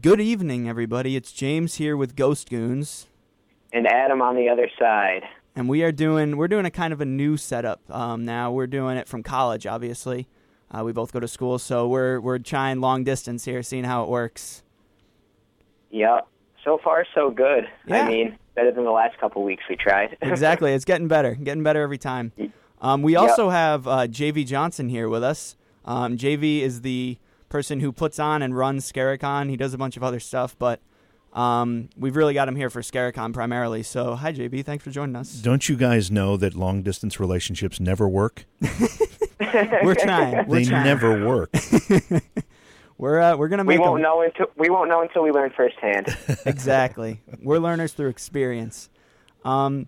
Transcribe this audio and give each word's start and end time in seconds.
Good 0.00 0.20
evening, 0.20 0.68
everybody. 0.68 1.16
It's 1.16 1.32
James 1.32 1.76
here 1.76 1.96
with 1.96 2.14
Ghost 2.14 2.50
Goons, 2.50 3.06
and 3.72 3.86
Adam 3.86 4.22
on 4.22 4.36
the 4.36 4.48
other 4.48 4.68
side. 4.78 5.22
and 5.56 5.68
we 5.68 5.82
are 5.82 5.90
doing 5.90 6.36
we're 6.36 6.46
doing 6.46 6.66
a 6.66 6.70
kind 6.70 6.92
of 6.92 7.00
a 7.00 7.04
new 7.04 7.36
setup 7.36 7.80
um, 7.90 8.24
now. 8.24 8.52
We're 8.52 8.66
doing 8.68 8.96
it 8.96 9.08
from 9.08 9.22
college, 9.22 9.66
obviously. 9.66 10.28
Uh, 10.70 10.84
we 10.84 10.92
both 10.92 11.10
go 11.10 11.18
to 11.18 11.26
school, 11.26 11.58
so 11.58 11.88
we're 11.88 12.20
we're 12.20 12.38
trying 12.38 12.80
long 12.80 13.02
distance 13.02 13.44
here, 13.44 13.62
seeing 13.62 13.84
how 13.84 14.04
it 14.04 14.08
works. 14.08 14.62
Yep. 15.90 16.28
So 16.64 16.78
far, 16.84 17.04
so 17.14 17.30
good. 17.30 17.64
Yeah. 17.86 18.04
I 18.04 18.08
mean, 18.08 18.38
better 18.54 18.70
than 18.70 18.84
the 18.84 18.90
last 18.92 19.18
couple 19.18 19.42
weeks 19.42 19.64
we 19.68 19.74
tried. 19.76 20.16
Exactly, 20.22 20.74
it's 20.74 20.84
getting 20.84 21.08
better, 21.08 21.34
getting 21.34 21.62
better 21.62 21.82
every 21.82 21.98
time. 21.98 22.32
Um, 22.80 23.02
we 23.02 23.16
also 23.16 23.48
have 23.48 23.88
uh, 23.88 24.06
JV 24.06 24.46
Johnson 24.46 24.90
here 24.90 25.08
with 25.08 25.24
us. 25.24 25.56
Um, 25.84 26.16
JV 26.16 26.60
is 26.60 26.82
the 26.82 27.16
person 27.48 27.80
who 27.80 27.92
puts 27.92 28.18
on 28.18 28.42
and 28.42 28.56
runs 28.56 28.84
Scare-a-con. 28.84 29.48
He 29.48 29.56
does 29.56 29.74
a 29.74 29.78
bunch 29.78 29.96
of 29.96 30.02
other 30.02 30.20
stuff, 30.20 30.56
but 30.58 30.80
um, 31.32 31.88
we've 31.96 32.16
really 32.16 32.34
got 32.34 32.48
him 32.48 32.56
here 32.56 32.70
for 32.70 32.82
Scare-a-con 32.82 33.32
primarily. 33.32 33.82
So, 33.82 34.14
hi, 34.14 34.32
JV. 34.32 34.64
Thanks 34.64 34.84
for 34.84 34.90
joining 34.90 35.16
us. 35.16 35.32
Don't 35.34 35.68
you 35.68 35.76
guys 35.76 36.10
know 36.10 36.36
that 36.36 36.54
long 36.54 36.82
distance 36.82 37.18
relationships 37.20 37.80
never 37.80 38.08
work? 38.08 38.44
We're 39.82 39.94
trying. 39.94 40.46
We're 40.48 40.58
they 40.60 40.64
trying. 40.64 40.84
never 40.84 41.26
work. 41.26 41.50
We're 42.98 43.20
uh, 43.20 43.36
we're 43.36 43.46
gonna 43.46 43.62
make. 43.62 43.78
we 43.78 43.84
won't 43.84 43.98
them. 43.98 44.02
know 44.02 44.22
until 44.22 44.46
we 44.56 44.70
won't 44.70 44.88
know 44.88 45.02
until 45.02 45.22
we 45.22 45.30
learn 45.30 45.50
firsthand. 45.56 46.16
exactly. 46.44 47.20
We're 47.40 47.58
learners 47.60 47.92
through 47.92 48.08
experience. 48.08 48.90
Um, 49.44 49.86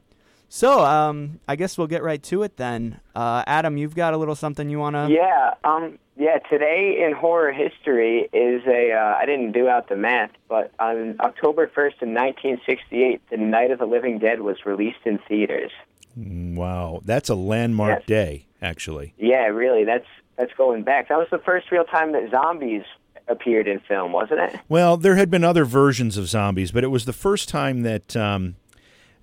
so 0.53 0.85
um, 0.85 1.41
I 1.49 1.55
guess 1.57 1.79
we'll 1.79 1.87
get 1.87 2.03
right 2.03 2.23
to 2.25 2.43
it 2.43 2.57
then. 2.59 3.01
Uh, 3.15 3.43
Adam, 3.47 3.77
you've 3.79 3.95
got 3.95 4.13
a 4.13 4.17
little 4.19 4.35
something 4.35 4.69
you 4.69 4.79
wanna? 4.79 5.09
yeah. 5.09 5.55
Um. 5.65 5.99
Yeah. 6.17 6.39
Today 6.51 7.03
in 7.07 7.15
horror 7.15 7.53
history 7.53 8.29
is 8.33 8.63
a. 8.67 8.93
Uh, 8.93 9.15
I 9.19 9.25
didn't 9.25 9.53
do 9.53 9.69
out 9.69 9.89
the 9.89 9.97
math, 9.97 10.33
but 10.49 10.71
on 10.79 11.17
October 11.21 11.67
first 11.75 11.97
in 12.03 12.11
1968, 12.15 13.23
The 13.31 13.37
Night 13.39 13.71
of 13.71 13.79
the 13.79 13.87
Living 13.87 14.19
Dead 14.19 14.41
was 14.43 14.67
released 14.67 14.99
in 15.07 15.19
theaters. 15.27 15.71
wow, 16.17 17.01
that's 17.05 17.29
a 17.29 17.35
landmark 17.35 18.01
Yes. 18.01 18.07
day, 18.07 18.47
actually. 18.61 19.15
Yeah. 19.19 19.47
Really. 19.47 19.85
That's 19.85 20.07
that's 20.37 20.53
going 20.55 20.83
back. 20.83 21.09
That 21.09 21.19
was 21.19 21.29
the 21.31 21.39
first 21.39 21.71
real 21.71 21.85
time 21.85 22.13
that 22.13 22.31
zombies 22.31 22.83
appeared 23.29 23.69
in 23.69 23.79
film, 23.81 24.13
wasn't 24.13 24.41
it? 24.41 24.59
Well, 24.69 24.97
there 24.97 25.15
had 25.17 25.31
been 25.31 25.45
other 25.45 25.65
versions 25.65 26.17
of 26.17 26.29
zombies, 26.29 26.73
but 26.73 26.83
it 26.83 26.89
was 26.89 27.05
the 27.05 27.13
first 27.13 27.49
time 27.49 27.83
that 27.83 28.17
um, 28.17 28.57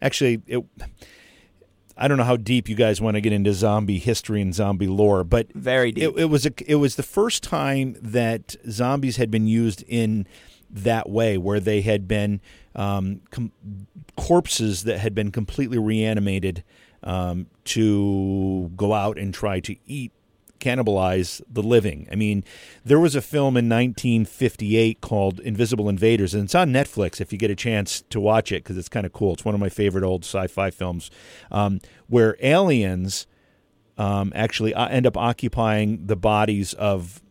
actually 0.01 0.41
it. 0.47 0.63
I 1.97 2.07
don't 2.07 2.17
know 2.17 2.23
how 2.23 2.37
deep 2.37 2.69
you 2.69 2.75
guys 2.75 3.01
want 3.01 3.15
to 3.15 3.21
get 3.21 3.33
into 3.33 3.53
zombie 3.53 3.99
history 3.99 4.41
and 4.41 4.53
zombie 4.53 4.87
lore, 4.87 5.23
but 5.23 5.51
Very 5.53 5.91
deep. 5.91 6.03
It, 6.03 6.19
it 6.21 6.25
was 6.25 6.45
a, 6.45 6.53
it 6.65 6.75
was 6.75 6.95
the 6.95 7.03
first 7.03 7.43
time 7.43 7.95
that 8.01 8.55
zombies 8.69 9.17
had 9.17 9.31
been 9.31 9.47
used 9.47 9.83
in 9.87 10.27
that 10.69 11.09
way, 11.09 11.37
where 11.37 11.59
they 11.59 11.81
had 11.81 12.07
been 12.07 12.41
um, 12.75 13.21
com- 13.31 13.51
corpses 14.15 14.83
that 14.83 14.99
had 14.99 15.15
been 15.15 15.31
completely 15.31 15.77
reanimated 15.77 16.63
um, 17.03 17.47
to 17.63 18.71
go 18.75 18.93
out 18.93 19.17
and 19.17 19.33
try 19.33 19.59
to 19.61 19.75
eat 19.85 20.11
cannibalize 20.59 21.41
the 21.49 21.63
living. 21.63 22.07
I 22.11 22.15
mean, 22.15 22.43
there 22.83 22.99
was 22.99 23.15
a 23.15 23.21
film 23.21 23.57
in 23.57 23.69
1958 23.69 25.01
called 25.01 25.39
Invisible 25.39 25.89
Invaders, 25.89 26.33
and 26.33 26.45
it's 26.45 26.55
on 26.55 26.71
Netflix 26.71 27.21
if 27.21 27.31
you 27.31 27.37
get 27.37 27.51
a 27.51 27.55
chance 27.55 28.01
to 28.09 28.19
watch 28.19 28.51
it 28.51 28.63
because 28.63 28.77
it's 28.77 28.89
kind 28.89 29.05
of 29.05 29.13
cool. 29.13 29.33
It's 29.33 29.45
one 29.45 29.55
of 29.55 29.61
my 29.61 29.69
favorite 29.69 30.03
old 30.03 30.23
sci-fi 30.23 30.69
films 30.69 31.11
um, 31.51 31.79
where 32.07 32.37
aliens 32.41 33.27
um, 33.97 34.31
actually 34.35 34.73
uh, 34.73 34.87
end 34.87 35.05
up 35.05 35.17
occupying 35.17 36.05
the 36.05 36.15
bodies 36.15 36.73
of 36.73 37.21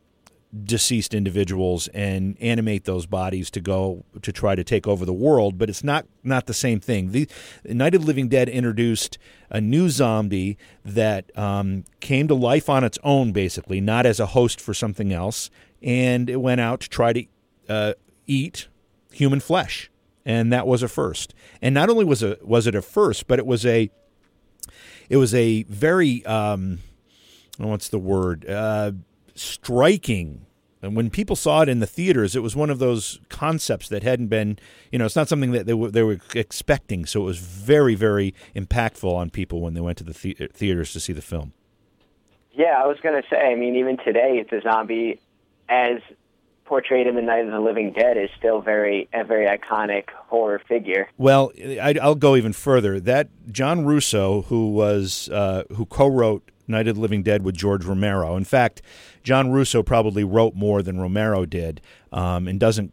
deceased 0.64 1.12
individuals 1.12 1.88
and 1.88 2.36
animate 2.40 2.84
those 2.84 3.04
bodies 3.04 3.50
to 3.50 3.60
go 3.60 4.04
to 4.22 4.32
try 4.32 4.54
to 4.54 4.64
take 4.64 4.86
over 4.86 5.04
the 5.04 5.12
world 5.12 5.58
but 5.58 5.68
it's 5.68 5.84
not 5.84 6.06
not 6.22 6.46
the 6.46 6.54
same 6.54 6.80
thing. 6.80 7.10
The 7.10 7.28
night 7.64 7.94
of 7.94 8.02
the 8.02 8.06
living 8.06 8.28
dead 8.28 8.48
introduced 8.48 9.18
a 9.50 9.60
new 9.60 9.90
zombie 9.90 10.56
that 10.84 11.36
um, 11.36 11.84
came 12.00 12.28
to 12.28 12.34
life 12.34 12.68
on 12.68 12.84
its 12.84 12.98
own 13.02 13.32
basically 13.32 13.80
not 13.80 14.06
as 14.06 14.20
a 14.20 14.26
host 14.26 14.60
for 14.60 14.72
something 14.72 15.12
else 15.12 15.50
and 15.82 16.30
it 16.30 16.36
went 16.36 16.60
out 16.60 16.80
to 16.80 16.88
try 16.88 17.12
to 17.12 17.24
uh, 17.68 17.92
eat 18.26 18.68
human 19.12 19.40
flesh 19.40 19.90
and 20.24 20.52
that 20.52 20.66
was 20.66 20.82
a 20.82 20.88
first. 20.88 21.34
And 21.62 21.74
not 21.74 21.88
only 21.88 22.04
was 22.04 22.22
a 22.22 22.38
was 22.42 22.66
it 22.66 22.74
a 22.74 22.82
first 22.82 23.26
but 23.26 23.38
it 23.38 23.46
was 23.46 23.66
a 23.66 23.90
it 25.08 25.16
was 25.16 25.34
a 25.34 25.62
very 25.64 26.24
um, 26.26 26.80
what's 27.58 27.88
the 27.88 27.98
word? 27.98 28.48
Uh, 28.48 28.92
striking 29.36 30.46
and 30.82 30.94
when 30.94 31.10
people 31.10 31.34
saw 31.36 31.62
it 31.62 31.68
in 31.68 31.80
the 31.80 31.86
theaters 31.86 32.34
it 32.36 32.42
was 32.42 32.54
one 32.56 32.70
of 32.70 32.78
those 32.78 33.18
concepts 33.28 33.88
that 33.88 34.02
hadn't 34.02 34.28
been 34.28 34.58
you 34.92 34.98
know 34.98 35.04
it's 35.06 35.16
not 35.16 35.28
something 35.28 35.52
that 35.52 35.66
they 35.66 35.74
were, 35.74 35.90
they 35.90 36.02
were 36.02 36.18
expecting 36.34 37.04
so 37.06 37.22
it 37.22 37.24
was 37.24 37.38
very 37.38 37.94
very 37.94 38.34
impactful 38.54 39.12
on 39.12 39.30
people 39.30 39.60
when 39.60 39.74
they 39.74 39.80
went 39.80 39.98
to 39.98 40.04
the, 40.04 40.12
the- 40.38 40.48
theaters 40.52 40.92
to 40.92 41.00
see 41.00 41.12
the 41.12 41.22
film 41.22 41.52
Yeah, 42.54 42.80
I 42.82 42.86
was 42.86 42.98
gonna 43.02 43.22
say. 43.28 43.36
I 43.52 43.54
mean, 43.54 43.76
even 43.76 43.98
today, 43.98 44.42
the 44.50 44.60
zombie, 44.62 45.20
as 45.68 46.00
portrayed 46.64 47.06
in 47.06 47.14
the 47.14 47.20
Night 47.22 47.44
of 47.44 47.52
the 47.52 47.60
Living 47.60 47.92
Dead, 47.92 48.16
is 48.16 48.30
still 48.38 48.62
very 48.62 49.08
a 49.12 49.24
very 49.24 49.46
iconic 49.46 50.08
horror 50.30 50.58
figure. 50.66 51.06
Well, 51.18 51.52
I, 51.58 51.96
I'll 52.00 52.14
go 52.14 52.34
even 52.34 52.54
further. 52.54 52.98
That 52.98 53.28
John 53.52 53.84
Russo, 53.84 54.42
who 54.48 54.70
was 54.70 55.28
uh, 55.28 55.64
who 55.74 55.84
co-wrote 55.84 56.50
Night 56.68 56.88
of 56.88 56.96
the 56.96 57.00
Living 57.00 57.22
Dead 57.22 57.42
with 57.44 57.56
George 57.56 57.84
Romero. 57.84 58.36
In 58.36 58.44
fact, 58.44 58.82
John 59.22 59.50
Russo 59.50 59.82
probably 59.82 60.24
wrote 60.24 60.54
more 60.54 60.82
than 60.82 61.00
Romero 61.00 61.44
did, 61.44 61.80
um, 62.12 62.48
and 62.48 62.58
doesn't, 62.58 62.92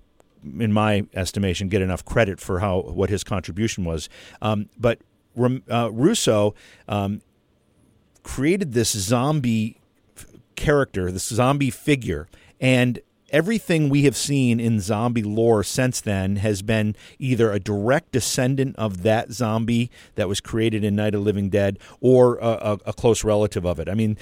in 0.59 0.71
my 0.71 1.05
estimation, 1.13 1.69
get 1.69 1.81
enough 1.81 2.03
credit 2.05 2.39
for 2.39 2.59
how 2.59 2.81
what 2.81 3.09
his 3.09 3.23
contribution 3.23 3.85
was. 3.85 4.09
Um, 4.41 4.69
but 4.77 4.99
uh, 5.71 5.91
Russo 5.91 6.53
um, 6.87 7.21
created 8.23 8.73
this 8.73 8.91
zombie 8.91 9.79
character, 10.55 11.11
this 11.11 11.27
zombie 11.27 11.69
figure, 11.69 12.27
and 12.59 12.99
everything 13.33 13.89
we 13.89 14.03
have 14.03 14.15
seen 14.15 14.59
in 14.59 14.79
zombie 14.79 15.23
lore 15.23 15.63
since 15.63 15.99
then 15.99 16.37
has 16.37 16.61
been 16.61 16.95
either 17.17 17.51
a 17.51 17.59
direct 17.59 18.11
descendant 18.11 18.75
of 18.77 19.01
that 19.01 19.31
zombie 19.31 19.89
that 20.15 20.29
was 20.29 20.39
created 20.39 20.83
in 20.83 20.95
Night 20.95 21.15
of 21.15 21.21
Living 21.21 21.49
Dead 21.49 21.79
or 21.99 22.37
a, 22.37 22.47
a, 22.47 22.79
a 22.85 22.93
close 22.93 23.23
relative 23.23 23.65
of 23.65 23.79
it. 23.79 23.89
I 23.89 23.95
mean, 23.95 24.17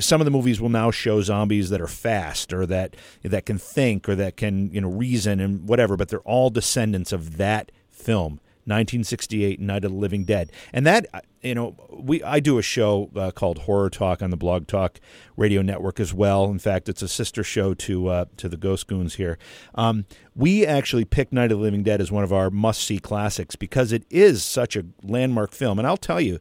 some 0.00 0.20
of 0.20 0.24
the 0.24 0.30
movies 0.30 0.60
will 0.60 0.70
now 0.70 0.90
show 0.90 1.20
zombies 1.20 1.68
that 1.70 1.80
are 1.80 1.86
fast 1.86 2.52
or 2.52 2.64
that 2.66 2.96
that 3.22 3.44
can 3.44 3.58
think 3.58 4.08
or 4.08 4.14
that 4.14 4.36
can 4.36 4.72
you 4.72 4.80
know 4.80 4.88
reason 4.88 5.38
and 5.38 5.68
whatever, 5.68 5.96
but 5.96 6.08
they're 6.08 6.20
all 6.20 6.48
descendants 6.48 7.12
of 7.12 7.36
that 7.36 7.70
film. 7.90 8.40
1968 8.66 9.60
Night 9.60 9.84
of 9.84 9.92
the 9.92 9.96
Living 9.96 10.24
Dead. 10.24 10.52
And 10.72 10.86
that 10.86 11.06
uh, 11.14 11.20
you 11.46 11.54
know, 11.54 11.76
we 11.90 12.22
I 12.22 12.40
do 12.40 12.58
a 12.58 12.62
show 12.62 13.10
uh, 13.14 13.30
called 13.30 13.58
Horror 13.58 13.88
Talk 13.88 14.20
on 14.22 14.30
the 14.30 14.36
Blog 14.36 14.66
Talk 14.66 14.98
Radio 15.36 15.62
Network 15.62 16.00
as 16.00 16.12
well. 16.12 16.46
In 16.46 16.58
fact, 16.58 16.88
it's 16.88 17.02
a 17.02 17.08
sister 17.08 17.44
show 17.44 17.72
to 17.74 18.08
uh, 18.08 18.24
to 18.36 18.48
the 18.48 18.56
Ghost 18.56 18.86
Goons 18.88 19.14
here. 19.14 19.38
Um, 19.74 20.06
we 20.34 20.66
actually 20.66 21.04
picked 21.04 21.32
Night 21.32 21.52
of 21.52 21.58
the 21.58 21.62
Living 21.62 21.82
Dead 21.82 22.00
as 22.00 22.10
one 22.10 22.24
of 22.24 22.32
our 22.32 22.50
must 22.50 22.82
see 22.82 22.98
classics 22.98 23.54
because 23.54 23.92
it 23.92 24.04
is 24.10 24.44
such 24.44 24.76
a 24.76 24.84
landmark 25.02 25.52
film. 25.52 25.78
And 25.78 25.86
I'll 25.86 25.96
tell 25.96 26.20
you, 26.20 26.40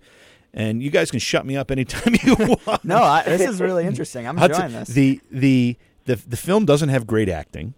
and 0.53 0.81
you 0.81 0.89
guys 0.89 1.11
can 1.11 1.19
shut 1.19 1.45
me 1.45 1.55
up 1.55 1.69
anytime 1.69 2.15
you 2.23 2.35
want. 2.65 2.83
No, 2.83 3.03
I, 3.03 3.23
this 3.23 3.41
is 3.41 3.61
really 3.61 3.85
interesting. 3.85 4.27
I'm 4.27 4.39
enjoying 4.39 4.71
this. 4.71 4.89
The 4.89 5.21
the 5.29 5.77
the 6.05 6.15
the 6.15 6.37
film 6.37 6.65
doesn't 6.65 6.89
have 6.89 7.05
great 7.05 7.29
acting. 7.29 7.75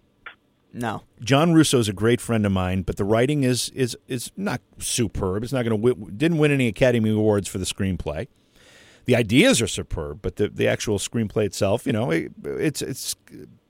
No, 0.77 1.03
John 1.21 1.53
Russo 1.53 1.79
is 1.79 1.89
a 1.89 1.93
great 1.93 2.21
friend 2.21 2.45
of 2.45 2.51
mine, 2.51 2.83
but 2.83 2.97
the 2.97 3.03
writing 3.03 3.43
is 3.43 3.69
is 3.69 3.97
is 4.07 4.31
not 4.37 4.61
superb. 4.79 5.43
It's 5.43 5.53
not 5.53 5.63
going 5.63 5.71
to 5.71 5.75
win, 5.75 6.15
didn't 6.17 6.37
win 6.37 6.51
any 6.51 6.67
Academy 6.67 7.09
Awards 7.09 7.47
for 7.47 7.57
the 7.57 7.65
screenplay. 7.65 8.27
The 9.05 9.15
ideas 9.15 9.61
are 9.61 9.67
superb, 9.67 10.21
but 10.21 10.35
the 10.35 10.49
the 10.49 10.67
actual 10.67 10.99
screenplay 10.99 11.45
itself, 11.45 11.85
you 11.85 11.93
know, 11.93 12.11
it, 12.11 12.31
it's 12.43 12.81
it's 12.81 13.15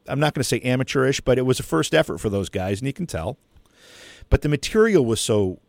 I'm 0.08 0.20
not 0.20 0.34
going 0.34 0.42
to 0.42 0.48
say 0.48 0.60
amateurish, 0.62 1.22
but 1.22 1.38
it 1.38 1.44
was 1.44 1.60
a 1.60 1.64
first 1.64 1.94
effort 1.94 2.20
for 2.20 2.30
those 2.30 2.50
guys, 2.50 2.80
and 2.80 2.88
you 2.88 2.94
can 2.94 3.08
tell. 3.08 3.38
But 4.30 4.42
the 4.42 4.50
material 4.50 5.06
was 5.06 5.22
so 5.22 5.60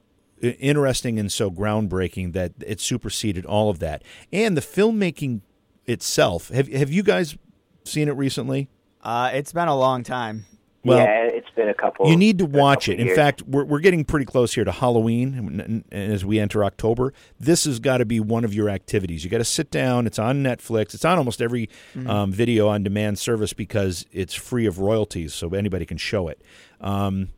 interesting 0.40 1.19
and 1.19 1.31
so 1.32 1.50
groundbreaking 1.50 2.32
that 2.32 2.52
it 2.64 2.81
superseded 2.81 3.44
all 3.44 3.70
of 3.70 3.79
that. 3.81 4.02
And 4.32 4.56
the 4.56 4.61
filmmaking 4.61 5.43
itself. 5.87 6.49
Have 6.50 6.69
have 6.69 6.93
you 6.93 7.02
guys 7.02 7.37
seen 7.85 8.08
it 8.08 8.12
recently? 8.12 8.69
uh, 9.02 9.31
it's 9.32 9.52
been 9.52 9.69
a 9.69 9.76
long 9.76 10.02
time. 10.02 10.44
Well, 10.84 10.98
yeah, 10.98 11.25
it's 11.25 11.50
been 11.56 11.69
a 11.69 11.75
couple. 11.75 12.08
You 12.08 12.16
need 12.16 12.38
to 12.38 12.46
watch 12.46 12.88
it. 12.88 13.00
In 13.00 13.14
fact, 13.14 13.42
we're, 13.42 13.64
we're 13.64 13.80
getting 13.80 14.04
pretty 14.04 14.25
close 14.25 14.54
here 14.54 14.64
to 14.64 14.70
Halloween 14.70 15.84
as 15.90 16.25
we 16.25 16.38
enter 16.38 16.64
October. 16.64 17.12
This 17.38 17.64
has 17.64 17.80
got 17.80 17.98
to 17.98 18.04
be 18.04 18.20
one 18.20 18.44
of 18.44 18.54
your 18.54 18.69
activities. 18.69 19.25
You 19.25 19.30
got 19.30 19.38
to 19.38 19.44
sit 19.44 19.70
down. 19.70 20.06
It's 20.06 20.19
on 20.20 20.42
Netflix. 20.42 20.94
It's 20.94 21.04
on 21.04 21.19
almost 21.19 21.42
every 21.42 21.69
um, 22.06 22.32
video 22.32 22.69
on 22.69 22.84
demand 22.84 23.19
service 23.19 23.52
because 23.52 24.06
it's 24.12 24.34
free 24.34 24.66
of 24.66 24.78
royalties, 24.78 25.34
so 25.34 25.48
anybody 25.50 25.84
can 25.84 25.98
show 25.98 26.28
it. 26.28 26.40
Um, 26.80 27.30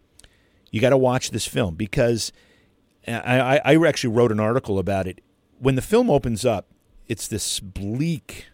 you 0.71 0.81
got 0.81 0.91
to 0.91 0.99
watch 0.99 1.31
this 1.31 1.47
film 1.47 1.75
because 1.77 2.33
I, 3.09 3.61
I, 3.65 3.75
I 3.75 3.89
actually 3.89 4.15
wrote 4.15 4.33
an 4.33 4.41
article 4.41 4.79
about 4.79 5.07
it. 5.07 5.23
When 5.59 5.75
the 5.75 5.83
film 5.83 6.11
opens 6.11 6.45
up, 6.45 6.67
it's 7.09 7.27
this 7.27 7.59
bleak. 7.59 8.47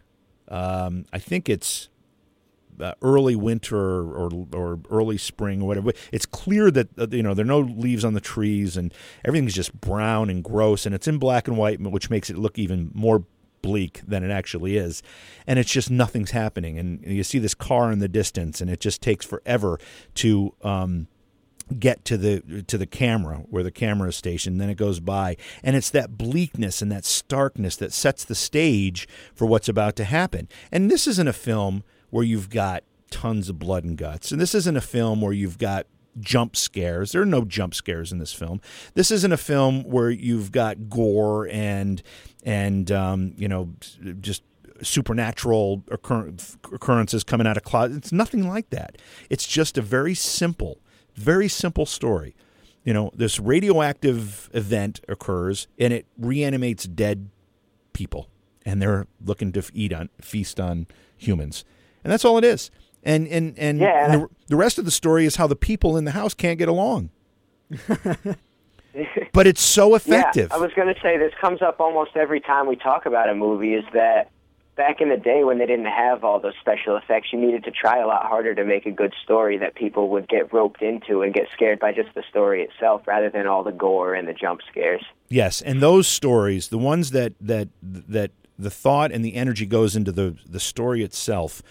Um, 0.49 1.07
I 1.13 1.19
think 1.19 1.49
it's 1.49 1.89
uh, 2.81 2.95
early 3.03 3.37
winter 3.37 3.77
or, 3.77 4.31
or 4.53 4.81
early 4.91 5.19
spring 5.19 5.63
or 5.63 5.69
whatever. 5.69 5.93
It's 6.13 6.27
clear 6.27 6.71
that 6.71 6.99
uh, 6.99 7.07
you 7.11 7.23
know 7.23 7.35
there 7.35 7.45
are 7.45 7.49
no 7.49 7.61
leaves 7.61 8.05
on 8.05 8.15
the 8.15 8.21
trees 8.21 8.77
and 8.77 8.93
everything's 9.25 9.55
just 9.55 9.79
brown 9.81 10.31
and 10.31 10.43
gross, 10.43 10.87
and 10.87 10.95
it's 10.95 11.09
in 11.09 11.19
black 11.19 11.49
and 11.49 11.57
white, 11.57 11.81
which 11.81 12.11
makes 12.11 12.31
it 12.31 12.39
look 12.39 12.59
even 12.59 12.91
more 12.95 13.25
bleak 13.63 14.01
than 14.07 14.23
it 14.23 14.31
actually 14.31 14.77
is. 14.77 15.03
And 15.47 15.59
it's 15.59 15.71
just 15.71 15.91
nothing's 15.91 16.31
happening, 16.31 16.79
and 16.79 17.05
you 17.05 17.25
see 17.25 17.39
this 17.39 17.55
car 17.55 17.91
in 17.91 17.99
the 17.99 18.09
distance, 18.09 18.61
and 18.61 18.71
it 18.71 18.81
just 18.81 19.03
takes 19.03 19.25
forever 19.25 19.79
to. 20.17 20.55
Um, 20.63 21.09
get 21.81 22.05
to 22.05 22.17
the 22.17 22.63
to 22.69 22.79
the 22.79 22.87
camera 22.87 23.39
where 23.51 23.65
the 23.65 23.73
camera 23.73 24.09
is 24.09 24.15
stationed 24.15 24.61
then 24.61 24.71
it 24.71 24.77
goes 24.77 25.01
by 25.01 25.37
and 25.65 25.75
it's 25.75 25.91
that 25.91 26.17
bleakness 26.17 26.81
and 26.81 26.93
that 26.93 27.05
starkness 27.05 27.75
that 27.75 27.93
sets 27.93 28.25
the 28.25 28.37
stage 28.37 29.09
for 29.35 29.47
what's 29.47 29.69
about 29.69 29.97
to 29.97 30.05
happen 30.05 30.49
and 30.71 30.89
this 30.89 31.09
isn't 31.09 31.27
a 31.27 31.33
film 31.33 31.83
where 32.11 32.25
you've 32.25 32.51
got 32.51 32.85
tons 33.11 33.49
of 33.49 33.59
blood 33.59 33.85
and 33.85 33.97
guts. 33.97 34.33
And 34.33 34.41
this 34.41 34.55
isn't 34.55 34.77
a 34.77 34.81
film 34.81 35.21
where 35.21 35.33
you've 35.33 35.59
got 35.59 35.87
jump 36.19 36.57
scares. 36.57 37.13
There 37.13 37.23
are 37.23 37.27
no 37.27 37.45
jump 37.45 37.75
scares 37.75 38.13
in 38.13 38.19
this 38.19 38.33
film. 38.33 38.61
This 38.95 39.11
isn't 39.11 39.33
a 39.33 39.37
film 39.37 39.83
where 39.85 40.11
you've 40.11 40.53
got 40.53 40.89
gore 40.89 41.49
and 41.49 42.03
and 42.45 42.91
um, 42.91 43.35
you 43.37 43.49
know 43.49 43.75
just 44.21 44.43
supernatural 44.83 45.83
occurrences 45.91 47.25
coming 47.25 47.47
out 47.47 47.57
of 47.57 47.63
closets 47.63 47.97
it's 47.97 48.13
nothing 48.13 48.49
like 48.49 48.71
that. 48.71 48.99
It's 49.31 49.47
just 49.47 49.79
a 49.79 49.83
very 49.83 50.15
simple 50.15 50.81
very 51.17 51.49
simple 51.49 51.87
story. 51.87 52.37
You 52.85 52.93
know, 52.93 53.11
this 53.15 53.41
radioactive 53.41 54.49
event 54.53 55.01
occurs 55.09 55.67
and 55.79 55.93
it 55.93 56.07
reanimates 56.17 56.85
dead 56.85 57.31
people, 57.93 58.29
and 58.65 58.81
they're 58.81 59.07
looking 59.25 59.51
to 59.53 59.65
eat 59.75 59.93
on 59.93 60.09
feast 60.21 60.61
on 60.61 60.87
humans, 61.17 61.65
and 62.07 62.13
that's 62.13 62.25
all 62.25 62.39
it 62.39 62.45
is. 62.45 62.71
And 63.03 63.27
and 63.27 63.59
and, 63.59 63.81
yeah. 63.81 64.17
the, 64.17 64.29
the 64.47 64.55
rest 64.55 64.79
of 64.79 64.85
the 64.85 64.93
story 64.93 65.27
is 65.27 65.35
how 65.35 65.49
the 65.49 65.57
people 65.57 65.97
in 65.97 66.05
the 66.05 66.13
house 66.13 66.35
can't 66.35 66.57
get 66.57 66.69
along. 66.69 67.11
but 69.33 69.47
it's 69.49 69.61
so 69.61 69.97
effective. 69.97 70.49
Yeah, 70.51 70.57
I 70.57 70.61
was 70.61 70.71
going 70.77 70.93
to 70.95 71.01
say 71.01 71.19
this 71.19 71.33
comes 71.41 71.63
up 71.63 71.81
almost 71.81 72.13
every 72.15 72.41
time 72.41 72.69
we 72.69 72.77
talk 72.77 73.07
about 73.07 73.29
a 73.29 73.35
movie. 73.35 73.75
Is 73.75 73.85
that 73.93 74.31
back 74.77 75.01
in 75.01 75.09
the 75.09 75.17
day 75.17 75.43
when 75.43 75.59
they 75.59 75.67
didn't 75.67 75.87
have 75.87 76.23
all 76.23 76.39
those 76.39 76.55
special 76.61 76.97
effects, 76.97 77.33
you 77.33 77.41
needed 77.41 77.65
to 77.65 77.73
try 77.73 77.99
a 77.99 78.07
lot 78.07 78.25
harder 78.27 78.55
to 78.55 78.65
make 78.65 78.87
a 78.87 78.93
good 78.93 79.15
story 79.25 79.59
that 79.59 79.75
people 79.75 80.11
would 80.11 80.29
get 80.29 80.53
roped 80.53 80.81
into 80.81 81.23
and 81.23 81.35
get 81.35 81.49
scared 81.53 81.81
by 81.81 81.93
just 81.93 82.15
the 82.15 82.23
story 82.31 82.63
itself 82.63 83.03
rather 83.05 83.31
than 83.31 83.49
all 83.49 83.65
the 83.65 83.73
gore 83.73 84.15
and 84.15 84.29
the 84.29 84.33
jump 84.33 84.61
scares. 84.71 85.03
Yes, 85.29 85.61
and 85.61 85.83
those 85.83 86.07
stories, 86.07 86.69
the 86.69 86.79
ones 86.79 87.11
that 87.11 87.33
that 87.41 87.69
that 87.83 88.31
the 88.59 88.71
thought 88.71 89.11
and 89.11 89.25
the 89.25 89.35
energy 89.35 89.67
goes 89.67 89.97
into 89.97 90.13
the 90.13 90.37
the 90.49 90.61
story 90.61 91.03
itself 91.03 91.63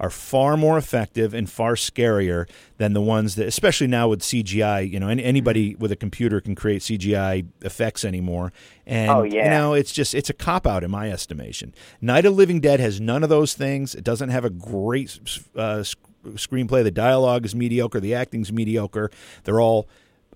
are 0.00 0.10
far 0.10 0.56
more 0.56 0.76
effective 0.76 1.34
and 1.34 1.48
far 1.48 1.74
scarier 1.74 2.48
than 2.78 2.92
the 2.92 3.00
ones 3.00 3.36
that, 3.36 3.46
especially 3.46 3.86
now 3.86 4.08
with 4.08 4.20
CGI. 4.20 4.90
You 4.90 5.00
know, 5.00 5.08
anybody 5.08 5.74
with 5.76 5.92
a 5.92 5.96
computer 5.96 6.40
can 6.40 6.54
create 6.54 6.82
CGI 6.82 7.46
effects 7.62 8.04
anymore, 8.04 8.52
and 8.86 9.10
oh, 9.10 9.22
yeah. 9.22 9.44
you 9.44 9.50
know, 9.50 9.74
it's 9.74 9.92
just 9.92 10.14
it's 10.14 10.30
a 10.30 10.34
cop 10.34 10.66
out 10.66 10.84
in 10.84 10.90
my 10.90 11.10
estimation. 11.10 11.74
Night 12.00 12.26
of 12.26 12.34
Living 12.34 12.60
Dead 12.60 12.80
has 12.80 13.00
none 13.00 13.22
of 13.22 13.28
those 13.28 13.54
things. 13.54 13.94
It 13.94 14.04
doesn't 14.04 14.30
have 14.30 14.44
a 14.44 14.50
great 14.50 15.18
uh, 15.56 15.84
screenplay. 16.24 16.82
The 16.82 16.90
dialogue 16.90 17.44
is 17.44 17.54
mediocre. 17.54 18.00
The 18.00 18.14
acting's 18.14 18.52
mediocre. 18.52 19.10
They're 19.44 19.60
all 19.60 19.88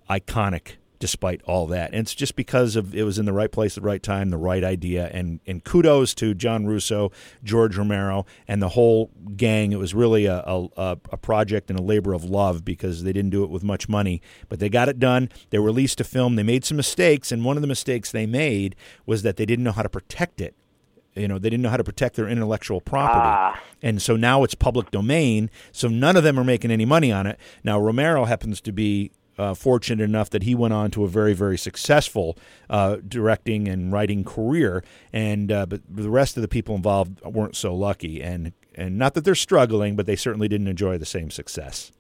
iconic 0.08 0.76
despite 0.98 1.42
all 1.42 1.66
that. 1.68 1.92
And 1.92 2.00
it's 2.00 2.14
just 2.14 2.36
because 2.36 2.76
of 2.76 2.94
it 2.94 3.02
was 3.04 3.18
in 3.18 3.24
the 3.24 3.32
right 3.32 3.50
place 3.50 3.76
at 3.76 3.82
the 3.82 3.86
right 3.88 4.02
time, 4.02 4.30
the 4.30 4.36
right 4.36 4.64
idea. 4.64 5.10
And 5.12 5.40
and 5.46 5.64
kudos 5.64 6.14
to 6.16 6.34
John 6.34 6.66
Russo, 6.66 7.12
George 7.42 7.76
Romero, 7.76 8.26
and 8.46 8.62
the 8.62 8.70
whole 8.70 9.10
gang. 9.36 9.72
It 9.72 9.78
was 9.78 9.94
really 9.94 10.26
a, 10.26 10.42
a, 10.44 10.98
a 11.10 11.16
project 11.16 11.70
and 11.70 11.78
a 11.78 11.82
labor 11.82 12.12
of 12.12 12.24
love 12.24 12.64
because 12.64 13.02
they 13.04 13.12
didn't 13.12 13.30
do 13.30 13.44
it 13.44 13.50
with 13.50 13.62
much 13.62 13.88
money, 13.88 14.20
but 14.48 14.60
they 14.60 14.68
got 14.68 14.88
it 14.88 14.98
done. 14.98 15.28
They 15.50 15.58
released 15.58 16.00
a 16.00 16.04
film. 16.04 16.36
They 16.36 16.42
made 16.42 16.64
some 16.64 16.76
mistakes, 16.76 17.32
and 17.32 17.44
one 17.44 17.56
of 17.56 17.62
the 17.62 17.68
mistakes 17.68 18.10
they 18.10 18.26
made 18.26 18.76
was 19.06 19.22
that 19.22 19.36
they 19.36 19.46
didn't 19.46 19.64
know 19.64 19.72
how 19.72 19.82
to 19.82 19.88
protect 19.88 20.40
it 20.40 20.54
you 21.18 21.28
know 21.28 21.38
they 21.38 21.50
didn't 21.50 21.62
know 21.62 21.70
how 21.70 21.76
to 21.76 21.84
protect 21.84 22.16
their 22.16 22.28
intellectual 22.28 22.80
property 22.80 23.20
ah. 23.20 23.60
and 23.82 24.00
so 24.00 24.16
now 24.16 24.44
it's 24.44 24.54
public 24.54 24.90
domain 24.90 25.50
so 25.72 25.88
none 25.88 26.16
of 26.16 26.22
them 26.22 26.38
are 26.38 26.44
making 26.44 26.70
any 26.70 26.84
money 26.84 27.10
on 27.10 27.26
it 27.26 27.38
now 27.64 27.78
romero 27.78 28.24
happens 28.24 28.60
to 28.60 28.72
be 28.72 29.10
uh, 29.38 29.54
fortunate 29.54 30.02
enough 30.02 30.30
that 30.30 30.42
he 30.42 30.54
went 30.54 30.74
on 30.74 30.90
to 30.90 31.04
a 31.04 31.08
very, 31.08 31.32
very 31.32 31.56
successful 31.56 32.36
uh, 32.68 32.96
directing 33.06 33.68
and 33.68 33.92
writing 33.92 34.24
career, 34.24 34.82
and 35.12 35.52
uh, 35.52 35.66
but 35.66 35.80
the 35.88 36.10
rest 36.10 36.36
of 36.36 36.42
the 36.42 36.48
people 36.48 36.74
involved 36.74 37.20
weren't 37.22 37.56
so 37.56 37.74
lucky. 37.74 38.22
And 38.22 38.52
and 38.74 38.98
not 38.98 39.14
that 39.14 39.24
they're 39.24 39.34
struggling, 39.34 39.96
but 39.96 40.06
they 40.06 40.16
certainly 40.16 40.48
didn't 40.48 40.68
enjoy 40.68 40.98
the 40.98 41.06
same 41.06 41.30
success. 41.30 41.92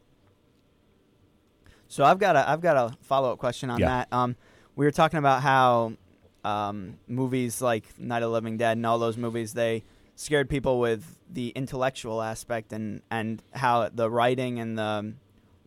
So 1.88 2.04
I've 2.04 2.18
got 2.18 2.36
a 2.36 2.48
I've 2.48 2.60
got 2.60 2.76
a 2.76 2.96
follow 3.02 3.32
up 3.32 3.38
question 3.38 3.70
on 3.70 3.80
yeah. 3.80 3.88
that. 3.88 4.12
Um, 4.12 4.36
we 4.76 4.84
were 4.84 4.92
talking 4.92 5.18
about 5.18 5.42
how 5.42 5.94
um, 6.44 6.98
movies 7.06 7.60
like 7.60 7.84
Night 7.98 8.22
of 8.22 8.30
the 8.30 8.32
Living 8.32 8.56
Dead 8.56 8.76
and 8.76 8.86
all 8.86 8.98
those 8.98 9.16
movies 9.16 9.54
they 9.54 9.84
scared 10.14 10.50
people 10.50 10.80
with 10.80 11.18
the 11.30 11.50
intellectual 11.50 12.20
aspect 12.20 12.72
and 12.72 13.02
and 13.10 13.42
how 13.52 13.88
the 13.88 14.10
writing 14.10 14.58
and 14.58 14.78
the 14.78 15.14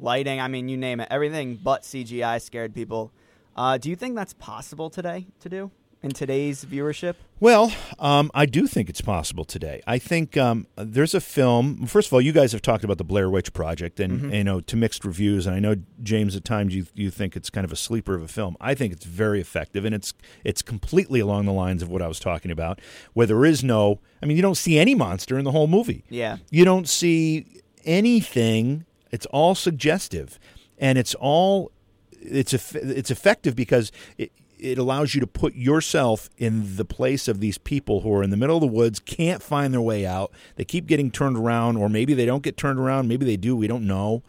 lighting. 0.01 0.39
I 0.42 0.48
mean, 0.48 0.68
you 0.68 0.77
name 0.77 1.00
it. 1.00 1.07
Everything 1.12 1.59
but 1.62 1.83
CGI 1.83 2.42
scared 2.42 2.74
people. 2.74 3.12
Uh, 3.56 3.77
do 3.77 3.89
you 3.89 3.95
think 3.95 4.15
that's 4.15 4.33
possible 4.33 4.89
today 4.89 5.27
to 5.42 5.50
do 5.50 5.71
in 6.03 6.12
today's 6.12 6.65
viewership? 6.65 7.15
Well, 7.39 7.74
um, 8.00 8.31
I 8.33 8.45
do 8.45 8.68
think 8.68 8.89
it's 8.89 9.01
possible 9.01 9.45
today. 9.45 9.81
I 9.86 9.98
think 9.98 10.38
um, 10.38 10.68
there's 10.75 11.13
a 11.13 11.21
film. 11.21 11.86
First 11.88 12.07
of 12.07 12.13
all, 12.13 12.21
you 12.21 12.31
guys 12.31 12.51
have 12.51 12.62
talked 12.62 12.83
about 12.83 12.98
the 12.98 13.03
Blair 13.03 13.30
Witch 13.30 13.53
Project, 13.53 14.00
and 14.00 14.19
mm-hmm. 14.21 14.33
you 14.33 14.44
know 14.44 14.62
to 14.62 14.75
mixed 14.75 15.03
reviews. 15.06 15.48
And 15.48 15.56
I 15.56 15.59
know 15.59 15.75
James, 16.01 16.36
at 16.36 16.44
times 16.44 16.75
you 16.75 16.86
you 16.94 17.12
think 17.12 17.36
it's 17.36 17.50
kind 17.50 17.65
of 17.65 17.71
a 17.71 17.75
sleeper 17.75 18.15
of 18.15 18.21
a 18.21 18.27
film. 18.27 18.57
I 18.62 18.74
think 18.74 18.94
it's 18.94 19.06
very 19.06 19.42
effective, 19.42 19.86
and 19.86 19.94
it's 19.94 20.13
it's 20.44 20.62
completely 20.62 21.19
along 21.19 21.45
the 21.45 21.54
lines 21.54 21.81
of 21.81 21.89
what 21.89 22.01
I 22.01 22.07
was 22.07 22.19
talking 22.19 22.51
about, 22.51 22.80
where 23.13 23.27
there 23.27 23.45
is 23.45 23.63
no. 23.63 24.00
I 24.21 24.25
mean, 24.27 24.38
you 24.38 24.44
don't 24.44 24.57
see 24.57 24.77
any 24.77 24.95
monster 24.95 25.38
in 25.38 25.45
the 25.45 25.51
whole 25.51 25.68
movie. 25.68 26.04
Yeah, 26.09 26.38
you 26.50 26.63
don't 26.63 26.88
see 26.88 27.62
anything 27.83 28.86
it's 29.12 29.25
all 29.28 29.56
suggestive, 29.56 30.40
and 30.78 30.98
it's 30.98 31.16
all 31.16 31.72
it's 32.12 32.54
it's 32.75 33.12
effective 33.12 33.56
because 33.56 33.92
it, 34.18 34.31
it 34.62 34.78
allows 34.78 35.16
you 35.16 35.22
to 35.22 35.28
put 35.28 35.56
yourself 35.56 36.30
in 36.38 36.75
the 36.78 36.86
place 36.86 37.28
of 37.28 37.40
these 37.40 37.58
people 37.58 38.02
who 38.02 38.13
are 38.13 38.24
in 38.24 38.30
the 38.30 38.38
middle 38.38 38.56
of 38.56 38.62
the 38.62 38.68
woods, 38.68 39.00
can't 39.00 39.42
find 39.42 39.74
their 39.74 39.81
way 39.81 40.06
out. 40.06 40.31
They 40.56 40.63
keep 40.63 40.86
getting 40.86 41.10
turned 41.10 41.36
around, 41.36 41.78
or 41.78 41.90
maybe 41.90 42.13
they 42.13 42.28
don't 42.28 42.44
get 42.44 42.58
turned 42.58 42.80
around. 42.80 43.08
Maybe 43.08 43.25
they 43.25 43.38
do. 43.38 43.56
We 43.56 43.68
don't 43.68 43.88
know. 43.88 44.24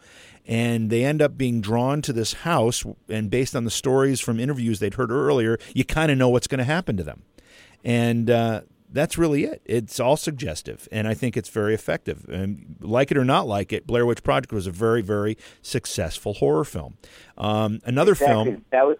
And 0.45 0.89
they 0.89 1.05
end 1.05 1.21
up 1.21 1.37
being 1.37 1.61
drawn 1.61 2.01
to 2.01 2.11
this 2.11 2.33
house. 2.33 2.83
And 3.07 3.29
based 3.29 3.55
on 3.55 3.63
the 3.63 3.71
stories 3.71 4.19
from 4.19 4.39
interviews 4.39 4.79
they'd 4.79 4.95
heard 4.95 5.11
earlier, 5.11 5.57
you 5.73 5.85
kind 5.85 6.11
of 6.11 6.17
know 6.17 6.29
what's 6.29 6.47
going 6.47 6.57
to 6.57 6.65
happen 6.65 6.97
to 6.97 7.03
them. 7.03 7.21
And 7.83 8.29
uh, 8.29 8.61
that's 8.93 9.17
really 9.17 9.43
it. 9.43 9.61
It's 9.65 9.99
all 9.99 10.15
suggestive, 10.15 10.87
and 10.91 11.07
I 11.07 11.13
think 11.13 11.35
it's 11.35 11.49
very 11.49 11.73
effective. 11.73 12.25
And 12.29 12.77
like 12.79 13.11
it 13.11 13.17
or 13.17 13.25
not 13.25 13.47
like 13.47 13.73
it, 13.73 13.87
Blair 13.87 14.05
Witch 14.05 14.23
Project 14.23 14.53
was 14.53 14.67
a 14.67 14.71
very, 14.71 15.01
very 15.01 15.37
successful 15.61 16.35
horror 16.35 16.63
film. 16.63 16.97
Um, 17.37 17.79
another 17.85 18.13
exactly. 18.13 18.51
film. 18.51 18.65
That 18.71 18.85
was. 18.85 18.97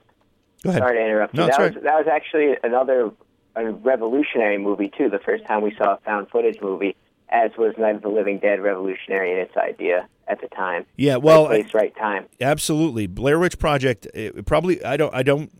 Go 0.64 0.70
ahead. 0.70 0.82
Sorry 0.82 0.98
to 0.98 1.04
interrupt. 1.04 1.34
No, 1.34 1.46
that 1.46 1.58
right. 1.60 1.74
was 1.76 1.84
that 1.84 1.96
was 1.96 2.08
actually 2.12 2.56
another 2.64 3.12
a 3.56 3.72
revolutionary 3.72 4.58
movie 4.58 4.92
too. 4.98 5.10
The 5.10 5.20
first 5.20 5.46
time 5.46 5.62
we 5.62 5.76
saw 5.78 5.96
a 5.96 5.98
found 5.98 6.30
footage 6.30 6.60
movie, 6.62 6.96
as 7.30 7.52
was 7.58 7.76
Night 7.78 7.96
of 7.96 8.02
the 8.02 8.10
Living 8.10 8.40
Dead, 8.40 8.62
revolutionary 8.62 9.32
in 9.32 9.38
its 9.38 9.56
idea 9.58 10.08
at 10.28 10.42
the 10.42 10.48
time. 10.48 10.86
Yeah, 10.96 11.18
well, 11.18 11.48
right 11.48 11.64
place, 11.64 11.74
right 11.74 11.96
time. 11.96 12.26
Absolutely, 12.42 13.08
Blair 13.08 13.40
Witch 13.40 13.60
Project. 13.60 14.08
probably, 14.46 14.84
I 14.84 14.98
don't, 14.98 15.14
I 15.14 15.22
don't 15.22 15.52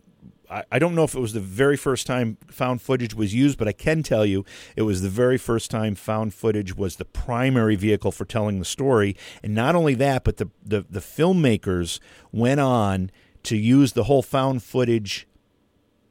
I, 0.70 0.78
don't 0.78 0.94
know 0.94 1.04
if 1.04 1.14
it 1.14 1.20
was 1.20 1.32
the 1.32 1.40
very 1.40 1.76
first 1.76 2.06
time 2.06 2.38
found 2.46 2.80
footage 2.80 3.14
was 3.14 3.34
used, 3.34 3.58
but 3.58 3.66
I 3.66 3.72
can 3.72 4.02
tell 4.02 4.24
you 4.24 4.44
it 4.76 4.82
was 4.82 5.02
the 5.02 5.08
very 5.08 5.38
first 5.38 5.70
time 5.70 5.94
found 5.94 6.34
footage 6.34 6.76
was 6.76 6.96
the 6.96 7.04
primary 7.04 7.76
vehicle 7.76 8.12
for 8.12 8.24
telling 8.24 8.58
the 8.58 8.64
story. 8.64 9.16
And 9.42 9.54
not 9.54 9.74
only 9.74 9.94
that, 9.94 10.22
but 10.22 10.36
the, 10.36 10.50
the, 10.64 10.86
the 10.88 11.00
filmmakers 11.00 11.98
went 12.30 12.60
on 12.60 13.10
to 13.44 13.56
use 13.56 13.92
the 13.92 14.04
whole 14.04 14.22
found 14.22 14.62
footage 14.62 15.26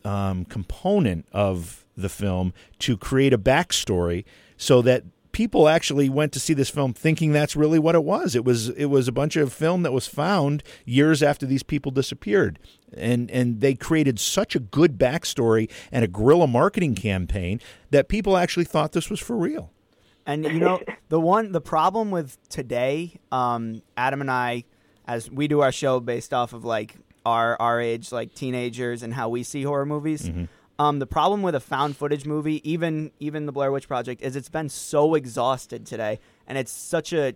um, 0.03 0.45
component 0.45 1.25
of 1.31 1.85
the 1.95 2.09
film 2.09 2.53
to 2.79 2.97
create 2.97 3.33
a 3.33 3.37
backstory 3.37 4.25
so 4.57 4.81
that 4.81 5.03
people 5.33 5.67
actually 5.67 6.09
went 6.09 6.31
to 6.31 6.39
see 6.39 6.53
this 6.53 6.69
film 6.69 6.93
thinking 6.93 7.33
that's 7.33 7.55
really 7.55 7.79
what 7.79 7.95
it 7.95 8.03
was. 8.05 8.35
It 8.35 8.45
was 8.45 8.69
it 8.69 8.85
was 8.85 9.09
a 9.09 9.11
bunch 9.11 9.35
of 9.35 9.51
film 9.51 9.83
that 9.83 9.91
was 9.91 10.07
found 10.07 10.63
years 10.85 11.21
after 11.21 11.45
these 11.45 11.63
people 11.63 11.91
disappeared. 11.91 12.57
And 12.95 13.29
and 13.29 13.59
they 13.59 13.73
created 13.73 14.19
such 14.19 14.55
a 14.55 14.59
good 14.59 14.97
backstory 14.97 15.69
and 15.91 16.05
a 16.05 16.07
guerrilla 16.07 16.47
marketing 16.47 16.95
campaign 16.95 17.59
that 17.89 18.07
people 18.07 18.37
actually 18.37 18.65
thought 18.65 18.93
this 18.93 19.09
was 19.09 19.19
for 19.19 19.35
real. 19.35 19.71
And 20.25 20.45
you 20.45 20.59
know, 20.59 20.81
the 21.09 21.19
one 21.19 21.51
the 21.51 21.61
problem 21.61 22.11
with 22.11 22.37
today, 22.47 23.19
um, 23.31 23.81
Adam 23.97 24.21
and 24.21 24.31
I, 24.31 24.63
as 25.05 25.29
we 25.29 25.49
do 25.49 25.59
our 25.59 25.71
show 25.73 25.99
based 25.99 26.33
off 26.33 26.53
of 26.53 26.63
like 26.63 26.95
our 27.25 27.59
our 27.59 27.81
age, 27.81 28.11
like 28.11 28.35
teenagers, 28.35 29.03
and 29.03 29.13
how 29.13 29.29
we 29.29 29.43
see 29.43 29.63
horror 29.63 29.85
movies. 29.85 30.29
Mm-hmm 30.29 30.45
um, 30.79 30.99
the 30.99 31.07
problem 31.07 31.41
with 31.41 31.55
a 31.55 31.59
found 31.59 31.97
footage 31.97 32.25
movie, 32.25 32.67
even 32.69 33.11
even 33.19 33.45
the 33.45 33.51
Blair 33.51 33.71
Witch 33.71 33.87
Project, 33.87 34.21
is 34.21 34.35
it's 34.35 34.49
been 34.49 34.69
so 34.69 35.15
exhausted 35.15 35.85
today, 35.85 36.19
and 36.47 36.57
it's 36.57 36.71
such 36.71 37.13
a 37.13 37.33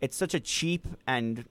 it's 0.00 0.16
such 0.16 0.34
a 0.34 0.40
cheap 0.40 0.86
and 1.06 1.44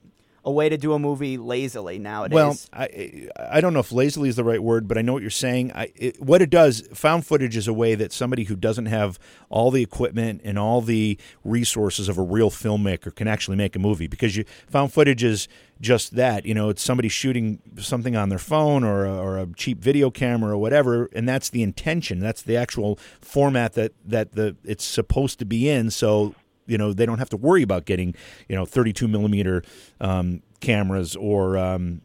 a 0.50 0.51
way 0.51 0.68
to 0.68 0.77
do 0.77 0.94
a 0.94 1.00
movie 1.00 1.38
lazily 1.38 2.00
nowadays. 2.00 2.34
Well, 2.34 2.58
I 2.74 3.29
I 3.38 3.62
don't 3.62 3.74
know 3.74 3.79
if 3.79 3.91
lazily 3.91 4.29
is 4.29 4.36
the 4.36 4.44
right 4.44 4.62
word, 4.62 4.88
but 4.88 4.98
I 4.98 5.01
know 5.01 5.13
what 5.13 5.22
you're 5.22 5.29
saying. 5.29 5.72
I, 5.74 5.91
it, 5.96 6.20
what 6.20 6.41
it 6.41 6.50
does, 6.50 6.82
found 6.94 7.25
footage 7.25 7.56
is 7.56 7.68
a 7.68 7.74
way 7.74 7.96
that 7.96 8.12
somebody 8.12 8.46
who 8.46 8.56
doesn't 8.56 8.88
have 8.88 9.20
all 9.50 9.70
the 9.70 9.84
equipment 9.84 10.41
and 10.44 10.58
all 10.58 10.82
the 10.82 11.18
resources 11.44 12.10
of 12.10 12.18
a 12.18 12.24
real 12.24 12.50
filmmaker 12.50 13.13
can 13.13 13.27
actually 13.27 13.58
make 13.58 13.75
a 13.75 13.79
movie. 13.79 14.08
Because 14.08 14.36
you 14.36 14.44
found 14.68 14.91
footage 14.91 15.24
is 15.24 15.48
just 15.79 16.15
that. 16.15 16.46
You 16.46 16.56
know, 16.56 16.70
it's 16.70 16.82
somebody 16.82 17.10
shooting 17.10 17.60
something 17.77 18.15
on 18.15 18.29
their 18.29 18.39
phone 18.39 18.84
or 18.84 19.06
a, 19.06 19.15
or 19.15 19.38
a 19.38 19.48
cheap 19.56 19.79
video 19.79 20.10
camera 20.10 20.53
or 20.53 20.58
whatever, 20.58 21.10
and 21.13 21.29
that's 21.29 21.50
the 21.50 21.62
intention. 21.62 22.20
That's 22.20 22.41
the 22.41 22.58
actual 22.58 22.98
format 23.22 23.74
that 23.74 23.94
that 24.03 24.34
the 24.34 24.56
it's 24.63 24.84
supposed 24.84 25.38
to 25.39 25.46
be 25.46 25.70
in. 25.70 25.91
So 25.91 26.34
you 26.70 26.78
know 26.78 26.94
they 26.94 27.06
don't 27.06 27.20
have 27.20 27.30
to 27.30 27.38
worry 27.38 27.64
about 27.64 27.86
getting 27.86 28.16
you 28.48 28.56
know 28.56 28.66
32 28.66 29.08
millimeter 29.08 29.64
um, 30.00 30.42
cameras 30.60 31.16
or 31.16 31.58
um, 31.58 32.02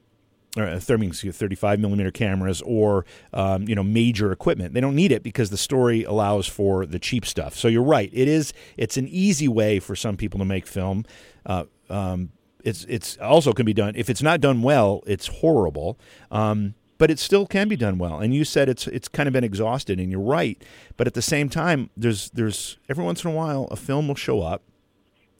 or 0.56 0.78
35 0.78 1.80
millimeter 1.80 2.10
cameras 2.10 2.62
or 2.62 3.04
um, 3.32 3.68
you 3.68 3.74
know 3.74 3.82
major 3.82 4.32
equipment. 4.32 4.74
They 4.74 4.80
don't 4.80 4.94
need 4.94 5.12
it 5.12 5.22
because 5.22 5.50
the 5.50 5.56
story 5.56 6.04
allows 6.04 6.46
for 6.46 6.86
the 6.86 6.98
cheap 6.98 7.26
stuff. 7.26 7.54
So 7.54 7.68
you're 7.68 7.82
right. 7.82 8.10
It 8.12 8.28
is 8.28 8.52
it's 8.76 8.96
an 8.96 9.08
easy 9.08 9.48
way 9.48 9.80
for 9.80 9.96
some 9.96 10.16
people 10.16 10.38
to 10.38 10.44
make 10.44 10.66
film. 10.66 11.04
Uh, 11.44 11.64
um, 11.90 12.30
it's 12.62 12.84
it's 12.88 13.18
also 13.18 13.52
can 13.52 13.66
be 13.66 13.74
done 13.74 13.94
if 13.96 14.08
it's 14.08 14.22
not 14.22 14.40
done 14.40 14.62
well. 14.62 15.02
It's 15.06 15.26
horrible. 15.26 15.98
Um, 16.30 16.74
but 17.04 17.10
it 17.10 17.18
still 17.18 17.44
can 17.44 17.68
be 17.68 17.76
done 17.76 17.98
well. 17.98 18.18
And 18.18 18.34
you 18.34 18.46
said 18.46 18.66
it's 18.66 18.86
it's 18.86 19.08
kind 19.08 19.26
of 19.26 19.34
been 19.34 19.44
exhausted, 19.44 20.00
and 20.00 20.10
you're 20.10 20.18
right. 20.18 20.64
But 20.96 21.06
at 21.06 21.12
the 21.12 21.20
same 21.20 21.50
time, 21.50 21.90
there's 21.98 22.30
there's 22.30 22.78
every 22.88 23.04
once 23.04 23.22
in 23.22 23.30
a 23.30 23.34
while 23.34 23.68
a 23.70 23.76
film 23.76 24.08
will 24.08 24.14
show 24.14 24.40
up 24.40 24.62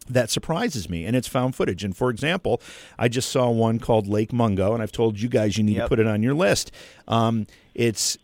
that 0.06 0.28
surprises 0.28 0.90
me, 0.90 1.06
and 1.06 1.16
it's 1.16 1.26
found 1.26 1.56
footage. 1.56 1.83
And 1.83 1.97
for 1.97 2.11
example, 2.11 2.61
I 2.99 3.09
just 3.09 3.30
saw 3.30 3.49
one 3.49 3.78
called 3.78 4.06
Lake 4.06 4.30
Mungo, 4.30 4.75
and 4.75 4.83
I've 4.83 4.92
told 4.92 5.18
you 5.18 5.30
guys 5.30 5.56
you 5.56 5.64
need 5.64 5.76
yep. 5.76 5.87
to 5.87 5.88
put 5.88 6.00
it 6.00 6.06
on 6.06 6.23
your 6.23 6.35
list. 6.35 6.71
Um, 7.09 7.47
it's 7.75 8.18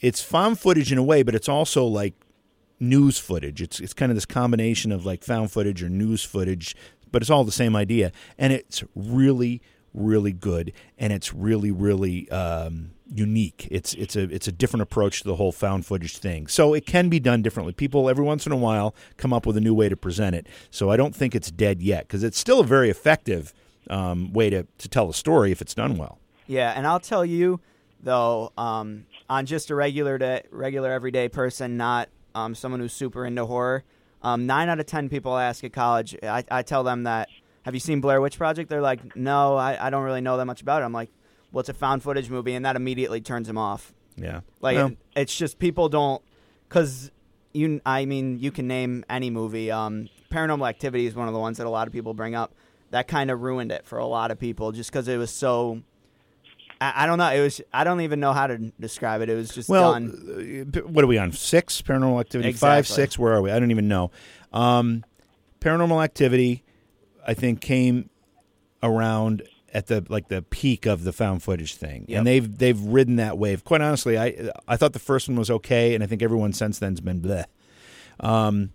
it's 0.00 0.20
found 0.20 0.58
footage 0.58 0.90
in 0.90 0.98
a 0.98 1.04
way, 1.04 1.22
but 1.22 1.36
it's 1.36 1.48
also 1.48 1.84
like 1.84 2.14
news 2.80 3.18
footage. 3.18 3.62
It's 3.62 3.78
it's 3.78 3.94
kind 3.94 4.10
of 4.10 4.16
this 4.16 4.26
combination 4.26 4.90
of 4.90 5.06
like 5.06 5.22
found 5.22 5.52
footage 5.52 5.80
or 5.80 5.88
news 5.88 6.24
footage, 6.24 6.74
but 7.12 7.22
it's 7.22 7.30
all 7.30 7.44
the 7.44 7.52
same 7.52 7.76
idea, 7.76 8.10
and 8.36 8.52
it's 8.52 8.82
really 8.96 9.62
really 9.94 10.32
good, 10.32 10.72
and 10.98 11.12
it's 11.12 11.32
really 11.32 11.70
really 11.70 12.30
um, 12.30 12.92
unique. 13.12 13.68
It's 13.70 13.94
it's 13.94 14.16
a 14.16 14.22
it's 14.22 14.48
a 14.48 14.52
different 14.52 14.82
approach 14.82 15.22
to 15.22 15.28
the 15.28 15.36
whole 15.36 15.52
found 15.52 15.86
footage 15.86 16.18
thing. 16.18 16.46
So 16.46 16.74
it 16.74 16.86
can 16.86 17.08
be 17.08 17.20
done 17.20 17.42
differently. 17.42 17.72
People 17.72 18.08
every 18.08 18.24
once 18.24 18.46
in 18.46 18.52
a 18.52 18.56
while 18.56 18.94
come 19.16 19.32
up 19.32 19.46
with 19.46 19.56
a 19.56 19.60
new 19.60 19.74
way 19.74 19.88
to 19.88 19.96
present 19.96 20.36
it. 20.36 20.46
So 20.70 20.90
I 20.90 20.96
don't 20.96 21.14
think 21.14 21.34
it's 21.34 21.50
dead 21.50 21.82
yet 21.82 22.06
because 22.06 22.22
it's 22.22 22.38
still 22.38 22.60
a 22.60 22.64
very 22.64 22.90
effective 22.90 23.52
um, 23.88 24.32
way 24.32 24.50
to 24.50 24.66
to 24.78 24.88
tell 24.88 25.08
a 25.08 25.14
story 25.14 25.52
if 25.52 25.60
it's 25.60 25.74
done 25.74 25.96
well. 25.96 26.18
Yeah, 26.46 26.72
and 26.76 26.86
I'll 26.86 27.00
tell 27.00 27.24
you 27.24 27.60
though, 28.02 28.52
um, 28.56 29.06
on 29.28 29.46
just 29.46 29.70
a 29.70 29.74
regular 29.74 30.18
to 30.18 30.42
regular 30.50 30.90
everyday 30.90 31.28
person, 31.28 31.76
not 31.76 32.08
um, 32.34 32.54
someone 32.54 32.80
who's 32.80 32.92
super 32.92 33.24
into 33.24 33.46
horror. 33.46 33.84
Um, 34.22 34.46
nine 34.46 34.68
out 34.68 34.78
of 34.78 34.86
ten 34.86 35.08
people 35.08 35.32
I 35.32 35.44
ask 35.44 35.64
at 35.64 35.72
college, 35.72 36.14
I, 36.22 36.44
I 36.50 36.62
tell 36.62 36.84
them 36.84 37.04
that 37.04 37.28
have 37.62 37.74
you 37.74 37.80
seen 37.80 38.00
Blair 38.00 38.20
Witch 38.20 38.38
Project? 38.38 38.70
They're 38.70 38.80
like, 38.80 39.16
no, 39.16 39.56
I, 39.56 39.86
I 39.86 39.90
don't 39.90 40.02
really 40.02 40.20
know 40.20 40.36
that 40.36 40.46
much 40.46 40.62
about 40.62 40.82
it. 40.82 40.84
I'm 40.84 40.92
like, 40.92 41.10
well, 41.52 41.60
it's 41.60 41.68
a 41.68 41.74
found 41.74 42.02
footage 42.02 42.30
movie, 42.30 42.54
and 42.54 42.64
that 42.64 42.76
immediately 42.76 43.20
turns 43.20 43.46
them 43.46 43.58
off. 43.58 43.92
Yeah, 44.16 44.40
like 44.60 44.76
no. 44.76 44.96
it's 45.16 45.36
just 45.36 45.58
people 45.58 45.88
don't 45.88 46.22
because 46.68 47.10
you. 47.52 47.80
I 47.84 48.04
mean, 48.04 48.38
you 48.38 48.50
can 48.50 48.66
name 48.66 49.04
any 49.08 49.30
movie. 49.30 49.70
Um, 49.70 50.08
Paranormal 50.30 50.68
Activity 50.68 51.06
is 51.06 51.14
one 51.14 51.28
of 51.28 51.34
the 51.34 51.40
ones 51.40 51.58
that 51.58 51.66
a 51.66 51.70
lot 51.70 51.86
of 51.86 51.92
people 51.92 52.14
bring 52.14 52.34
up. 52.34 52.54
That 52.90 53.08
kind 53.08 53.30
of 53.30 53.40
ruined 53.40 53.72
it 53.72 53.86
for 53.86 53.98
a 53.98 54.06
lot 54.06 54.30
of 54.30 54.38
people, 54.38 54.72
just 54.72 54.90
because 54.90 55.08
it 55.08 55.16
was 55.16 55.30
so. 55.30 55.82
I, 56.80 57.04
I, 57.04 57.06
don't 57.06 57.18
know. 57.18 57.28
It 57.28 57.40
was. 57.40 57.60
I 57.72 57.84
don't 57.84 58.00
even 58.00 58.20
know 58.20 58.32
how 58.32 58.46
to 58.46 58.58
describe 58.80 59.22
it. 59.22 59.28
It 59.28 59.34
was 59.34 59.50
just 59.50 59.68
well, 59.68 59.92
done. 59.92 60.66
Uh, 60.74 60.80
what 60.80 61.04
are 61.04 61.08
we 61.08 61.18
on? 61.18 61.32
Six 61.32 61.82
Paranormal 61.82 62.20
Activity. 62.20 62.48
Exactly. 62.48 62.76
Five, 62.76 62.86
six. 62.86 63.18
Where 63.18 63.32
are 63.32 63.42
we? 63.42 63.50
I 63.50 63.58
don't 63.58 63.70
even 63.70 63.88
know. 63.88 64.10
Um, 64.52 65.04
Paranormal 65.60 66.02
Activity 66.02 66.64
I 67.26 67.34
think 67.34 67.60
came 67.60 68.10
around 68.82 69.42
at 69.72 69.86
the 69.86 70.04
like 70.08 70.28
the 70.28 70.42
peak 70.42 70.86
of 70.86 71.04
the 71.04 71.12
found 71.12 71.42
footage 71.42 71.74
thing, 71.74 72.04
yep. 72.08 72.18
and 72.18 72.26
they've 72.26 72.58
they've 72.58 72.80
ridden 72.80 73.16
that 73.16 73.38
wave. 73.38 73.64
Quite 73.64 73.80
honestly, 73.80 74.18
I 74.18 74.50
I 74.66 74.76
thought 74.76 74.92
the 74.92 74.98
first 74.98 75.28
one 75.28 75.36
was 75.36 75.50
okay, 75.50 75.94
and 75.94 76.02
I 76.02 76.06
think 76.06 76.22
everyone 76.22 76.52
since 76.52 76.78
then's 76.78 77.00
been 77.00 77.20
bleh. 77.20 77.44
Um, 78.20 78.72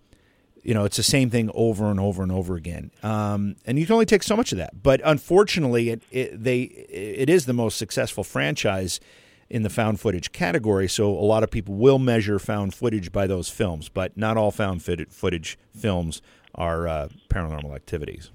you 0.64 0.74
know, 0.74 0.86
it's 0.86 0.98
the 0.98 1.04
same 1.04 1.30
thing 1.30 1.52
over 1.54 1.92
and 1.92 2.00
over 2.00 2.24
and 2.24 2.32
over 2.32 2.56
again, 2.56 2.92
um, 3.04 3.56
and 3.66 3.78
you 3.78 3.86
can 3.86 3.94
only 3.94 4.06
take 4.06 4.24
so 4.24 4.36
much 4.36 4.52
of 4.52 4.58
that. 4.58 4.82
But 4.82 5.02
unfortunately, 5.04 5.90
it, 5.90 6.04
it 6.12 6.44
they 6.44 6.62
it 6.62 7.30
is 7.30 7.46
the 7.46 7.54
most 7.54 7.78
successful 7.78 8.24
franchise 8.24 9.00
in 9.48 9.62
the 9.62 9.70
found 9.70 10.00
footage 10.00 10.32
category. 10.32 10.88
So 10.88 11.10
a 11.10 11.22
lot 11.22 11.44
of 11.44 11.52
people 11.52 11.76
will 11.76 12.00
measure 12.00 12.40
found 12.40 12.74
footage 12.74 13.12
by 13.12 13.28
those 13.28 13.48
films, 13.48 13.90
but 13.90 14.18
not 14.18 14.38
all 14.38 14.50
found 14.50 14.82
footage 14.84 15.58
films 15.76 16.22
are 16.56 16.88
uh, 16.88 17.10
paranormal 17.30 17.76
activities. 17.76 18.32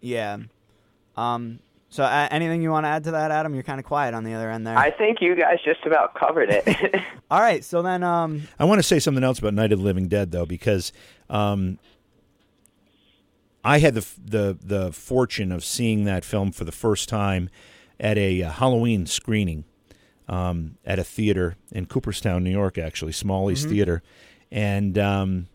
Yeah. 0.00 0.38
Um, 1.16 1.60
so, 1.88 2.04
uh, 2.04 2.28
anything 2.30 2.62
you 2.62 2.70
want 2.70 2.84
to 2.84 2.88
add 2.88 3.04
to 3.04 3.12
that, 3.12 3.30
Adam? 3.30 3.54
You're 3.54 3.62
kind 3.62 3.78
of 3.78 3.86
quiet 3.86 4.12
on 4.12 4.24
the 4.24 4.34
other 4.34 4.50
end 4.50 4.66
there. 4.66 4.76
I 4.76 4.90
think 4.90 5.20
you 5.20 5.34
guys 5.34 5.58
just 5.64 5.84
about 5.86 6.14
covered 6.14 6.50
it. 6.50 6.66
All 7.30 7.40
right. 7.40 7.64
So 7.64 7.80
then, 7.80 8.02
um, 8.02 8.42
I 8.58 8.64
want 8.64 8.80
to 8.80 8.82
say 8.82 8.98
something 8.98 9.24
else 9.24 9.38
about 9.38 9.54
Night 9.54 9.72
of 9.72 9.78
the 9.78 9.84
Living 9.84 10.08
Dead, 10.08 10.30
though, 10.30 10.46
because 10.46 10.92
um, 11.30 11.78
I 13.64 13.78
had 13.78 13.94
the 13.94 14.06
the 14.22 14.58
the 14.62 14.92
fortune 14.92 15.52
of 15.52 15.64
seeing 15.64 16.04
that 16.04 16.24
film 16.24 16.52
for 16.52 16.64
the 16.64 16.72
first 16.72 17.08
time 17.08 17.50
at 17.98 18.18
a 18.18 18.42
uh, 18.42 18.50
Halloween 18.50 19.06
screening 19.06 19.64
um, 20.28 20.76
at 20.84 20.98
a 20.98 21.04
theater 21.04 21.56
in 21.72 21.86
Cooperstown, 21.86 22.44
New 22.44 22.50
York. 22.50 22.78
Actually, 22.78 23.12
Smalley's 23.12 23.62
mm-hmm. 23.62 23.70
Theater, 23.70 24.02
and 24.50 24.98
um, 24.98 25.46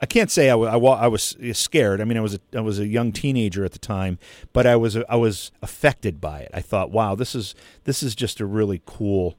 I 0.00 0.06
can't 0.06 0.30
say 0.30 0.50
I, 0.50 0.54
was 0.54 1.36
scared. 1.52 2.00
I 2.00 2.04
mean, 2.04 2.18
I 2.18 2.20
was 2.20 2.34
a, 2.34 2.40
I 2.54 2.60
was 2.60 2.78
a 2.78 2.86
young 2.86 3.12
teenager 3.12 3.64
at 3.64 3.72
the 3.72 3.78
time, 3.78 4.18
but 4.52 4.66
I 4.66 4.76
was 4.76 4.96
I 5.08 5.16
was 5.16 5.50
affected 5.62 6.20
by 6.20 6.40
it. 6.40 6.50
I 6.52 6.60
thought, 6.60 6.90
wow, 6.90 7.14
this 7.14 7.34
is 7.34 7.54
this 7.84 8.02
is 8.02 8.14
just 8.14 8.40
a 8.40 8.46
really 8.46 8.82
cool 8.84 9.36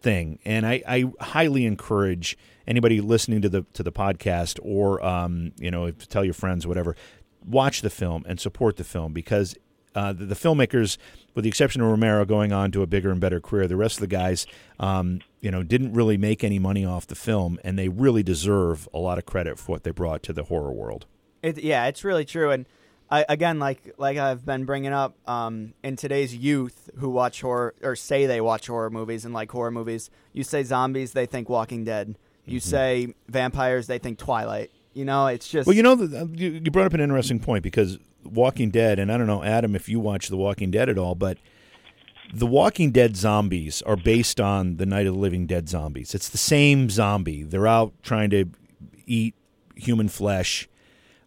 thing, 0.00 0.38
and 0.44 0.66
I, 0.66 0.82
I 0.88 1.04
highly 1.20 1.66
encourage 1.66 2.38
anybody 2.66 3.00
listening 3.00 3.42
to 3.42 3.48
the 3.48 3.62
to 3.74 3.82
the 3.82 3.92
podcast 3.92 4.58
or 4.62 5.04
um, 5.04 5.52
you 5.58 5.70
know 5.70 5.90
tell 5.90 6.24
your 6.24 6.34
friends 6.34 6.66
whatever, 6.66 6.96
watch 7.44 7.82
the 7.82 7.90
film 7.90 8.24
and 8.26 8.40
support 8.40 8.76
the 8.76 8.84
film 8.84 9.12
because 9.12 9.56
uh, 9.94 10.12
the, 10.12 10.26
the, 10.26 10.34
filmmakers, 10.34 10.98
with 11.36 11.44
the 11.44 11.48
exception 11.48 11.82
of 11.82 11.88
Romero, 11.88 12.24
going 12.24 12.52
on 12.52 12.72
to 12.72 12.82
a 12.82 12.86
bigger 12.86 13.12
and 13.12 13.20
better 13.20 13.40
career. 13.40 13.68
The 13.68 13.76
rest 13.76 13.96
of 13.96 14.00
the 14.00 14.06
guys, 14.08 14.46
um, 14.80 15.20
you 15.40 15.52
know, 15.52 15.62
didn't 15.62 15.92
really 15.92 16.16
make 16.16 16.42
any 16.42 16.58
money 16.58 16.84
off 16.84 17.06
the 17.06 17.14
film, 17.14 17.60
and 17.62 17.78
they 17.78 17.88
really 17.88 18.24
deserve 18.24 18.88
a 18.92 18.98
lot 18.98 19.18
of 19.18 19.26
credit 19.26 19.58
for 19.58 19.72
what 19.72 19.84
they 19.84 19.90
brought 19.92 20.24
to 20.24 20.32
the 20.32 20.44
horror 20.44 20.72
world. 20.72 21.06
It, 21.42 21.58
yeah, 21.58 21.86
it's 21.86 22.02
really 22.02 22.24
true, 22.24 22.50
and 22.50 22.66
I, 23.10 23.24
again, 23.28 23.58
like 23.58 23.94
like 23.98 24.16
I've 24.16 24.44
been 24.44 24.64
bringing 24.64 24.92
up, 24.92 25.14
um, 25.28 25.74
in 25.84 25.94
today's 25.96 26.34
youth 26.34 26.90
who 26.98 27.10
watch 27.10 27.42
horror 27.42 27.74
or 27.82 27.94
say 27.94 28.26
they 28.26 28.40
watch 28.40 28.66
horror 28.66 28.90
movies 28.90 29.24
and 29.24 29.32
like 29.32 29.50
horror 29.52 29.70
movies, 29.70 30.10
you 30.32 30.42
say 30.42 30.64
zombies, 30.64 31.12
they 31.12 31.26
think 31.26 31.48
Walking 31.48 31.84
Dead. 31.84 32.18
You 32.46 32.60
mm-hmm. 32.60 32.68
say 32.68 33.14
vampires, 33.28 33.86
they 33.86 33.98
think 33.98 34.18
Twilight. 34.18 34.70
You 34.96 35.04
know, 35.04 35.26
it's 35.26 35.46
just 35.46 35.66
well. 35.66 35.76
You 35.76 35.82
know, 35.82 35.94
you 36.34 36.70
brought 36.70 36.86
up 36.86 36.94
an 36.94 37.00
interesting 37.00 37.38
point 37.38 37.62
because 37.62 37.98
Walking 38.24 38.70
Dead, 38.70 38.98
and 38.98 39.12
I 39.12 39.18
don't 39.18 39.26
know, 39.26 39.44
Adam, 39.44 39.76
if 39.76 39.90
you 39.90 40.00
watch 40.00 40.28
The 40.28 40.38
Walking 40.38 40.70
Dead 40.70 40.88
at 40.88 40.96
all, 40.96 41.14
but 41.14 41.36
the 42.32 42.46
Walking 42.46 42.92
Dead 42.92 43.14
zombies 43.14 43.82
are 43.82 43.96
based 43.96 44.40
on 44.40 44.78
the 44.78 44.86
Night 44.86 45.06
of 45.06 45.12
the 45.12 45.20
Living 45.20 45.46
Dead 45.46 45.68
zombies. 45.68 46.14
It's 46.14 46.30
the 46.30 46.38
same 46.38 46.88
zombie. 46.88 47.42
They're 47.42 47.66
out 47.66 47.92
trying 48.02 48.30
to 48.30 48.46
eat 49.04 49.34
human 49.74 50.08
flesh, 50.08 50.66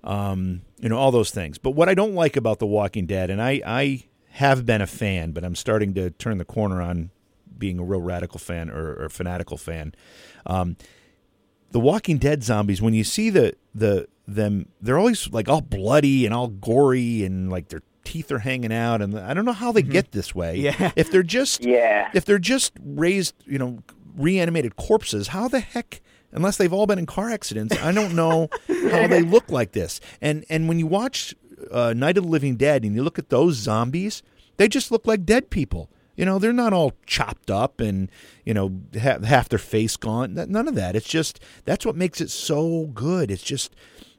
um, 0.03 0.61
you 0.79 0.89
know, 0.89 0.97
all 0.97 1.11
those 1.11 1.29
things. 1.29 1.59
But 1.59 1.71
what 1.71 1.87
I 1.87 1.93
don't 1.93 2.15
like 2.15 2.35
about 2.35 2.57
The 2.57 2.65
Walking 2.65 3.05
Dead, 3.05 3.29
and 3.29 3.39
I, 3.39 3.61
I 3.63 4.05
have 4.31 4.65
been 4.65 4.81
a 4.81 4.87
fan, 4.87 5.31
but 5.31 5.43
I'm 5.43 5.55
starting 5.55 5.93
to 5.93 6.09
turn 6.09 6.39
the 6.39 6.45
corner 6.45 6.81
on 6.81 7.11
being 7.55 7.77
a 7.77 7.83
real 7.83 8.01
radical 8.01 8.39
fan 8.39 8.71
or, 8.71 8.95
or 9.03 9.09
fanatical 9.09 9.57
fan. 9.57 9.93
Um, 10.47 10.75
the 11.71 11.79
Walking 11.79 12.17
Dead 12.17 12.43
zombies, 12.43 12.81
when 12.81 12.93
you 12.93 13.03
see 13.03 13.29
the 13.29 13.55
the 13.73 14.07
them 14.27 14.69
they're 14.79 14.97
always 14.97 15.29
like 15.31 15.49
all 15.49 15.61
bloody 15.61 16.25
and 16.25 16.33
all 16.33 16.47
gory 16.47 17.23
and 17.23 17.49
like 17.49 17.69
their 17.69 17.81
teeth 18.03 18.31
are 18.31 18.39
hanging 18.39 18.71
out 18.71 19.01
and 19.01 19.17
I 19.17 19.33
don't 19.33 19.45
know 19.45 19.53
how 19.53 19.71
they 19.71 19.81
mm-hmm. 19.81 19.91
get 19.91 20.11
this 20.11 20.33
way. 20.33 20.57
Yeah. 20.57 20.91
If 20.95 21.11
they're 21.11 21.23
just 21.23 21.63
yeah. 21.63 22.09
if 22.13 22.25
they're 22.25 22.39
just 22.39 22.73
raised, 22.83 23.35
you 23.45 23.57
know, 23.57 23.79
reanimated 24.15 24.75
corpses, 24.75 25.29
how 25.29 25.47
the 25.47 25.59
heck 25.59 26.01
unless 26.31 26.57
they've 26.57 26.73
all 26.73 26.85
been 26.85 26.99
in 26.99 27.05
car 27.05 27.29
accidents, 27.29 27.75
I 27.81 27.91
don't 27.91 28.15
know 28.15 28.49
how 28.67 29.07
they 29.07 29.21
look 29.21 29.49
like 29.49 29.71
this. 29.71 29.99
And 30.21 30.45
and 30.49 30.67
when 30.67 30.79
you 30.79 30.87
watch 30.87 31.35
uh, 31.71 31.93
Night 31.93 32.17
of 32.17 32.23
the 32.23 32.29
Living 32.29 32.55
Dead 32.55 32.83
and 32.83 32.95
you 32.95 33.03
look 33.03 33.19
at 33.19 33.29
those 33.29 33.55
zombies, 33.55 34.23
they 34.57 34.67
just 34.67 34.91
look 34.91 35.05
like 35.07 35.25
dead 35.25 35.49
people. 35.49 35.89
You 36.19 36.25
know, 36.25 36.37
they're 36.37 36.51
not 36.51 36.73
all 36.73 36.91
chopped 37.05 37.49
up 37.49 37.79
and, 37.79 38.11
you 38.43 38.53
know, 38.53 38.81
half 38.93 39.47
their 39.47 39.57
face 39.57 39.95
gone. 39.95 40.33
None 40.33 40.67
of 40.67 40.75
that. 40.75 40.93
It's 40.93 41.07
just, 41.07 41.39
that's 41.63 41.85
what 41.85 41.95
makes 41.95 42.19
it 42.19 42.29
so 42.29 42.87
good. 42.87 43.31
It's 43.31 43.41
just, 43.41 43.73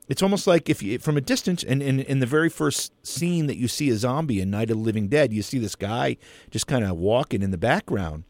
it's 0.09 0.23
almost 0.23 0.47
like 0.47 0.71
if 0.71 0.83
you 0.83 0.99
from 0.99 1.19
a 1.19 1.21
distance 1.21 1.62
and 1.62 1.83
in, 1.83 2.21
the 2.21 2.26
very 2.26 2.49
first 2.49 2.95
scene 3.07 3.49
that 3.49 3.59
you 3.59 3.69
see 3.69 3.90
a 3.90 3.97
zombie 3.97 4.40
in 4.40 4.50
Night 4.50 4.71
of 4.71 4.78
the 4.78 4.83
Living 4.83 5.09
Dead, 5.09 5.30
you 5.30 5.42
see 5.42 5.59
this 5.59 5.76
guy 5.76 6.16
just 6.50 6.66
kind 6.66 6.87
of 6.87 6.97
walking 6.97 7.42
in 7.42 7.50
the 7.50 7.59
background, 7.59 8.25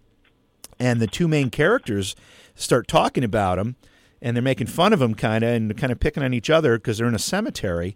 and 0.81 1.01
the 1.01 1.07
two 1.07 1.29
main 1.29 1.49
characters 1.49 2.17
start 2.57 2.89
talking 2.89 3.23
about 3.23 3.61
him, 3.61 3.77
and 4.21 4.37
they're 4.37 4.43
making 4.43 4.67
fun 4.67 4.93
of 4.93 5.01
him, 5.01 5.15
kind 5.15 5.45
of, 5.45 5.51
and 5.51 5.77
kind 5.77 5.93
of 5.93 6.01
picking 6.01 6.25
on 6.25 6.35
each 6.35 6.51
other 6.51 6.77
because 6.77 6.99
they're 6.99 7.07
in 7.07 7.15
a 7.15 7.21
cemetery. 7.21 7.95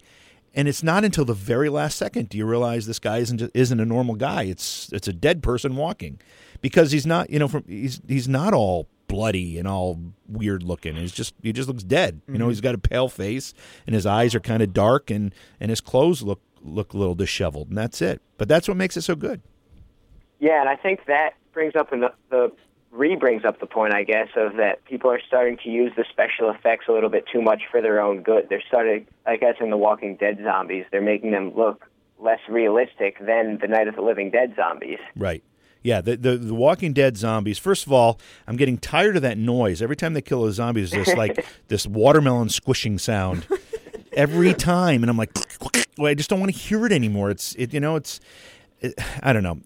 And 0.55 0.69
it's 0.69 0.83
not 0.83 1.05
until 1.05 1.25
the 1.25 1.35
very 1.35 1.69
last 1.69 1.99
second 1.99 2.29
do 2.29 2.39
you 2.39 2.47
realize 2.47 2.87
this 2.87 3.01
guy 3.01 3.19
isn't 3.19 3.51
isn't 3.55 3.81
a 3.81 3.85
normal 3.85 4.15
guy. 4.15 4.45
It's 4.45 4.91
it's 4.93 5.09
a 5.09 5.13
dead 5.13 5.43
person 5.43 5.77
walking, 5.77 6.21
because 6.61 6.93
he's 6.93 7.07
not 7.07 7.29
you 7.31 7.39
know 7.39 7.49
from 7.49 7.65
he's 7.67 8.01
he's 8.07 8.29
not 8.29 8.55
all 8.55 8.89
bloody 9.09 9.59
and 9.59 9.67
all 9.67 10.01
weird 10.29 10.63
looking. 10.63 10.97
He's 10.97 11.13
just 11.13 11.35
he 11.43 11.53
just 11.53 11.69
looks 11.69 11.83
dead. 11.83 12.21
You 12.27 12.35
know, 12.35 12.45
mm-hmm. 12.45 12.51
he's 12.51 12.61
got 12.61 12.75
a 12.75 12.79
pale 12.79 13.09
face 13.09 13.53
and 13.87 13.95
his 13.95 14.07
eyes 14.07 14.35
are 14.35 14.41
kind 14.41 14.63
of 14.63 14.73
dark 14.73 15.11
and 15.11 15.35
and 15.61 15.71
his 15.71 15.81
clothes 15.81 16.23
look 16.23 16.41
look 16.63 16.95
a 16.95 16.97
little 16.97 17.15
disheveled, 17.15 17.69
and 17.69 17.77
that's 17.77 18.01
it. 18.01 18.23
But 18.39 18.49
that's 18.49 18.69
what 18.69 18.77
makes 18.77 18.97
it 18.97 19.03
so 19.03 19.15
good. 19.15 19.43
Yeah, 20.41 20.61
and 20.61 20.69
I 20.69 20.77
think 20.77 21.07
that 21.07 21.35
brings 21.53 21.77
up 21.77 21.91
the, 21.91 22.13
the 22.31 22.53
re 22.95 23.17
brings 23.17 23.45
up 23.45 23.61
the 23.61 23.67
point, 23.67 23.93
I 23.93 24.05
guess, 24.05 24.29
of 24.37 24.57
that 24.57 24.85
people 24.85 25.11
are 25.11 25.21
starting 25.27 25.59
to 25.65 25.69
use 25.69 25.93
the 25.97 26.05
special 26.11 26.51
effects 26.51 26.87
a 26.89 26.93
little 26.93 27.11
bit 27.11 27.25
too 27.31 27.43
much 27.43 27.63
for 27.71 27.83
their 27.83 28.01
own 28.01 28.23
good. 28.23 28.47
They're 28.49 28.63
starting, 28.67 29.07
I 29.27 29.37
guess, 29.37 29.57
in 29.61 29.71
the 29.71 29.77
Walking 29.77 30.17
Dead 30.17 30.39
zombies, 30.43 30.87
they're 30.91 31.03
making 31.03 31.33
them 31.33 31.55
look 31.55 31.87
less 32.19 32.41
realistic 32.49 33.19
than 33.19 33.59
the 33.61 33.67
Night 33.67 33.89
of 33.89 33.97
the 33.97 34.03
Living 34.03 34.31
Dead 34.31 34.55
zombies. 34.57 34.99
Right. 35.17 35.43
Yeah, 35.83 36.01
the, 36.01 36.17
the 36.17 36.39
the 36.39 36.55
Walking 36.55 36.95
Dead 36.95 37.19
zombies. 37.19 37.59
First 37.59 37.85
of 37.87 37.93
all, 37.93 38.19
I'm 38.47 38.57
getting 38.57 38.79
tired 38.79 39.17
of 39.17 39.23
that 39.23 39.37
noise. 39.37 39.83
Every 39.83 39.97
time 39.97 40.15
they 40.15 40.23
kill 40.23 40.47
a 40.47 40.53
zombie, 40.53 40.83
there's 40.83 41.07
this 41.07 41.15
like 41.15 41.45
this 41.69 41.87
watermelon 41.87 42.49
squishing 42.49 42.99
sound 42.99 43.47
every 44.15 44.55
time, 44.55 45.03
and 45.03 45.11
I'm 45.11 45.19
like, 45.19 45.31
well, 45.99 46.09
I 46.11 46.15
just 46.15 46.31
don't 46.31 46.41
want 46.41 46.53
to 46.53 46.59
hear 46.59 46.87
it 46.87 46.93
anymore. 46.93 47.31
It's 47.31 47.55
it, 47.57 47.75
you 47.75 47.81
know, 47.81 47.97
it's 47.97 48.19
it, 48.81 48.95
I 49.23 49.35
don't 49.35 49.43
know. 49.43 49.61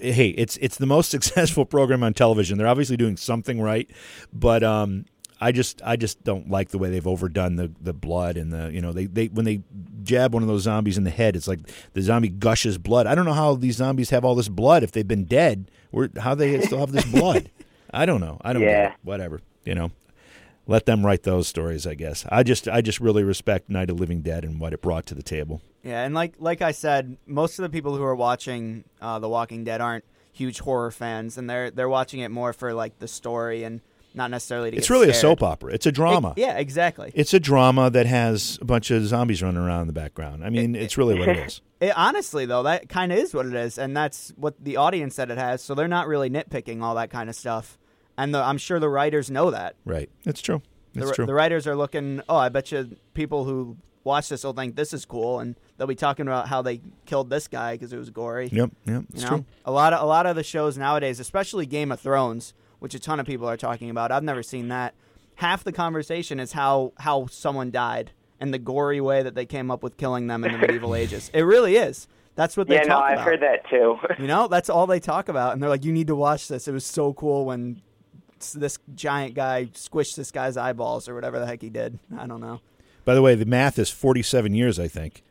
Hey, 0.00 0.28
it's 0.30 0.56
it's 0.58 0.76
the 0.78 0.86
most 0.86 1.10
successful 1.16 1.64
program 1.64 2.02
on 2.02 2.14
television. 2.14 2.58
They're 2.58 2.66
obviously 2.68 2.96
doing 2.96 3.16
something 3.16 3.60
right, 3.60 3.90
but 4.32 4.62
um, 4.62 5.04
I 5.40 5.52
just 5.52 5.82
I 5.84 5.96
just 5.96 6.22
don't 6.24 6.48
like 6.50 6.70
the 6.70 6.78
way 6.78 6.90
they've 6.90 7.06
overdone 7.06 7.56
the, 7.56 7.70
the 7.80 7.92
blood 7.92 8.36
and 8.36 8.52
the 8.52 8.70
you 8.72 8.80
know 8.80 8.92
they, 8.92 9.06
they 9.06 9.26
when 9.26 9.44
they 9.44 9.62
jab 10.02 10.32
one 10.34 10.42
of 10.42 10.48
those 10.48 10.62
zombies 10.62 10.96
in 10.96 11.02
the 11.04 11.10
head 11.10 11.34
it's 11.34 11.48
like 11.48 11.58
the 11.94 12.00
zombie 12.02 12.28
gushes 12.28 12.78
blood. 12.78 13.06
I 13.06 13.14
don't 13.14 13.24
know 13.24 13.32
how 13.32 13.54
these 13.54 13.76
zombies 13.76 14.10
have 14.10 14.24
all 14.24 14.34
this 14.34 14.48
blood 14.48 14.82
if 14.82 14.92
they've 14.92 15.06
been 15.06 15.24
dead. 15.24 15.70
Where 15.90 16.08
how 16.18 16.34
they 16.34 16.60
still 16.60 16.78
have 16.78 16.92
this 16.92 17.04
blood? 17.04 17.50
I 17.92 18.06
don't 18.06 18.20
know. 18.20 18.38
I 18.42 18.52
don't 18.52 18.62
Yeah. 18.62 18.88
know. 18.88 18.94
Whatever. 19.02 19.40
You 19.64 19.74
know. 19.74 19.90
Let 20.68 20.84
them 20.84 21.06
write 21.06 21.22
those 21.22 21.46
stories, 21.46 21.86
I 21.86 21.94
guess. 21.94 22.26
I 22.28 22.42
just 22.42 22.66
I 22.66 22.80
just 22.80 22.98
really 22.98 23.22
respect 23.22 23.70
Night 23.70 23.88
of 23.88 24.00
Living 24.00 24.20
Dead 24.22 24.44
and 24.44 24.58
what 24.58 24.72
it 24.72 24.82
brought 24.82 25.06
to 25.06 25.14
the 25.14 25.22
table. 25.22 25.60
Yeah, 25.86 26.04
and 26.04 26.14
like 26.14 26.34
like 26.40 26.62
I 26.62 26.72
said, 26.72 27.16
most 27.26 27.58
of 27.60 27.62
the 27.62 27.68
people 27.68 27.96
who 27.96 28.02
are 28.02 28.16
watching 28.16 28.84
uh, 29.00 29.20
The 29.20 29.28
Walking 29.28 29.62
Dead 29.62 29.80
aren't 29.80 30.04
huge 30.32 30.58
horror 30.58 30.90
fans, 30.90 31.38
and 31.38 31.48
they're 31.48 31.70
they're 31.70 31.88
watching 31.88 32.20
it 32.20 32.30
more 32.30 32.52
for 32.52 32.74
like 32.74 32.98
the 32.98 33.06
story 33.06 33.62
and 33.62 33.80
not 34.12 34.30
necessarily 34.30 34.72
to. 34.72 34.76
It's 34.76 34.90
really 34.90 35.08
a 35.08 35.14
soap 35.14 35.44
opera. 35.44 35.72
It's 35.72 35.86
a 35.86 35.92
drama. 35.92 36.32
It- 36.36 36.40
yeah, 36.40 36.58
exactly. 36.58 37.12
It's 37.14 37.32
a 37.34 37.38
drama 37.38 37.88
that 37.90 38.06
has 38.06 38.58
a 38.60 38.64
bunch 38.64 38.90
of 38.90 39.04
zombies 39.06 39.42
running 39.42 39.60
around 39.62 39.82
in 39.82 39.86
the 39.86 39.92
background. 39.92 40.42
I 40.44 40.50
mean, 40.50 40.74
it's 40.74 40.98
really 40.98 41.16
what 41.18 41.28
it 41.28 41.38
is. 41.38 41.60
It, 41.78 41.92
honestly, 41.94 42.46
though, 42.46 42.62
that 42.62 42.88
kind 42.88 43.12
of 43.12 43.18
is 43.18 43.34
what 43.34 43.44
it 43.44 43.52
is, 43.52 43.76
and 43.76 43.94
that's 43.94 44.32
what 44.36 44.54
the 44.58 44.78
audience 44.78 45.14
said 45.14 45.30
it 45.30 45.36
has. 45.36 45.60
So 45.60 45.74
they're 45.74 45.86
not 45.86 46.08
really 46.08 46.30
nitpicking 46.30 46.80
all 46.82 46.94
that 46.94 47.10
kind 47.10 47.28
of 47.28 47.36
stuff, 47.36 47.76
and 48.16 48.34
the, 48.34 48.38
I'm 48.38 48.56
sure 48.56 48.80
the 48.80 48.88
writers 48.88 49.30
know 49.30 49.50
that. 49.50 49.76
Right. 49.84 50.08
It's 50.24 50.40
true. 50.40 50.62
It's 50.94 51.10
the, 51.10 51.14
true. 51.14 51.26
the 51.26 51.34
writers 51.34 51.66
are 51.66 51.76
looking. 51.76 52.22
Oh, 52.30 52.36
I 52.36 52.48
bet 52.48 52.72
you 52.72 52.96
people 53.12 53.44
who 53.44 53.76
watch 54.06 54.30
this 54.30 54.42
they'll 54.42 54.52
think 54.54 54.76
this 54.76 54.94
is 54.94 55.04
cool, 55.04 55.40
and 55.40 55.56
they'll 55.76 55.86
be 55.86 55.94
talking 55.94 56.26
about 56.26 56.48
how 56.48 56.62
they 56.62 56.80
killed 57.04 57.28
this 57.28 57.46
guy 57.48 57.74
because 57.74 57.92
it 57.92 57.98
was 57.98 58.08
gory. 58.08 58.48
Yep, 58.50 58.70
yep, 58.86 59.02
You 59.02 59.06
it's 59.12 59.22
know, 59.24 59.28
true. 59.28 59.44
a 59.66 59.70
lot 59.72 59.92
of 59.92 60.02
a 60.02 60.06
lot 60.06 60.24
of 60.24 60.36
the 60.36 60.42
shows 60.44 60.78
nowadays, 60.78 61.20
especially 61.20 61.66
Game 61.66 61.92
of 61.92 62.00
Thrones, 62.00 62.54
which 62.78 62.94
a 62.94 62.98
ton 62.98 63.20
of 63.20 63.26
people 63.26 63.46
are 63.48 63.56
talking 63.58 63.90
about. 63.90 64.10
I've 64.12 64.22
never 64.24 64.42
seen 64.42 64.68
that. 64.68 64.94
Half 65.36 65.64
the 65.64 65.72
conversation 65.72 66.40
is 66.40 66.52
how 66.52 66.92
how 66.98 67.26
someone 67.26 67.70
died 67.70 68.12
and 68.40 68.54
the 68.54 68.58
gory 68.58 69.00
way 69.00 69.22
that 69.22 69.34
they 69.34 69.44
came 69.46 69.70
up 69.70 69.82
with 69.82 69.96
killing 69.96 70.26
them 70.28 70.44
in 70.44 70.52
the 70.52 70.58
medieval 70.58 70.94
ages. 71.02 71.30
It 71.34 71.42
really 71.42 71.76
is. 71.76 72.06
That's 72.36 72.54
what 72.56 72.68
they 72.68 72.74
Yeah, 72.76 72.82
no, 72.82 72.88
talk 72.96 73.04
I've 73.10 73.20
heard 73.20 73.40
that 73.42 73.68
too. 73.68 73.96
You 74.18 74.26
know, 74.26 74.46
that's 74.46 74.68
all 74.70 74.86
they 74.86 75.00
talk 75.00 75.28
about, 75.28 75.52
and 75.54 75.62
they're 75.62 75.70
like, 75.70 75.84
"You 75.84 75.92
need 75.92 76.06
to 76.08 76.14
watch 76.16 76.48
this. 76.48 76.68
It 76.68 76.72
was 76.72 76.84
so 76.86 77.12
cool 77.14 77.44
when 77.46 77.80
this 78.54 78.78
giant 78.94 79.34
guy 79.34 79.66
squished 79.72 80.16
this 80.16 80.30
guy's 80.30 80.56
eyeballs 80.58 81.08
or 81.08 81.14
whatever 81.14 81.38
the 81.38 81.46
heck 81.46 81.62
he 81.62 81.70
did." 81.70 81.98
I 82.16 82.26
don't 82.26 82.40
know. 82.40 82.60
By 83.06 83.14
the 83.14 83.22
way, 83.22 83.36
the 83.36 83.46
math 83.46 83.78
is 83.78 83.88
47 83.88 84.52
years, 84.52 84.78
I 84.80 84.88
think. 84.88 85.22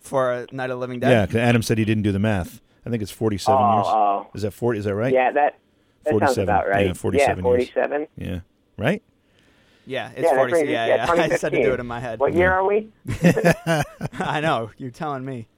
For 0.00 0.32
a 0.32 0.46
Night 0.52 0.70
of 0.70 0.76
the 0.76 0.80
Living 0.80 1.00
Dead. 1.00 1.10
Yeah, 1.10 1.26
'cause 1.26 1.34
Adam 1.36 1.62
said 1.62 1.78
he 1.78 1.84
didn't 1.84 2.04
do 2.04 2.12
the 2.12 2.18
math. 2.20 2.60
I 2.86 2.90
think 2.90 3.02
it's 3.02 3.10
47 3.10 3.60
oh, 3.60 3.74
years. 3.74 3.86
oh, 3.88 4.26
Is 4.34 4.42
that 4.42 4.52
40? 4.52 4.78
Is 4.78 4.84
that 4.84 4.94
right? 4.94 5.12
yeah, 5.12 5.32
that 5.32 5.58
that 6.04 6.10
sounds 6.10 6.20
47. 6.36 6.44
about 6.44 6.68
right. 6.68 6.86
Yeah, 6.86 6.92
47 6.92 7.44
Yeah, 7.44 7.50
years. 7.56 7.70
Yeah. 8.16 8.40
Right? 8.76 9.02
Yeah, 9.84 10.10
it's 10.10 10.22
Yeah, 10.22 10.28
that 10.30 10.36
40. 10.36 10.50
brings- 10.52 10.68
Yeah, 10.70 10.86
yeah, 10.86 10.94
yeah. 10.96 11.10
I 11.24 11.28
just 11.28 11.42
had 11.42 11.52
to 11.52 11.62
do 11.62 11.74
it 11.74 11.80
in 11.80 11.86
my 11.86 11.98
head. 11.98 12.20
What 12.20 12.34
year 12.34 12.52
are 12.52 12.64
we? 12.64 12.88
I 14.20 14.40
know. 14.40 14.70
You're 14.78 14.90
telling 14.92 15.24
me. 15.24 15.48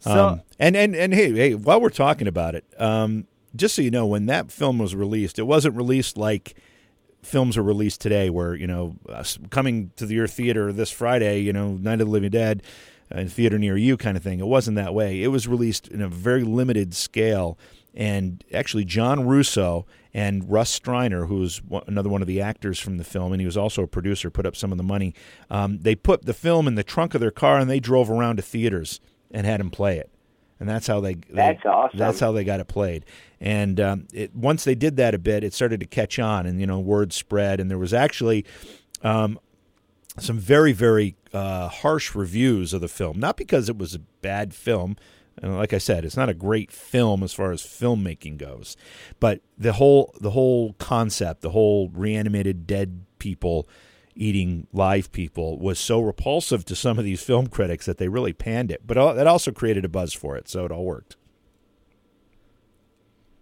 So, 0.00 0.28
um, 0.28 0.42
and, 0.58 0.76
and, 0.76 0.94
and 0.94 1.14
hey, 1.14 1.32
hey, 1.32 1.54
while 1.54 1.80
we're 1.80 1.88
talking 1.88 2.26
about 2.28 2.54
it, 2.54 2.64
um, 2.78 3.26
just 3.56 3.74
so 3.74 3.80
you 3.80 3.90
know, 3.90 4.04
when 4.06 4.26
that 4.26 4.50
film 4.50 4.78
was 4.78 4.94
released, 4.94 5.38
it 5.38 5.44
wasn't 5.44 5.76
released 5.76 6.18
like 6.18 6.56
films 7.22 7.56
are 7.56 7.62
released 7.62 8.00
today, 8.00 8.30
where, 8.30 8.54
you 8.54 8.66
know, 8.66 8.96
uh, 9.08 9.24
coming 9.50 9.92
to 9.96 10.06
your 10.06 10.26
theater 10.26 10.72
this 10.72 10.90
Friday, 10.90 11.40
you 11.40 11.52
know, 11.52 11.74
Night 11.74 12.00
of 12.00 12.06
the 12.06 12.12
Living 12.12 12.30
Dead, 12.30 12.62
uh, 13.14 13.20
in 13.20 13.28
theater 13.28 13.58
near 13.58 13.76
you 13.76 13.96
kind 13.96 14.16
of 14.16 14.22
thing. 14.22 14.40
It 14.40 14.46
wasn't 14.46 14.76
that 14.76 14.94
way. 14.94 15.22
It 15.22 15.28
was 15.28 15.46
released 15.46 15.88
in 15.88 16.00
a 16.00 16.08
very 16.08 16.44
limited 16.44 16.94
scale. 16.94 17.58
And 17.94 18.42
actually, 18.52 18.84
John 18.84 19.26
Russo 19.26 19.86
and 20.14 20.50
Russ 20.50 20.78
Streiner, 20.78 21.28
who's 21.28 21.62
one, 21.62 21.84
another 21.86 22.08
one 22.08 22.22
of 22.22 22.28
the 22.28 22.40
actors 22.40 22.78
from 22.78 22.96
the 22.98 23.04
film, 23.04 23.32
and 23.32 23.40
he 23.40 23.46
was 23.46 23.56
also 23.56 23.82
a 23.82 23.88
producer, 23.88 24.30
put 24.30 24.46
up 24.46 24.56
some 24.56 24.72
of 24.72 24.78
the 24.78 24.84
money. 24.84 25.14
Um, 25.50 25.78
they 25.78 25.94
put 25.94 26.24
the 26.24 26.34
film 26.34 26.66
in 26.66 26.74
the 26.74 26.84
trunk 26.84 27.14
of 27.14 27.20
their 27.20 27.30
car 27.30 27.58
and 27.58 27.68
they 27.68 27.80
drove 27.80 28.10
around 28.10 28.36
to 28.36 28.42
theaters 28.42 29.00
and 29.30 29.46
had 29.46 29.60
him 29.60 29.70
play 29.70 29.98
it. 29.98 30.11
And 30.62 30.70
that's 30.70 30.86
how 30.86 31.00
they. 31.00 31.14
they- 31.14 31.22
That's 31.34 31.66
awesome. 31.66 31.98
That's 31.98 32.20
how 32.20 32.30
they 32.30 32.44
got 32.44 32.60
it 32.60 32.68
played. 32.68 33.04
And 33.40 33.80
um, 33.80 34.06
it, 34.12 34.32
once 34.32 34.62
they 34.62 34.76
did 34.76 34.96
that 34.98 35.12
a 35.12 35.18
bit, 35.18 35.42
it 35.42 35.52
started 35.52 35.80
to 35.80 35.86
catch 35.86 36.20
on, 36.20 36.46
and 36.46 36.60
you 36.60 36.66
know, 36.68 36.78
word 36.78 37.12
spread. 37.12 37.58
And 37.58 37.68
there 37.68 37.78
was 37.78 37.92
actually 37.92 38.44
um, 39.02 39.40
some 40.20 40.38
very, 40.38 40.72
very 40.72 41.16
uh, 41.32 41.66
harsh 41.66 42.14
reviews 42.14 42.72
of 42.72 42.80
the 42.80 42.86
film. 42.86 43.18
Not 43.18 43.36
because 43.36 43.68
it 43.68 43.76
was 43.76 43.96
a 43.96 43.98
bad 43.98 44.54
film. 44.54 44.96
And 45.42 45.56
like 45.56 45.72
I 45.72 45.78
said, 45.78 46.04
it's 46.04 46.16
not 46.16 46.28
a 46.28 46.34
great 46.34 46.70
film 46.70 47.24
as 47.24 47.32
far 47.32 47.50
as 47.50 47.62
filmmaking 47.62 48.36
goes, 48.38 48.76
but 49.18 49.40
the 49.58 49.72
whole 49.72 50.14
the 50.20 50.30
whole 50.30 50.74
concept, 50.74 51.40
the 51.40 51.50
whole 51.50 51.88
reanimated 51.88 52.66
dead 52.68 53.04
people 53.18 53.66
eating 54.14 54.66
live 54.72 55.10
people 55.12 55.58
was 55.58 55.78
so 55.78 56.00
repulsive 56.00 56.64
to 56.66 56.76
some 56.76 56.98
of 56.98 57.04
these 57.04 57.22
film 57.22 57.46
critics 57.46 57.86
that 57.86 57.98
they 57.98 58.08
really 58.08 58.32
panned 58.32 58.70
it. 58.70 58.86
But 58.86 59.14
that 59.14 59.26
also 59.26 59.52
created 59.52 59.84
a 59.84 59.88
buzz 59.88 60.12
for 60.12 60.36
it, 60.36 60.48
so 60.48 60.64
it 60.64 60.70
all 60.72 60.84
worked. 60.84 61.16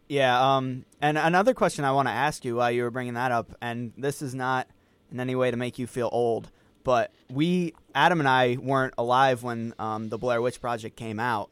yeah. 0.08 0.56
Um, 0.56 0.84
and 1.00 1.16
another 1.16 1.54
question 1.54 1.84
I 1.84 1.92
want 1.92 2.08
to 2.08 2.12
ask 2.12 2.44
you 2.44 2.56
while 2.56 2.70
you 2.70 2.82
were 2.82 2.90
bringing 2.90 3.14
that 3.14 3.32
up, 3.32 3.54
and 3.60 3.92
this 3.96 4.22
is 4.22 4.34
not 4.34 4.68
in 5.12 5.20
any 5.20 5.34
way 5.34 5.50
to 5.50 5.56
make 5.56 5.78
you 5.78 5.86
feel 5.86 6.08
old, 6.12 6.50
but 6.84 7.12
we, 7.30 7.74
Adam 7.94 8.20
and 8.20 8.28
I, 8.28 8.56
weren't 8.60 8.94
alive 8.98 9.42
when 9.42 9.74
um, 9.78 10.08
the 10.08 10.18
Blair 10.18 10.40
Witch 10.42 10.60
Project 10.60 10.96
came 10.96 11.20
out. 11.20 11.50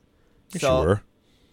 So- 0.57 0.83
were. 0.83 1.03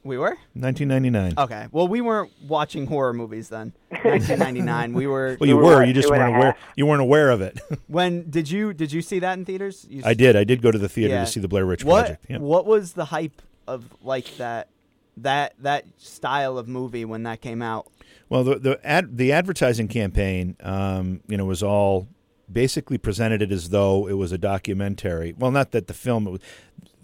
We 0.05 0.19
were. 0.19 0.37
1999. 0.53 1.33
Okay. 1.37 1.67
Well, 1.71 1.87
we 1.87 1.99
weren't 1.99 2.31
watching 2.47 2.85
horror 2.85 3.11
movies 3.11 3.49
then. 3.49 3.73
1999. 3.89 4.93
we 4.93 5.07
were. 5.07 5.35
well, 5.39 5.49
you 5.49 5.57
we 5.57 5.63
were. 5.63 5.77
were 5.77 5.83
You 5.83 5.93
just 5.93 6.09
weren't 6.09 6.35
aware. 6.35 6.55
You 6.75 6.85
weren't 6.85 7.01
aware 7.01 7.31
of 7.31 7.41
it. 7.41 7.59
When 7.87 8.29
did 8.29 8.49
you 8.49 8.73
did 8.73 8.91
you 8.91 9.01
see 9.01 9.19
that 9.19 9.37
in 9.37 9.45
theaters? 9.45 9.85
You 9.89 10.03
I 10.05 10.13
did. 10.13 10.35
I 10.35 10.43
did 10.43 10.61
go 10.61 10.71
to 10.71 10.77
the 10.77 10.87
theater 10.87 11.15
Yeah. 11.15 11.21
to 11.25 11.27
see 11.31 11.39
the 11.39 11.47
Blair 11.47 11.65
Witch 11.65 11.83
what 11.83 12.01
Project. 12.05 12.25
Yeah. 12.29 12.37
what 12.37 12.65
was 12.65 12.93
the 12.93 13.05
hype 13.05 13.41
of 13.67 13.85
like 14.03 14.37
that 14.37 14.69
that 15.17 15.55
that 15.59 15.85
style 15.97 16.57
of 16.59 16.67
movie 16.67 17.03
when 17.05 17.23
that 17.23 17.41
came 17.41 17.61
out? 17.63 17.87
Well, 18.29 18.43
the 18.43 18.59
the 18.59 18.79
ad, 18.87 19.17
the 19.17 19.31
advertising 19.31 19.87
campaign, 19.87 20.55
um, 20.61 21.21
you 21.27 21.35
know, 21.37 21.45
was 21.45 21.63
all 21.63 22.07
basically 22.51 22.99
presented 22.99 23.41
it 23.41 23.51
as 23.51 23.69
though 23.69 24.07
it 24.07 24.13
was 24.13 24.31
a 24.31 24.37
documentary. 24.37 25.33
Well, 25.37 25.51
not 25.51 25.71
that 25.71 25.87
the 25.87 25.93
film, 25.95 26.27
it 26.27 26.31
was, 26.31 26.41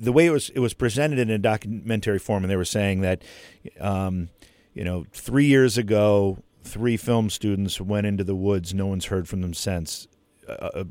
the 0.02 0.12
way 0.12 0.26
it 0.26 0.32
was, 0.32 0.50
it 0.50 0.60
was 0.60 0.74
presented 0.74 1.20
in 1.20 1.30
a 1.30 1.38
documentary 1.38 2.20
form, 2.20 2.44
and 2.44 2.52
they 2.52 2.56
were 2.56 2.66
saying 2.66 3.02
that, 3.02 3.24
um, 3.80 4.30
you 4.74 4.84
know, 4.84 5.06
three 5.12 5.46
years 5.46 5.78
ago, 5.78 6.40
three 6.64 6.98
film 6.98 7.30
students 7.30 7.80
went 7.80 8.08
into 8.08 8.24
the 8.24 8.36
woods. 8.36 8.74
No 8.74 8.88
one's 8.88 9.06
heard 9.06 9.30
from 9.30 9.42
them 9.42 9.54
since. 9.54 10.08
Uh, 10.50 10.52
uh, 10.52 10.84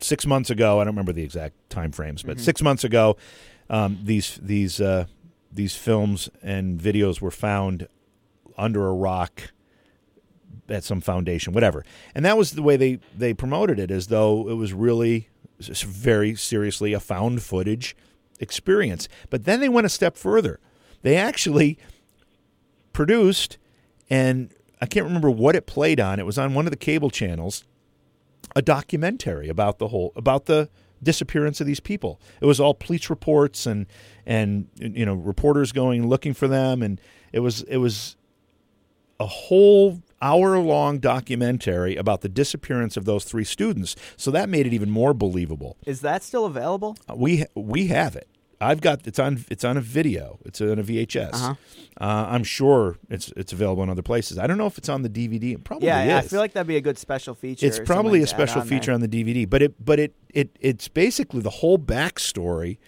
six 0.00 0.26
months 0.26 0.50
ago, 0.50 0.78
I 0.80 0.84
don't 0.84 0.92
remember 0.92 1.12
the 1.12 1.24
exact 1.24 1.70
time 1.70 1.90
frames, 1.90 2.22
but 2.22 2.38
six 2.38 2.62
months 2.62 2.84
ago, 2.84 3.16
um, 3.70 3.98
these 4.02 4.38
these 4.42 4.80
uh, 4.80 5.06
these 5.50 5.74
films 5.74 6.28
and 6.42 6.78
videos 6.78 7.20
were 7.20 7.30
found 7.30 7.88
under 8.58 8.86
a 8.86 8.92
rock 8.92 9.52
at 10.68 10.84
some 10.84 11.00
foundation, 11.00 11.52
whatever. 11.52 11.84
And 12.14 12.24
that 12.24 12.36
was 12.36 12.52
the 12.52 12.62
way 12.62 12.76
they 12.76 12.98
they 13.16 13.32
promoted 13.32 13.78
it, 13.78 13.90
as 13.90 14.08
though 14.08 14.48
it 14.48 14.54
was 14.54 14.72
really 14.72 15.28
very 15.58 16.34
seriously 16.34 16.92
a 16.92 17.00
found 17.00 17.42
footage 17.42 17.96
experience. 18.40 19.08
But 19.30 19.44
then 19.44 19.60
they 19.60 19.68
went 19.68 19.86
a 19.86 19.90
step 19.90 20.16
further. 20.16 20.60
They 21.02 21.16
actually 21.16 21.78
produced, 22.92 23.58
and 24.10 24.52
I 24.80 24.86
can't 24.86 25.06
remember 25.06 25.30
what 25.30 25.56
it 25.56 25.66
played 25.66 26.00
on. 26.00 26.18
It 26.18 26.26
was 26.26 26.38
on 26.38 26.54
one 26.54 26.66
of 26.66 26.70
the 26.70 26.76
cable 26.76 27.10
channels, 27.10 27.64
a 28.54 28.62
documentary 28.62 29.48
about 29.48 29.78
the 29.78 29.88
whole 29.88 30.12
about 30.16 30.46
the 30.46 30.68
disappearance 31.02 31.60
of 31.60 31.66
these 31.66 31.80
people. 31.80 32.20
It 32.40 32.46
was 32.46 32.58
all 32.60 32.74
police 32.74 33.10
reports 33.10 33.66
and 33.66 33.86
and 34.26 34.68
you 34.78 35.06
know 35.06 35.14
reporters 35.14 35.72
going 35.72 36.08
looking 36.08 36.34
for 36.34 36.48
them, 36.48 36.82
and 36.82 37.00
it 37.32 37.40
was 37.40 37.62
it 37.62 37.78
was 37.78 38.16
a 39.20 39.26
whole 39.26 40.02
hour 40.22 40.58
long 40.58 40.98
documentary 40.98 41.96
about 41.96 42.20
the 42.20 42.28
disappearance 42.28 42.96
of 42.96 43.04
those 43.04 43.24
three 43.24 43.44
students. 43.44 43.96
So 44.16 44.30
that 44.30 44.48
made 44.48 44.66
it 44.66 44.72
even 44.72 44.90
more 44.90 45.14
believable. 45.14 45.76
Is 45.86 46.00
that 46.00 46.22
still 46.22 46.44
available? 46.44 46.96
Uh, 47.08 47.14
we 47.16 47.44
we 47.54 47.88
have 47.88 48.16
it. 48.16 48.28
I've 48.60 48.80
got 48.80 49.06
it's 49.06 49.18
on 49.18 49.44
it's 49.50 49.64
on 49.64 49.76
a 49.76 49.80
video. 49.80 50.38
It's 50.44 50.60
on 50.60 50.78
a 50.78 50.82
VHS. 50.82 51.34
Uh-huh. 51.34 51.54
Uh, 52.00 52.26
I'm 52.28 52.44
sure 52.44 52.96
it's 53.10 53.32
it's 53.36 53.52
available 53.52 53.82
in 53.82 53.90
other 53.90 54.02
places. 54.02 54.38
I 54.38 54.46
don't 54.46 54.58
know 54.58 54.66
if 54.66 54.78
it's 54.78 54.88
on 54.88 55.02
the 55.02 55.10
DVD. 55.10 55.54
It 55.54 55.64
probably 55.64 55.88
yeah, 55.88 56.04
yeah 56.04 56.18
I 56.18 56.22
feel 56.22 56.40
like 56.40 56.52
that'd 56.52 56.66
be 56.66 56.76
a 56.76 56.80
good 56.80 56.98
special 56.98 57.34
feature. 57.34 57.66
It's 57.66 57.78
probably 57.78 58.20
like 58.20 58.26
a 58.26 58.28
special 58.28 58.62
on 58.62 58.66
feature 58.66 58.86
there. 58.86 58.94
on 58.94 59.00
the 59.00 59.08
DVD, 59.08 59.48
but 59.48 59.62
it 59.62 59.84
but 59.84 59.98
it 59.98 60.14
it 60.30 60.56
it's 60.60 60.88
basically 60.88 61.42
the 61.42 61.50
whole 61.50 61.78
backstory 61.78 62.78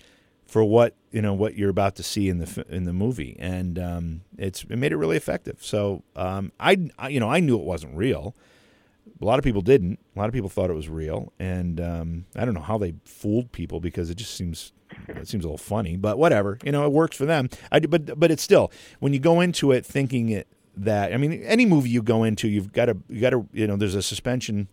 for 0.48 0.64
what 0.64 0.94
you 1.12 1.22
know 1.22 1.34
what 1.34 1.56
you're 1.56 1.70
about 1.70 1.94
to 1.96 2.02
see 2.02 2.28
in 2.28 2.38
the 2.38 2.64
in 2.68 2.84
the 2.84 2.92
movie, 2.92 3.36
and 3.38 3.78
um, 3.78 4.22
it's 4.36 4.64
it 4.64 4.76
made 4.76 4.92
it 4.92 4.96
really 4.96 5.16
effective. 5.16 5.58
So 5.60 6.02
um, 6.16 6.50
I, 6.58 6.90
I, 6.98 7.10
you 7.10 7.20
know 7.20 7.30
I 7.30 7.38
knew 7.38 7.56
it 7.56 7.64
wasn't 7.64 7.96
real. 7.96 8.34
A 9.20 9.24
lot 9.24 9.38
of 9.38 9.44
people 9.44 9.62
didn't. 9.62 9.98
A 10.16 10.18
lot 10.18 10.28
of 10.28 10.32
people 10.34 10.48
thought 10.48 10.70
it 10.70 10.74
was 10.74 10.88
real, 10.88 11.32
and 11.38 11.80
um, 11.80 12.24
I 12.34 12.44
don't 12.44 12.54
know 12.54 12.60
how 12.60 12.78
they 12.78 12.94
fooled 13.04 13.52
people 13.52 13.78
because 13.78 14.10
it 14.10 14.16
just 14.16 14.34
seems 14.34 14.72
it 15.06 15.28
seems 15.28 15.44
a 15.44 15.48
little 15.48 15.58
funny. 15.58 15.96
But 15.96 16.18
whatever, 16.18 16.58
you 16.64 16.72
know, 16.72 16.84
it 16.84 16.92
works 16.92 17.16
for 17.16 17.26
them. 17.26 17.50
I, 17.70 17.80
but 17.80 18.18
but 18.18 18.30
it's 18.30 18.42
still 18.42 18.72
when 19.00 19.12
you 19.12 19.18
go 19.18 19.40
into 19.40 19.70
it 19.70 19.84
thinking 19.84 20.30
it 20.30 20.48
that 20.76 21.12
I 21.12 21.18
mean 21.18 21.42
any 21.42 21.66
movie 21.66 21.90
you 21.90 22.02
go 22.02 22.24
into, 22.24 22.48
you've 22.48 22.72
got 22.72 22.86
to 22.86 22.96
you 23.08 23.20
got 23.20 23.30
to 23.30 23.46
you 23.52 23.66
know 23.66 23.76
there's 23.76 23.94
a 23.94 24.02
suspension 24.02 24.68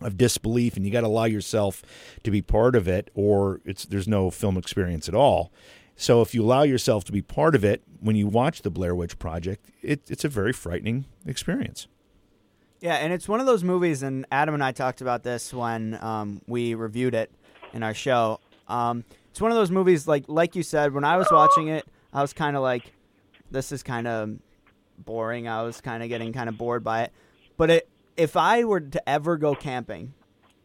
of 0.00 0.16
disbelief 0.16 0.76
and 0.76 0.84
you 0.84 0.92
got 0.92 1.00
to 1.00 1.06
allow 1.06 1.24
yourself 1.24 1.82
to 2.22 2.30
be 2.30 2.42
part 2.42 2.76
of 2.76 2.86
it 2.86 3.10
or 3.14 3.60
it's 3.64 3.84
there's 3.86 4.08
no 4.08 4.30
film 4.30 4.56
experience 4.56 5.08
at 5.08 5.14
all. 5.14 5.52
So 5.96 6.20
if 6.20 6.34
you 6.34 6.42
allow 6.42 6.62
yourself 6.62 7.04
to 7.04 7.12
be 7.12 7.22
part 7.22 7.54
of 7.54 7.64
it 7.64 7.82
when 8.00 8.16
you 8.16 8.26
watch 8.26 8.62
the 8.62 8.70
blair 8.70 8.94
witch 8.94 9.18
project 9.18 9.70
it, 9.82 10.02
it's 10.08 10.24
a 10.24 10.28
very 10.28 10.52
frightening 10.52 11.06
experience. 11.26 11.86
Yeah 12.80 12.96
and 12.96 13.12
it's 13.12 13.28
one 13.28 13.40
of 13.40 13.46
those 13.46 13.64
movies 13.64 14.02
and 14.02 14.26
adam 14.30 14.54
and 14.54 14.62
i 14.62 14.72
talked 14.72 15.00
about 15.00 15.22
this 15.22 15.52
when 15.52 15.98
um, 16.02 16.42
we 16.46 16.74
reviewed 16.74 17.14
it 17.14 17.30
in 17.72 17.82
our 17.82 17.94
show. 17.94 18.40
Um, 18.68 19.04
it's 19.30 19.40
one 19.40 19.50
of 19.50 19.56
those 19.56 19.70
movies 19.70 20.06
like 20.06 20.24
like 20.28 20.56
you 20.56 20.62
said 20.62 20.92
when 20.92 21.04
i 21.04 21.16
was 21.16 21.28
watching 21.30 21.68
it 21.68 21.86
i 22.12 22.20
was 22.20 22.32
kind 22.32 22.56
of 22.56 22.62
like 22.62 22.92
this 23.50 23.70
is 23.70 23.82
kind 23.82 24.06
of 24.06 24.38
boring. 24.98 25.48
I 25.48 25.62
was 25.62 25.80
kind 25.80 26.02
of 26.02 26.08
getting 26.08 26.32
kind 26.32 26.48
of 26.48 26.56
bored 26.56 26.82
by 26.82 27.02
it. 27.02 27.12
But 27.56 27.70
it 27.70 27.88
if 28.16 28.36
I 28.36 28.64
were 28.64 28.80
to 28.80 29.08
ever 29.08 29.36
go 29.36 29.54
camping, 29.54 30.14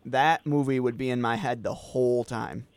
that 0.05 0.45
movie 0.45 0.79
would 0.79 0.97
be 0.97 1.09
in 1.09 1.21
my 1.21 1.35
head 1.35 1.63
the 1.63 1.73
whole 1.73 2.23
time. 2.23 2.67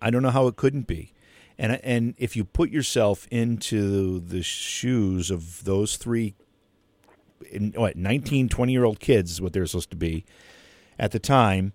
I 0.00 0.10
don't 0.10 0.22
know 0.22 0.30
how 0.30 0.46
it 0.46 0.56
couldn't 0.56 0.86
be. 0.86 1.12
And 1.58 1.80
and 1.84 2.14
if 2.18 2.34
you 2.34 2.44
put 2.44 2.70
yourself 2.70 3.28
into 3.30 4.20
the 4.20 4.42
shoes 4.42 5.30
of 5.30 5.64
those 5.64 5.96
three 5.96 6.34
in, 7.50 7.72
what 7.72 7.96
19 7.96 8.48
20 8.48 8.72
year 8.72 8.84
old 8.84 9.00
kids 9.00 9.32
is 9.32 9.40
what 9.40 9.52
they're 9.52 9.66
supposed 9.66 9.90
to 9.90 9.96
be 9.96 10.24
at 10.98 11.12
the 11.12 11.18
time 11.18 11.72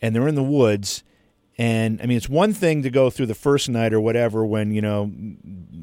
and 0.00 0.14
they're 0.14 0.28
in 0.28 0.34
the 0.34 0.42
woods 0.42 1.04
and 1.58 2.00
I 2.00 2.06
mean, 2.06 2.16
it's 2.16 2.28
one 2.28 2.54
thing 2.54 2.82
to 2.82 2.90
go 2.90 3.10
through 3.10 3.26
the 3.26 3.34
first 3.34 3.68
night 3.68 3.92
or 3.92 4.00
whatever 4.00 4.44
when 4.44 4.72
you 4.72 4.80
know 4.80 5.12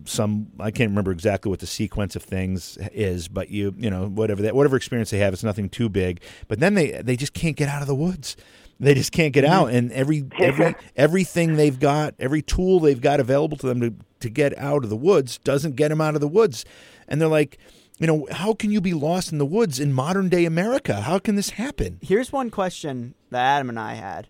some 0.05 0.47
I 0.59 0.71
can't 0.71 0.89
remember 0.89 1.11
exactly 1.11 1.49
what 1.49 1.59
the 1.59 1.67
sequence 1.67 2.15
of 2.15 2.23
things 2.23 2.77
is, 2.91 3.27
but 3.27 3.49
you 3.49 3.75
you 3.77 3.89
know 3.89 4.07
whatever 4.07 4.41
that 4.41 4.55
whatever 4.55 4.75
experience 4.75 5.11
they 5.11 5.19
have, 5.19 5.31
it's 5.31 5.43
nothing 5.43 5.69
too 5.69 5.87
big. 5.87 6.21
But 6.47 6.59
then 6.59 6.73
they 6.73 7.01
they 7.03 7.15
just 7.15 7.33
can't 7.33 7.55
get 7.55 7.69
out 7.69 7.81
of 7.81 7.87
the 7.87 7.95
woods. 7.95 8.35
They 8.79 8.93
just 8.93 9.11
can't 9.11 9.33
get 9.33 9.43
mm-hmm. 9.43 9.53
out, 9.53 9.71
and 9.71 9.91
every 9.91 10.25
every 10.39 10.75
everything 10.95 11.55
they've 11.55 11.79
got, 11.79 12.15
every 12.17 12.41
tool 12.41 12.79
they've 12.79 12.99
got 12.99 13.19
available 13.19 13.57
to 13.57 13.67
them 13.67 13.81
to 13.81 13.93
to 14.21 14.29
get 14.29 14.57
out 14.57 14.83
of 14.83 14.89
the 14.89 14.97
woods 14.97 15.37
doesn't 15.39 15.75
get 15.75 15.89
them 15.89 16.01
out 16.01 16.15
of 16.15 16.21
the 16.21 16.27
woods, 16.27 16.65
and 17.07 17.21
they're 17.21 17.27
like. 17.27 17.57
You 18.01 18.07
know, 18.07 18.27
how 18.31 18.53
can 18.53 18.71
you 18.71 18.79
be 18.79 18.93
lost 18.93 19.33
in 19.33 19.39
the 19.39 19.45
woods 19.45 19.77
in 19.77 19.91
modern 19.91 20.29
day 20.29 20.45
America? 20.45 21.01
How 21.01 21.19
can 21.19 21.35
this 21.35 21.49
happen? 21.49 21.99
Here's 22.01 22.31
one 22.31 22.49
question 22.49 23.13
that 23.29 23.41
Adam 23.43 23.67
and 23.67 23.77
I 23.77 23.95
had 23.95 24.29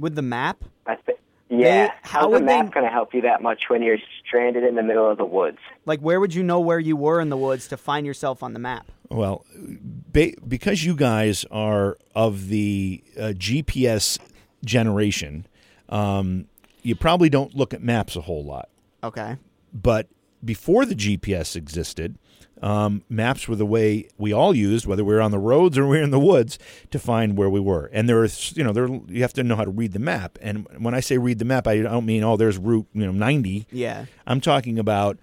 with 0.00 0.14
the 0.14 0.22
map. 0.22 0.64
I 0.86 0.96
th- 0.96 1.18
yeah, 1.48 1.86
they, 1.86 1.92
how 2.02 2.20
how's 2.20 2.32
the 2.32 2.40
map 2.40 2.72
going 2.72 2.86
to 2.86 2.92
help 2.92 3.12
you 3.12 3.22
that 3.22 3.42
much 3.42 3.64
when 3.68 3.82
you're 3.82 3.98
stranded 4.24 4.62
in 4.64 4.76
the 4.76 4.82
middle 4.82 5.10
of 5.10 5.18
the 5.18 5.24
woods? 5.24 5.58
Like, 5.84 6.00
where 6.00 6.20
would 6.20 6.34
you 6.34 6.42
know 6.42 6.60
where 6.60 6.78
you 6.78 6.96
were 6.96 7.20
in 7.20 7.28
the 7.28 7.36
woods 7.36 7.66
to 7.68 7.76
find 7.76 8.06
yourself 8.06 8.42
on 8.42 8.52
the 8.52 8.60
map? 8.60 8.90
Well, 9.08 9.44
ba- 9.56 10.34
because 10.46 10.84
you 10.84 10.94
guys 10.94 11.44
are 11.50 11.96
of 12.14 12.48
the 12.48 13.02
uh, 13.18 13.32
GPS 13.36 14.18
generation, 14.64 15.46
um, 15.88 16.46
you 16.82 16.94
probably 16.94 17.28
don't 17.28 17.54
look 17.54 17.74
at 17.74 17.82
maps 17.82 18.14
a 18.14 18.20
whole 18.20 18.44
lot. 18.44 18.68
Okay. 19.02 19.36
But 19.72 20.08
before 20.44 20.86
the 20.86 20.94
GPS 20.94 21.56
existed, 21.56 22.16
um, 22.60 23.02
maps 23.08 23.48
were 23.48 23.56
the 23.56 23.66
way 23.66 24.08
we 24.18 24.32
all 24.32 24.54
used, 24.54 24.86
whether 24.86 25.04
we 25.04 25.14
were 25.14 25.20
on 25.20 25.30
the 25.30 25.38
roads 25.38 25.78
or 25.78 25.86
we 25.86 25.98
were 25.98 26.04
in 26.04 26.10
the 26.10 26.20
woods, 26.20 26.58
to 26.90 26.98
find 26.98 27.36
where 27.36 27.50
we 27.50 27.60
were. 27.60 27.90
And 27.92 28.08
there 28.08 28.22
is, 28.24 28.56
you 28.56 28.64
know, 28.64 28.72
there 28.72 28.88
you 29.08 29.22
have 29.22 29.32
to 29.34 29.42
know 29.42 29.56
how 29.56 29.64
to 29.64 29.70
read 29.70 29.92
the 29.92 29.98
map. 29.98 30.38
And 30.40 30.66
when 30.78 30.94
I 30.94 31.00
say 31.00 31.18
read 31.18 31.38
the 31.38 31.44
map, 31.44 31.66
I 31.66 31.80
don't 31.80 32.06
mean 32.06 32.22
oh, 32.22 32.36
there's 32.36 32.58
route, 32.58 32.86
you 32.92 33.06
know, 33.06 33.12
ninety. 33.12 33.66
Yeah. 33.70 34.06
I'm 34.26 34.40
talking 34.40 34.78
about 34.78 35.18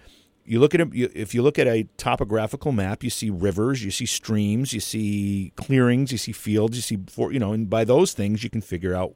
you 0.47 0.59
look 0.59 0.73
at 0.73 0.81
a, 0.81 0.89
you, 0.91 1.11
if 1.13 1.35
you 1.35 1.43
look 1.43 1.59
at 1.59 1.67
a 1.67 1.83
topographical 1.97 2.71
map, 2.71 3.03
you 3.03 3.09
see 3.09 3.29
rivers, 3.29 3.83
you 3.83 3.91
see 3.91 4.05
streams, 4.05 4.71
you 4.71 4.79
see 4.79 5.51
clearings, 5.57 6.11
you 6.11 6.17
see 6.17 6.31
fields, 6.31 6.77
you 6.77 6.81
see, 6.81 6.97
for, 7.07 7.33
you 7.33 7.39
know, 7.39 7.51
and 7.51 7.69
by 7.69 7.83
those 7.83 8.13
things 8.13 8.45
you 8.45 8.49
can 8.49 8.61
figure 8.61 8.95
out 8.95 9.13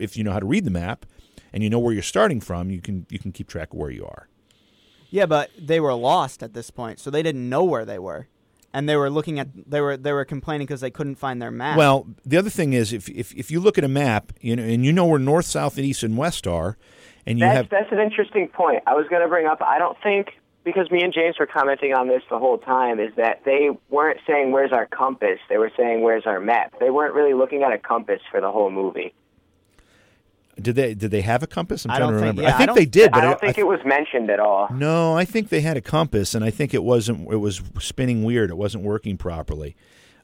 if 0.00 0.16
you 0.16 0.24
know 0.24 0.32
how 0.32 0.40
to 0.40 0.46
read 0.46 0.64
the 0.64 0.70
map 0.70 1.06
and 1.52 1.62
you 1.62 1.70
know 1.70 1.78
where 1.78 1.92
you're 1.92 2.02
starting 2.02 2.40
from, 2.40 2.70
you 2.70 2.80
can 2.80 3.06
you 3.08 3.18
can 3.18 3.30
keep 3.30 3.48
track 3.48 3.72
of 3.72 3.78
where 3.78 3.90
you 3.90 4.04
are. 4.04 4.28
Yeah, 5.12 5.26
but 5.26 5.50
they 5.58 5.78
were 5.78 5.92
lost 5.92 6.42
at 6.42 6.54
this 6.54 6.70
point, 6.70 6.98
so 6.98 7.10
they 7.10 7.22
didn't 7.22 7.46
know 7.46 7.62
where 7.62 7.84
they 7.84 7.98
were, 7.98 8.28
and 8.72 8.88
they 8.88 8.96
were 8.96 9.10
looking 9.10 9.38
at 9.38 9.48
they 9.54 9.82
were 9.82 9.98
they 9.98 10.10
were 10.10 10.24
complaining 10.24 10.66
because 10.66 10.80
they 10.80 10.90
couldn't 10.90 11.16
find 11.16 11.40
their 11.40 11.50
map. 11.50 11.76
Well, 11.76 12.06
the 12.24 12.38
other 12.38 12.48
thing 12.48 12.72
is 12.72 12.94
if 12.94 13.10
if 13.10 13.34
if 13.34 13.50
you 13.50 13.60
look 13.60 13.76
at 13.76 13.84
a 13.84 13.88
map, 13.88 14.32
you 14.40 14.56
know, 14.56 14.62
and 14.62 14.86
you 14.86 14.90
know 14.90 15.04
where 15.04 15.18
north, 15.18 15.44
south, 15.44 15.76
and 15.76 15.84
east 15.84 16.02
and 16.02 16.16
west 16.16 16.46
are, 16.46 16.78
and 17.26 17.38
you 17.38 17.44
that's, 17.44 17.56
have 17.56 17.68
that's 17.68 17.92
an 17.92 17.98
interesting 17.98 18.48
point. 18.48 18.82
I 18.86 18.94
was 18.94 19.06
going 19.10 19.20
to 19.20 19.28
bring 19.28 19.46
up. 19.46 19.60
I 19.60 19.78
don't 19.78 19.98
think 20.02 20.28
because 20.64 20.90
me 20.90 21.02
and 21.02 21.12
James 21.12 21.36
were 21.38 21.46
commenting 21.46 21.92
on 21.92 22.08
this 22.08 22.22
the 22.30 22.38
whole 22.38 22.56
time 22.56 22.98
is 22.98 23.14
that 23.16 23.42
they 23.44 23.68
weren't 23.90 24.20
saying 24.26 24.50
where's 24.50 24.72
our 24.72 24.86
compass. 24.86 25.40
They 25.50 25.58
were 25.58 25.72
saying 25.76 26.00
where's 26.00 26.24
our 26.24 26.40
map. 26.40 26.72
They 26.80 26.88
weren't 26.88 27.12
really 27.12 27.34
looking 27.34 27.64
at 27.64 27.72
a 27.74 27.78
compass 27.78 28.22
for 28.30 28.40
the 28.40 28.50
whole 28.50 28.70
movie. 28.70 29.12
Did 30.62 30.74
they 30.76 30.94
did 30.94 31.10
they 31.10 31.20
have 31.22 31.42
a 31.42 31.46
compass? 31.46 31.84
I'm 31.84 31.90
I 31.90 31.98
trying 31.98 32.00
to 32.08 32.12
don't 32.12 32.12
think- 32.14 32.22
remember. 32.22 32.42
yeah, 32.42 32.48
I 32.48 32.54
I 32.54 32.56
think 32.58 32.66
don't 32.68 32.76
they 32.76 32.86
did, 32.86 33.10
but 33.12 33.18
I 33.22 33.26
don't 33.26 33.40
think 33.40 33.58
I, 33.58 33.60
it 33.62 33.66
was 33.66 33.80
mentioned 33.84 34.30
at 34.30 34.40
all. 34.40 34.68
no, 34.72 35.16
I 35.16 35.24
think 35.24 35.48
they 35.48 35.60
had 35.60 35.76
a 35.76 35.80
compass, 35.80 36.34
and 36.34 36.44
I 36.44 36.50
think 36.50 36.72
it 36.74 36.82
wasn't. 36.82 37.30
It 37.32 37.36
was 37.36 37.60
spinning 37.80 38.22
weird. 38.24 38.50
It 38.50 38.56
wasn't 38.56 38.84
working 38.84 39.16
properly. 39.16 39.74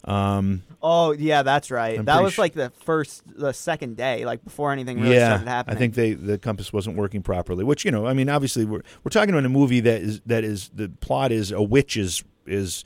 Um, 0.04 0.62
oh 0.82 1.12
yeah, 1.12 1.42
that's 1.42 1.70
right. 1.70 1.98
I'm 1.98 2.04
that 2.06 2.22
was 2.22 2.38
like 2.38 2.54
the 2.54 2.70
first, 2.84 3.22
the 3.26 3.52
second 3.52 3.96
day, 3.96 4.24
like 4.24 4.42
before 4.44 4.72
anything 4.72 5.00
really 5.00 5.16
yeah, 5.16 5.30
started 5.36 5.48
happening. 5.48 5.76
I 5.76 5.78
think 5.78 5.94
they 5.94 6.14
the 6.14 6.38
compass 6.38 6.72
wasn't 6.72 6.96
working 6.96 7.22
properly. 7.22 7.64
Which 7.64 7.84
you 7.84 7.90
know, 7.90 8.06
I 8.06 8.14
mean, 8.14 8.28
obviously 8.28 8.64
we're 8.64 8.82
we're 9.04 9.10
talking 9.10 9.30
about 9.30 9.44
a 9.44 9.48
movie 9.50 9.80
that 9.80 10.00
is 10.00 10.20
that 10.26 10.44
is 10.44 10.70
the 10.74 10.88
plot 11.00 11.32
is 11.32 11.50
a 11.52 11.62
witch 11.62 11.96
is 11.96 12.22
is 12.46 12.84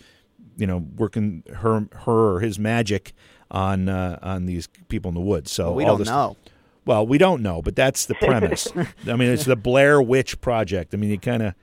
you 0.57 0.67
know 0.67 0.79
working 0.97 1.45
her 1.55 1.87
her 2.05 2.35
or 2.37 2.41
his 2.41 2.59
magic 2.59 3.13
on 3.51 3.89
uh, 3.91 4.19
on 4.23 4.47
these 4.47 4.67
people 4.89 5.11
in 5.11 5.15
the 5.15 5.21
woods. 5.21 5.53
So 5.53 5.67
But 5.67 5.73
we 5.75 5.83
all 5.85 5.91
don't 5.91 5.99
this, 5.99 6.09
know. 6.09 6.37
Well, 6.85 7.07
we 7.07 7.19
don't 7.19 7.43
know, 7.43 7.63
but 7.63 7.77
that's 7.77 8.07
the 8.07 8.15
premise. 8.21 8.69
I 8.77 9.17
mean, 9.17 9.31
it's 9.31 9.45
the 9.45 9.57
Blair 9.57 10.03
Witch 10.03 10.41
Project. 10.41 10.95
I 10.95 10.97
mean, 10.97 11.11
you 11.11 11.19
kind 11.19 11.43
of 11.43 11.55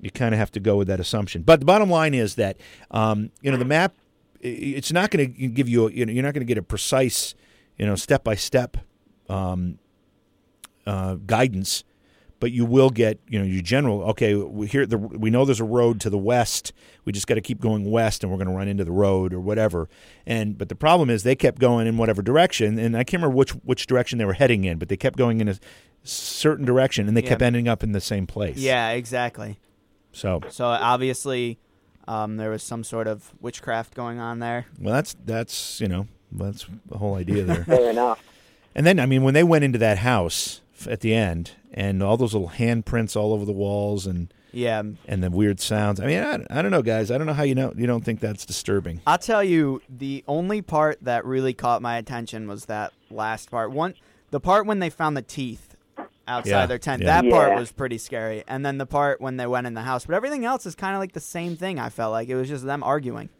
you 0.00 0.10
kind 0.10 0.34
of 0.34 0.38
have 0.38 0.50
to 0.52 0.60
go 0.60 0.76
with 0.76 0.88
that 0.88 1.00
assumption. 1.00 1.42
But 1.42 1.60
the 1.60 1.66
bottom 1.66 1.90
line 1.90 2.14
is 2.14 2.36
that 2.36 2.58
um, 2.90 3.30
you 3.42 3.50
know 3.50 3.56
the 3.56 3.64
map. 3.64 3.94
It's 4.42 4.90
not 4.90 5.10
going 5.10 5.34
to 5.34 5.48
give 5.48 5.68
you. 5.68 5.88
A, 5.88 5.92
you 5.92 6.06
know, 6.06 6.12
you're 6.12 6.22
not 6.22 6.32
going 6.32 6.46
to 6.46 6.46
get 6.46 6.56
a 6.56 6.62
precise, 6.62 7.34
you 7.76 7.84
know, 7.84 7.94
step 7.94 8.24
by 8.24 8.36
step 8.36 8.78
guidance, 11.26 11.84
but 12.40 12.50
you 12.52 12.64
will 12.64 12.90
get 12.90 13.20
you 13.28 13.38
know 13.38 13.44
your 13.44 13.62
general. 13.62 14.02
Okay, 14.10 14.34
we 14.34 14.66
here 14.66 14.86
the, 14.86 14.98
we 14.98 15.30
know 15.30 15.44
there's 15.44 15.60
a 15.60 15.64
road 15.64 16.00
to 16.00 16.10
the 16.10 16.18
west. 16.18 16.72
We 17.04 17.12
just 17.12 17.26
got 17.26 17.36
to 17.36 17.40
keep 17.40 17.60
going 17.60 17.90
west, 17.90 18.22
and 18.24 18.30
we're 18.32 18.38
going 18.38 18.48
to 18.48 18.54
run 18.54 18.66
into 18.68 18.84
the 18.84 18.92
road 18.92 19.32
or 19.32 19.40
whatever. 19.40 19.88
And 20.26 20.58
but 20.58 20.68
the 20.68 20.74
problem 20.74 21.08
is 21.10 21.22
they 21.22 21.36
kept 21.36 21.58
going 21.60 21.86
in 21.86 21.96
whatever 21.96 22.22
direction, 22.22 22.78
and 22.78 22.96
I 22.96 23.04
can't 23.04 23.22
remember 23.22 23.36
which 23.36 23.50
which 23.52 23.86
direction 23.86 24.18
they 24.18 24.24
were 24.24 24.32
heading 24.32 24.64
in, 24.64 24.78
but 24.78 24.88
they 24.88 24.96
kept 24.96 25.16
going 25.16 25.40
in 25.40 25.48
a 25.48 25.56
certain 26.02 26.64
direction, 26.64 27.06
and 27.08 27.16
they 27.16 27.22
Yeah. 27.22 27.28
kept 27.28 27.42
ending 27.42 27.68
up 27.68 27.82
in 27.82 27.92
the 27.92 28.00
same 28.00 28.26
place. 28.26 28.56
Yeah, 28.56 28.90
exactly. 28.90 29.58
So 30.12 30.40
So 30.50 30.66
obviously, 30.66 31.58
Um, 32.08 32.38
there 32.38 32.50
was 32.50 32.62
some 32.62 32.82
sort 32.82 33.06
of 33.06 33.32
witchcraft 33.40 33.94
going 33.94 34.18
on 34.18 34.38
there. 34.40 34.66
Well, 34.80 34.94
that's 34.94 35.14
that's 35.24 35.80
you 35.80 35.86
know 35.88 36.08
that's 36.32 36.66
the 36.86 36.98
whole 36.98 37.14
idea 37.14 37.44
there. 37.44 37.64
Fair 37.76 37.90
enough. 37.90 38.22
And 38.74 38.86
then, 38.86 38.98
I 39.00 39.06
mean, 39.06 39.22
when 39.24 39.34
they 39.34 39.42
went 39.44 39.64
into 39.64 39.78
that 39.78 39.98
house 39.98 40.60
f- 40.69 40.69
at 40.86 41.00
the 41.00 41.14
end, 41.14 41.52
and 41.72 42.02
all 42.02 42.16
those 42.16 42.32
little 42.34 42.50
handprints 42.50 43.16
all 43.16 43.32
over 43.32 43.44
the 43.44 43.52
walls, 43.52 44.06
and 44.06 44.32
Yeah, 44.52 44.82
and 45.06 45.22
the 45.22 45.30
weird 45.30 45.60
sounds. 45.60 46.00
I 46.00 46.06
mean, 46.06 46.22
I, 46.22 46.44
I 46.50 46.62
don't 46.62 46.70
know, 46.70 46.82
guys. 46.82 47.10
I 47.10 47.18
don't 47.18 47.26
know 47.26 47.32
how 47.34 47.42
you 47.44 47.54
know 47.54 47.72
you 47.76 47.86
don't 47.86 48.04
think 48.04 48.20
that's 48.20 48.44
disturbing. 48.46 49.00
I'll 49.06 49.18
tell 49.18 49.44
you, 49.44 49.82
the 49.88 50.24
only 50.26 50.62
part 50.62 50.98
that 51.02 51.24
really 51.24 51.54
caught 51.54 51.82
my 51.82 51.96
attention 51.98 52.48
was 52.48 52.66
that 52.66 52.92
last 53.10 53.50
part. 53.50 53.70
One, 53.72 53.94
the 54.30 54.40
part 54.40 54.66
when 54.66 54.78
they 54.78 54.90
found 54.90 55.16
the 55.16 55.22
teeth 55.22 55.76
outside 56.28 56.50
Yeah, 56.50 56.66
their 56.66 56.78
tent. 56.78 57.02
yeah. 57.02 57.20
That 57.22 57.30
part 57.30 57.58
was 57.58 57.72
pretty 57.72 57.98
scary. 57.98 58.44
And 58.46 58.64
then 58.64 58.78
the 58.78 58.86
part 58.86 59.20
when 59.20 59.36
they 59.36 59.46
went 59.46 59.66
in 59.66 59.74
the 59.74 59.82
house. 59.82 60.06
But 60.06 60.14
everything 60.14 60.44
else 60.44 60.64
is 60.66 60.74
kind 60.76 60.94
of 60.94 61.00
like 61.00 61.12
the 61.12 61.18
same 61.20 61.56
thing. 61.56 61.78
I 61.80 61.88
felt 61.88 62.12
like 62.12 62.28
it 62.28 62.36
was 62.36 62.48
just 62.48 62.64
them 62.64 62.82
arguing. 62.84 63.30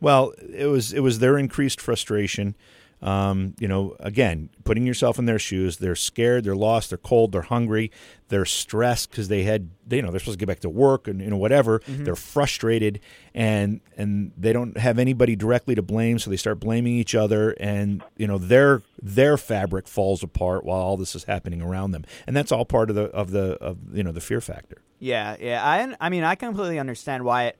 Well, 0.00 0.32
it 0.52 0.66
was 0.66 0.92
it 0.92 1.00
was 1.00 1.20
their 1.20 1.38
increased 1.38 1.80
frustration. 1.80 2.56
Um, 3.02 3.54
you 3.58 3.66
know, 3.66 3.96
again, 3.98 4.48
putting 4.62 4.86
yourself 4.86 5.18
in 5.18 5.24
their 5.26 5.38
shoes. 5.38 5.78
They're 5.78 5.96
scared. 5.96 6.44
They're 6.44 6.54
lost. 6.54 6.90
They're 6.90 6.98
cold. 6.98 7.32
They're 7.32 7.42
hungry. 7.42 7.90
They're 8.28 8.44
stressed 8.44 9.10
because 9.10 9.26
they 9.28 9.42
had, 9.42 9.70
they, 9.86 9.96
you 9.96 10.02
know, 10.02 10.10
they're 10.10 10.20
supposed 10.20 10.38
to 10.38 10.46
get 10.46 10.46
back 10.46 10.60
to 10.60 10.70
work 10.70 11.08
and 11.08 11.20
you 11.20 11.28
know 11.28 11.36
whatever. 11.36 11.82
They're 11.86 12.14
frustrated 12.14 13.00
and 13.34 13.80
and 13.96 14.32
they 14.36 14.52
don't 14.52 14.76
have 14.78 14.98
anybody 14.98 15.34
directly 15.36 15.74
to 15.74 15.82
blame, 15.82 16.18
so 16.18 16.30
they 16.30 16.36
start 16.36 16.60
blaming 16.60 16.94
each 16.94 17.14
other, 17.14 17.50
and 17.58 18.02
you 18.16 18.26
know 18.26 18.38
their 18.38 18.82
their 19.02 19.36
fabric 19.36 19.88
falls 19.88 20.22
apart 20.22 20.64
while 20.64 20.80
all 20.80 20.96
this 20.96 21.14
is 21.14 21.24
happening 21.24 21.60
around 21.60 21.90
them, 21.90 22.04
and 22.26 22.36
that's 22.36 22.52
all 22.52 22.64
part 22.64 22.88
of 22.88 22.96
the 22.96 23.04
of 23.06 23.32
the 23.32 23.58
of 23.60 23.78
you 23.92 24.02
know 24.02 24.12
the 24.12 24.20
fear 24.20 24.40
factor. 24.40 24.78
Yeah, 24.98 25.36
yeah. 25.40 25.64
I 25.64 25.94
I 26.00 26.08
mean, 26.08 26.24
I 26.24 26.36
completely 26.36 26.78
understand 26.78 27.24
why 27.24 27.44
it 27.46 27.58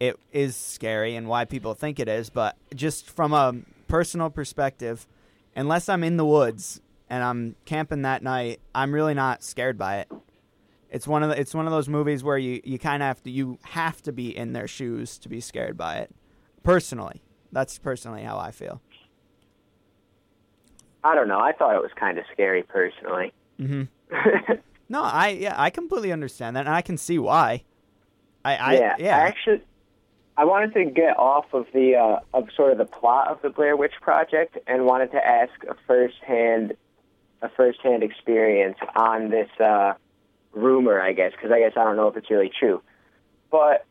it 0.00 0.18
is 0.32 0.56
scary 0.56 1.16
and 1.16 1.28
why 1.28 1.44
people 1.44 1.74
think 1.74 2.00
it 2.00 2.08
is, 2.08 2.30
but 2.30 2.56
just 2.74 3.10
from 3.10 3.32
a 3.32 3.54
personal 3.88 4.30
perspective, 4.30 5.06
unless 5.56 5.88
I'm 5.88 6.04
in 6.04 6.16
the 6.16 6.24
woods 6.24 6.80
and 7.10 7.24
I'm 7.24 7.56
camping 7.64 8.02
that 8.02 8.22
night, 8.22 8.60
I'm 8.74 8.94
really 8.94 9.14
not 9.14 9.42
scared 9.42 9.78
by 9.78 9.98
it. 9.98 10.08
It's 10.90 11.06
one 11.06 11.22
of 11.22 11.30
the, 11.30 11.40
it's 11.40 11.54
one 11.54 11.66
of 11.66 11.72
those 11.72 11.88
movies 11.88 12.22
where 12.22 12.38
you, 12.38 12.60
you 12.64 12.78
kind 12.78 13.02
of 13.02 13.06
have 13.08 13.22
to 13.24 13.30
you 13.30 13.58
have 13.62 14.00
to 14.02 14.12
be 14.12 14.34
in 14.34 14.52
their 14.52 14.68
shoes 14.68 15.18
to 15.18 15.28
be 15.28 15.40
scared 15.40 15.76
by 15.76 15.96
it. 15.96 16.14
Personally, 16.62 17.22
that's 17.52 17.78
personally 17.78 18.22
how 18.22 18.38
I 18.38 18.50
feel. 18.50 18.80
I 21.04 21.14
don't 21.14 21.28
know. 21.28 21.40
I 21.40 21.52
thought 21.52 21.74
it 21.74 21.82
was 21.82 21.90
kind 21.98 22.18
of 22.18 22.24
scary 22.32 22.62
personally. 22.62 23.32
hmm 23.58 23.82
No, 24.88 25.02
I 25.02 25.28
yeah, 25.28 25.54
I 25.56 25.68
completely 25.70 26.12
understand 26.12 26.56
that, 26.56 26.60
and 26.60 26.74
I 26.74 26.80
can 26.80 26.96
see 26.96 27.18
why. 27.18 27.64
I, 28.44 28.56
I 28.56 28.72
yeah, 28.74 28.96
yeah. 28.98 29.16
I 29.18 29.20
actually, 29.20 29.62
I 30.38 30.44
wanted 30.44 30.72
to 30.74 30.84
get 30.84 31.18
off 31.18 31.52
of 31.52 31.66
the 31.74 31.96
uh, 31.96 32.20
of 32.32 32.46
sort 32.56 32.70
of 32.70 32.78
the 32.78 32.84
plot 32.84 33.26
of 33.26 33.42
the 33.42 33.50
Blair 33.50 33.76
Witch 33.76 33.94
Project 34.00 34.56
and 34.68 34.86
wanted 34.86 35.10
to 35.10 35.26
ask 35.26 35.52
a 35.68 35.74
firsthand 35.84 36.76
a 37.42 37.48
firsthand 37.48 38.04
experience 38.04 38.78
on 38.94 39.30
this 39.30 39.50
uh, 39.58 39.94
rumor, 40.52 41.00
I 41.00 41.12
guess, 41.12 41.32
because 41.32 41.50
I 41.50 41.58
guess 41.58 41.72
I 41.76 41.82
don't 41.82 41.96
know 41.96 42.06
if 42.06 42.16
it's 42.16 42.30
really 42.30 42.52
true, 42.56 42.80
but 43.50 43.84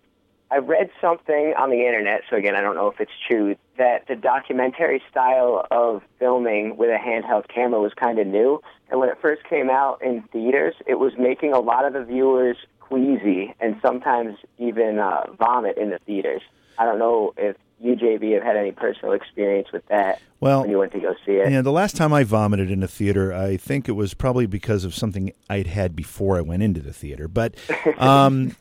I 0.50 0.60
read 0.60 0.90
something 1.02 1.54
on 1.58 1.70
the 1.70 1.86
internet. 1.86 2.22
So 2.30 2.38
again, 2.38 2.56
I 2.56 2.62
don't 2.62 2.76
know 2.76 2.88
if 2.88 3.02
it's 3.02 3.12
true 3.28 3.58
that 3.78 4.08
the 4.08 4.16
documentary 4.16 5.04
style 5.12 5.68
of 5.70 6.02
filming 6.18 6.78
with 6.78 6.90
a 6.90 6.98
handheld 6.98 7.50
camera 7.50 7.82
was 7.82 7.94
kind 7.94 8.20
of 8.20 8.28
new, 8.28 8.62
and 8.90 9.02
when 9.02 9.10
it 9.10 9.18
first 9.22 9.44
came 9.50 9.70
out 9.70 10.02
in 10.02 10.22
theaters, 10.32 10.76
it 10.86 10.96
was 10.96 11.12
making 11.20 11.52
a 11.52 11.60
lot 11.60 11.84
of 11.84 11.92
the 11.92 12.06
viewers 12.06 12.56
queasy 12.88 13.54
and 13.60 13.78
sometimes 13.82 14.38
even 14.58 15.00
uh, 15.00 15.26
vomit 15.38 15.78
in 15.78 15.90
the 15.90 16.00
theaters. 16.00 16.42
I 16.78 16.86
don't 16.86 17.00
know 17.00 17.34
if 17.38 17.56
you, 17.80 17.96
JV, 17.96 18.34
have 18.34 18.44
had 18.44 18.56
any 18.56 18.72
personal 18.72 19.14
experience 19.14 19.72
with 19.72 19.86
that 19.88 20.22
Well, 20.40 20.62
when 20.62 20.70
you 20.70 20.80
went 20.80 20.94
to 20.94 21.00
go 21.00 21.14
see 21.26 21.34
it. 21.34 21.52
Yeah, 21.52 21.62
the 21.62 21.72
last 21.72 21.96
time 21.96 22.14
I 22.14 22.24
vomited 22.24 22.72
in 22.72 22.82
a 22.82 22.88
theater, 22.88 23.34
I 23.34 23.58
think 23.58 23.88
it 23.88 23.92
was 23.92 24.14
probably 24.14 24.46
because 24.46 24.84
of 24.84 24.96
something 24.96 25.32
I'd 25.50 25.68
had 25.68 25.96
before 25.96 26.38
I 26.38 26.42
went 26.42 26.64
into 26.64 26.82
the 26.82 26.94
theater. 26.94 27.28
But 27.28 27.56
um, 27.98 28.56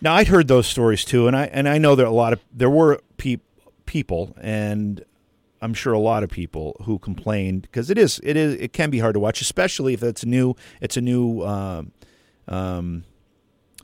now 0.00 0.14
I'd 0.14 0.28
heard 0.28 0.48
those 0.48 0.66
stories 0.66 1.04
too, 1.04 1.26
and 1.26 1.36
I 1.36 1.46
and 1.46 1.68
I 1.68 1.78
know 1.78 1.94
there 1.94 2.06
are 2.06 2.10
a 2.10 2.14
lot 2.14 2.32
of 2.32 2.40
there 2.52 2.70
were 2.70 3.00
peop, 3.16 3.42
people, 3.86 4.36
and 4.40 5.04
I'm 5.60 5.74
sure 5.74 5.92
a 5.92 5.98
lot 5.98 6.22
of 6.22 6.30
people 6.30 6.76
who 6.84 6.98
complained 6.98 7.62
because 7.62 7.90
it 7.90 7.98
is 7.98 8.20
it 8.22 8.36
is 8.36 8.54
it 8.54 8.72
can 8.72 8.90
be 8.90 8.98
hard 9.00 9.14
to 9.14 9.20
watch, 9.20 9.40
especially 9.40 9.94
if 9.94 10.02
it's 10.02 10.24
new. 10.24 10.54
It's 10.80 10.96
a 10.96 11.00
new. 11.00 11.42
Um, 11.42 11.92
um, 12.48 13.04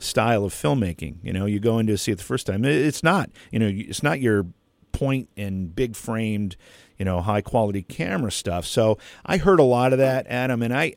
style 0.00 0.44
of 0.44 0.52
filmmaking 0.52 1.16
you 1.22 1.32
know 1.32 1.46
you 1.46 1.58
go 1.58 1.78
in 1.78 1.86
to 1.86 1.98
see 1.98 2.12
it 2.12 2.18
the 2.18 2.24
first 2.24 2.46
time. 2.46 2.64
It's 2.64 3.02
not 3.02 3.30
you 3.50 3.58
know 3.58 3.70
it's 3.72 4.02
not 4.02 4.20
your 4.20 4.46
point 4.92 5.28
and 5.36 5.74
big 5.74 5.94
framed 5.94 6.56
you 6.98 7.04
know 7.04 7.20
high 7.20 7.40
quality 7.40 7.82
camera 7.82 8.32
stuff. 8.32 8.66
So 8.66 8.98
i 9.24 9.36
heard 9.36 9.60
a 9.60 9.64
lot 9.64 9.92
of 9.92 9.98
that 9.98 10.26
adam 10.28 10.62
and 10.62 10.74
i 10.74 10.94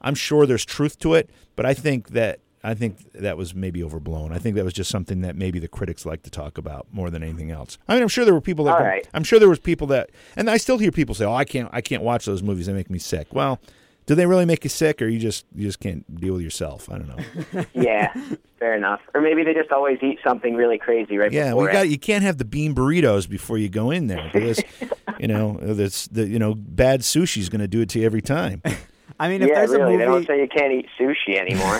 i'm 0.00 0.14
sure 0.14 0.46
there's 0.46 0.64
truth 0.64 0.98
to 1.00 1.14
it 1.14 1.30
but 1.56 1.66
i 1.66 1.74
think 1.74 2.10
that 2.10 2.38
i 2.62 2.74
think 2.74 3.12
that 3.12 3.36
was 3.36 3.54
maybe 3.54 3.82
overblown. 3.82 4.32
I 4.32 4.38
think 4.38 4.54
that 4.56 4.64
was 4.64 4.72
just 4.72 4.90
something 4.90 5.22
that 5.22 5.36
maybe 5.36 5.58
the 5.58 5.68
critics 5.68 6.06
like 6.06 6.22
to 6.22 6.30
talk 6.30 6.58
about 6.58 6.86
more 6.92 7.10
than 7.10 7.22
anything 7.22 7.50
else. 7.50 7.78
I 7.88 7.94
mean 7.94 8.02
i'm 8.02 8.08
sure 8.08 8.24
there 8.24 8.34
were 8.34 8.40
people 8.40 8.66
that 8.66 8.76
All 8.76 8.84
right. 8.84 9.08
i'm 9.14 9.24
sure 9.24 9.38
there 9.38 9.48
was 9.48 9.58
people 9.58 9.86
that 9.88 10.10
and 10.36 10.48
i 10.48 10.56
still 10.56 10.78
hear 10.78 10.92
people 10.92 11.14
say 11.14 11.24
oh 11.24 11.34
i 11.34 11.44
can't 11.44 11.68
i 11.72 11.80
can't 11.80 12.02
watch 12.02 12.24
those 12.26 12.42
movies. 12.42 12.66
They 12.66 12.72
make 12.72 12.90
me 12.90 12.98
sick. 12.98 13.28
Well 13.32 13.60
do 14.06 14.14
they 14.14 14.26
really 14.26 14.44
make 14.44 14.64
you 14.64 14.70
sick 14.70 15.00
or 15.00 15.08
you 15.08 15.18
just 15.18 15.46
you 15.54 15.64
just 15.66 15.80
can't 15.80 16.04
deal 16.20 16.34
with 16.34 16.42
yourself 16.42 16.88
i 16.90 16.98
don't 16.98 17.08
know 17.08 17.64
yeah, 17.74 18.12
fair 18.58 18.74
enough. 18.74 19.00
Or 19.14 19.20
maybe 19.20 19.44
they 19.44 19.52
just 19.54 19.70
always 19.72 19.98
eat 20.02 20.18
something 20.24 20.54
really 20.54 20.78
crazy 20.78 21.16
right 21.18 21.30
Yeah, 21.30 21.54
we 21.54 21.68
it. 21.68 21.72
got. 21.72 21.88
You 21.88 21.98
can't 21.98 22.22
have 22.24 22.38
the 22.38 22.44
bean 22.44 22.74
burritos 22.74 23.28
before 23.28 23.58
you 23.58 23.68
go 23.68 23.90
in 23.90 24.06
there 24.06 24.30
because 24.32 24.62
you 25.18 25.28
know 25.28 25.58
that's 25.60 26.06
the 26.08 26.26
you 26.26 26.38
know 26.38 26.54
bad 26.54 27.00
sushi 27.00 27.38
is 27.38 27.48
going 27.48 27.60
to 27.60 27.68
do 27.68 27.80
it 27.82 27.88
to 27.90 27.98
you 28.00 28.06
every 28.06 28.22
time. 28.22 28.62
I 29.20 29.28
mean, 29.28 29.42
if 29.42 29.48
yeah, 29.48 29.54
there's 29.56 29.70
really. 29.70 29.94
a 29.94 29.98
They 29.98 30.04
don't 30.06 30.26
say 30.26 30.40
you 30.40 30.48
can't 30.48 30.72
eat 30.72 30.86
sushi 30.98 31.36
anymore. 31.38 31.78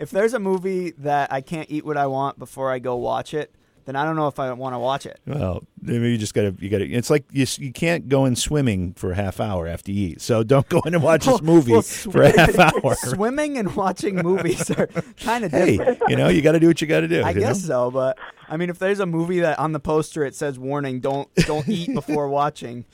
if 0.00 0.10
there's 0.10 0.34
a 0.34 0.38
movie 0.40 0.90
that 0.98 1.32
I 1.32 1.40
can't 1.40 1.70
eat 1.70 1.84
what 1.84 1.96
I 1.96 2.06
want 2.08 2.38
before 2.38 2.70
I 2.70 2.78
go 2.78 2.96
watch 2.96 3.32
it, 3.32 3.54
then 3.86 3.96
I 3.96 4.04
don't 4.04 4.16
know 4.16 4.26
if 4.28 4.38
I 4.38 4.52
want 4.52 4.74
to 4.74 4.78
watch 4.78 5.06
it. 5.06 5.18
Well, 5.26 5.64
maybe 5.80 6.10
you 6.10 6.18
just 6.18 6.34
got 6.34 6.42
to 6.42 6.54
you 6.62 6.68
got 6.68 6.78
to. 6.78 6.90
It's 6.92 7.08
like 7.08 7.24
you 7.32 7.46
you 7.58 7.72
can't 7.72 8.08
go 8.08 8.24
in 8.26 8.36
swimming 8.36 8.92
for 8.94 9.12
a 9.12 9.14
half 9.14 9.40
hour 9.40 9.66
after 9.66 9.90
you 9.92 10.08
eat. 10.08 10.20
So 10.20 10.42
don't 10.42 10.68
go 10.68 10.80
in 10.84 10.94
and 10.94 11.02
watch 11.02 11.24
this 11.24 11.40
movie 11.52 11.72
Well, 11.72 11.82
for 11.82 12.22
a 12.22 12.36
half 12.38 12.58
hour. 12.58 12.94
Swimming 12.96 13.56
and 13.58 13.74
watching 13.74 14.16
movies 14.16 14.70
are 14.72 14.86
kind 15.20 15.44
of 15.44 15.52
hey, 15.52 15.76
different. 15.78 16.02
you 16.08 16.16
know 16.16 16.28
you 16.28 16.42
got 16.42 16.52
to 16.52 16.60
do 16.60 16.66
what 16.66 16.80
you 16.80 16.86
got 16.86 17.00
to 17.00 17.08
do. 17.08 17.22
I 17.22 17.32
guess 17.32 17.62
know? 17.62 17.86
so, 17.86 17.90
but 17.90 18.18
I 18.48 18.56
mean, 18.56 18.68
if 18.70 18.78
there's 18.78 19.00
a 19.00 19.06
movie 19.06 19.40
that 19.40 19.58
on 19.58 19.72
the 19.72 19.80
poster 19.80 20.24
it 20.24 20.34
says 20.34 20.58
"warning, 20.58 21.00
don't 21.00 21.32
don't 21.46 21.68
eat 21.68 21.94
before 21.94 22.28
watching," 22.28 22.84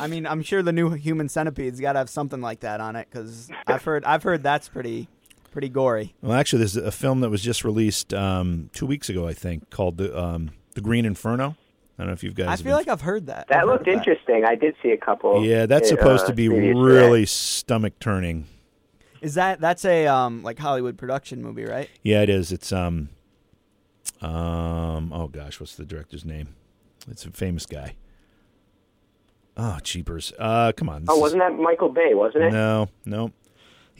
I 0.00 0.08
mean, 0.08 0.26
I'm 0.26 0.42
sure 0.42 0.62
the 0.62 0.72
new 0.72 0.90
Human 0.90 1.28
Centipede's 1.28 1.80
got 1.80 1.92
to 1.94 2.00
have 2.00 2.10
something 2.10 2.40
like 2.40 2.60
that 2.60 2.80
on 2.80 2.96
it 2.96 3.06
because 3.10 3.50
I've 3.66 3.84
heard 3.84 4.04
I've 4.04 4.22
heard 4.24 4.42
that's 4.42 4.68
pretty 4.68 5.08
pretty 5.50 5.68
gory. 5.68 6.14
Well, 6.22 6.32
actually, 6.38 6.60
there's 6.60 6.76
a 6.76 6.92
film 6.92 7.20
that 7.20 7.30
was 7.30 7.42
just 7.42 7.64
released 7.64 8.14
um, 8.14 8.70
two 8.72 8.86
weeks 8.86 9.08
ago, 9.08 9.26
I 9.26 9.34
think, 9.34 9.70
called 9.70 9.96
the 9.98 10.16
um, 10.18 10.50
the 10.74 10.80
Green 10.80 11.04
Inferno. 11.04 11.56
I 11.98 12.02
don't 12.02 12.06
know 12.08 12.12
if 12.14 12.22
you've 12.24 12.34
guys. 12.34 12.48
I 12.48 12.56
feel 12.56 12.64
been- 12.64 12.72
like 12.74 12.88
I've 12.88 13.02
heard 13.02 13.26
that. 13.26 13.40
I've 13.40 13.48
that 13.48 13.66
looked 13.66 13.86
of 13.86 13.94
interesting. 13.94 14.44
I 14.46 14.54
did 14.54 14.74
see 14.82 14.90
a 14.90 14.96
couple. 14.96 15.44
Yeah, 15.44 15.66
that's 15.66 15.92
uh, 15.92 15.96
supposed 15.96 16.26
to 16.26 16.32
be 16.32 16.48
really 16.48 17.26
stomach 17.26 17.98
turning. 18.00 18.46
Is 19.20 19.34
that 19.34 19.60
that's 19.60 19.84
a 19.84 20.06
um 20.06 20.42
like 20.42 20.58
Hollywood 20.58 20.96
production 20.96 21.42
movie, 21.42 21.64
right? 21.64 21.90
Yeah, 22.02 22.22
it 22.22 22.30
is. 22.30 22.52
It's 22.52 22.72
um, 22.72 23.10
um. 24.22 25.12
Oh 25.12 25.28
gosh, 25.28 25.60
what's 25.60 25.76
the 25.76 25.84
director's 25.84 26.24
name? 26.24 26.54
It's 27.10 27.24
a 27.26 27.30
famous 27.30 27.66
guy. 27.66 27.96
Oh, 29.56 29.78
cheapers. 29.82 30.32
Uh, 30.38 30.72
come 30.74 30.88
on. 30.88 31.04
Oh, 31.08 31.18
wasn't 31.18 31.42
that 31.42 31.52
Michael 31.58 31.90
Bay? 31.90 32.14
Wasn't 32.14 32.44
it? 32.44 32.52
No, 32.52 32.88
no. 33.04 33.32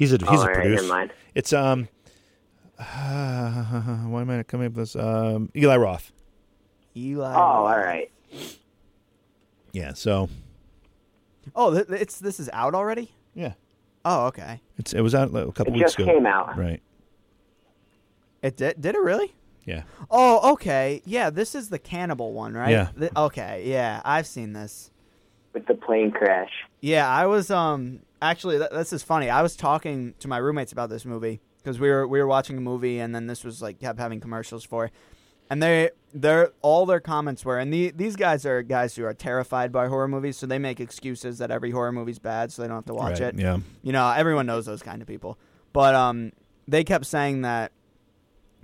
He's 0.01 0.15
a 0.15 0.17
he's 0.17 0.27
Oh, 0.29 0.33
a 0.33 0.39
all 0.39 0.45
right, 0.47 0.55
producer. 0.55 0.83
never 0.83 0.89
mind. 0.95 1.13
It's 1.35 1.53
um. 1.53 1.89
why 2.79 4.21
am 4.23 4.31
I 4.31 4.37
not 4.39 4.47
coming 4.49 4.69
up 4.69 4.73
with 4.73 4.93
this? 4.93 4.97
Um, 4.97 5.51
Eli 5.55 5.77
Roth. 5.77 6.13
Eli. 6.97 7.35
Oh, 7.35 7.39
all 7.39 7.79
right. 7.79 8.11
Yeah. 9.73 9.93
So 9.93 10.31
Oh, 11.55 11.75
th- 11.75 11.87
it's 12.01 12.19
this 12.19 12.41
is 12.41 12.49
out 12.55 12.75
already. 12.75 13.13
yeah, 13.35 13.53
Oh, 14.05 14.27
okay. 14.29 14.61
it's 14.79 14.93
it 14.95 15.03
was 15.03 15.15
out 15.15 15.29
a 15.35 15.53
couple 15.53 15.75
It 15.75 15.77
weeks 15.79 15.95
ago. 15.95 16.05
It 16.05 16.07
just 16.07 16.17
came 16.17 16.27
out. 16.27 16.57
Right. 16.57 16.81
It 18.43 18.57
did. 18.57 18.81
Did 18.81 18.95
it 18.95 19.01
really? 19.03 19.35
Yeah. 19.67 19.83
Oh, 20.11 20.53
okay. 20.55 21.03
Yeah, 21.05 21.29
this 21.29 21.55
is 21.55 21.69
the 21.69 21.79
cannibal 21.79 22.33
one, 22.33 22.55
right? 22.55 22.71
Yeah. 22.71 22.89
Th- 22.99 23.13
okay. 23.15 23.63
Yeah, 23.67 24.01
I've 24.05 24.27
seen 24.27 24.55
this. 24.55 24.91
with 25.53 25.67
the 25.67 25.75
plane 25.75 26.11
crash. 26.13 26.51
Yeah, 26.81 27.07
I 27.09 27.27
was 27.27 27.51
um 27.51 28.01
actually 28.23 28.59
th- 28.59 28.71
this 28.71 28.93
is 28.93 29.03
funny. 29.03 29.31
I 29.31 29.43
was 29.43 29.57
talking 29.57 30.15
to 30.21 30.29
my 30.29 30.39
roommates 30.39 30.73
about 30.73 30.91
this 30.91 31.05
movie 31.05 31.41
because 31.59 31.79
we 31.79 31.89
were 31.89 32.07
we 32.07 32.21
were 32.21 32.27
watching 32.27 32.57
a 32.57 32.61
movie 32.61 32.99
and 32.99 33.15
then 33.15 33.27
this 33.27 33.45
was 33.45 33.61
like 33.61 33.81
kept 33.81 33.99
having 33.99 34.21
commercials 34.21 34.65
for, 34.65 34.87
it. 34.87 34.93
and 35.49 35.63
they 35.63 35.91
their 36.13 36.51
all 36.63 36.87
their 36.87 37.01
comments 37.01 37.45
were 37.45 37.59
and 37.59 37.73
the, 37.73 37.91
these 37.93 38.17
guys 38.17 38.45
are 38.45 38.63
guys 38.63 38.97
who 38.97 39.05
are 39.05 39.15
terrified 39.15 39.73
by 39.73 39.89
horror 39.89 40.09
movies, 40.09 40.37
so 40.37 40.47
they 40.47 40.59
make 40.59 40.81
excuses 40.81 41.39
that 41.39 41.51
every 41.51 41.71
horror 41.71 41.93
movie's 41.93 42.19
bad, 42.19 42.53
so 42.53 42.63
they 42.63 42.69
don't 42.69 42.79
have 42.79 42.87
to 42.87 42.95
watch 42.95 43.21
right. 43.21 43.35
it. 43.35 43.39
Yeah. 43.39 43.59
You 43.83 43.93
know, 43.93 44.11
everyone 44.11 44.47
knows 44.47 44.67
those 44.67 44.83
kind 44.83 45.03
of 45.03 45.09
people. 45.09 45.39
But 45.73 45.95
um, 45.95 46.33
they 46.67 46.83
kept 46.83 47.07
saying 47.07 47.43
that 47.43 47.73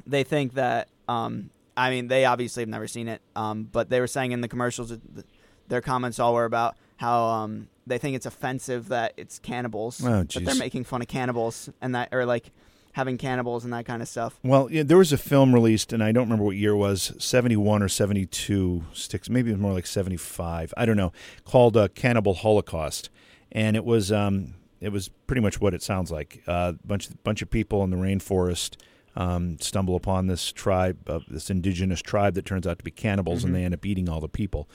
they 0.07 0.25
think 0.25 0.55
that 0.55 0.89
um, 1.09 1.51
I 1.77 1.91
mean, 1.91 2.09
they 2.09 2.25
obviously 2.25 2.63
have 2.63 2.69
never 2.69 2.89
seen 2.89 3.09
it, 3.09 3.21
um, 3.35 3.65
but 3.65 3.91
they 3.91 4.01
were 4.01 4.07
saying 4.07 4.33
in 4.33 4.41
the 4.41 4.49
commercials, 4.49 4.89
that 4.89 5.27
their 5.69 5.81
comments 5.81 6.19
all 6.19 6.35
were 6.35 6.45
about 6.45 6.77
how 6.97 7.25
um, 7.27 7.69
they 7.87 7.99
think 7.99 8.17
it's 8.17 8.27
offensive 8.27 8.89
that 8.89 9.15
it's 9.17 9.39
cannibals, 9.39 10.05
Oh, 10.05 10.25
that 10.25 10.45
they're 10.45 10.55
making 10.55 10.85
fun 10.85 11.03
of 11.03 11.09
cannibals 11.09 11.71
and 11.81 11.95
that, 11.95 12.09
or 12.13 12.27
like 12.27 12.51
having 12.93 13.19
cannibals 13.19 13.63
and 13.65 13.73
that 13.73 13.85
kind 13.85 14.01
of 14.01 14.09
stuff. 14.09 14.39
Well, 14.43 14.71
yeah, 14.71 14.83
there 14.83 14.97
was 14.97 15.13
a 15.13 15.19
film 15.19 15.55
released, 15.55 15.93
and 15.93 16.03
I 16.03 16.13
don't 16.13 16.25
remember 16.25 16.45
what 16.45 16.57
year 16.57 16.73
it 16.73 16.77
was, 16.77 17.13
71 17.19 17.83
or 17.83 17.89
72 17.89 18.85
sticks, 18.93 19.29
maybe 19.29 19.51
it 19.51 19.55
was 19.55 19.61
more 19.61 19.73
like 19.73 19.87
75, 19.87 20.73
I 20.77 20.87
don't 20.87 20.97
know, 20.97 21.13
called 21.45 21.77
uh, 21.77 21.89
Cannibal 21.89 22.35
Holocaust. 22.35 23.11
And 23.53 23.77
it 23.77 23.85
was 23.85 24.11
um, 24.11 24.55
it 24.81 24.91
was 24.91 25.09
pretty 25.27 25.41
much 25.41 25.61
what 25.61 25.75
it 25.75 25.83
sounds 25.83 26.11
like. 26.11 26.43
A 26.47 26.51
uh, 26.51 26.73
bunch, 26.85 27.09
bunch 27.23 27.43
of 27.43 27.51
people 27.51 27.85
in 27.85 27.91
the 27.91 27.97
rainforest 27.97 28.77
um, 29.17 29.59
stumble 29.61 29.97
upon 29.97 30.27
this 30.27 30.53
tribe, 30.53 30.99
uh, 31.09 31.21
this 31.29 31.51
indigenous 31.51 32.03
tribe 32.03 32.35
that 32.35 32.45
turns 32.45 32.67
out 32.67 32.79
to 32.79 32.85
be 32.85 32.91
cannibals, 32.91 33.43
and 33.45 33.55
they 33.55 33.65
end 33.65 33.75
up 33.75 33.85
eating 33.87 34.09
all 34.09 34.21
the 34.21 34.29
people. 34.29 34.69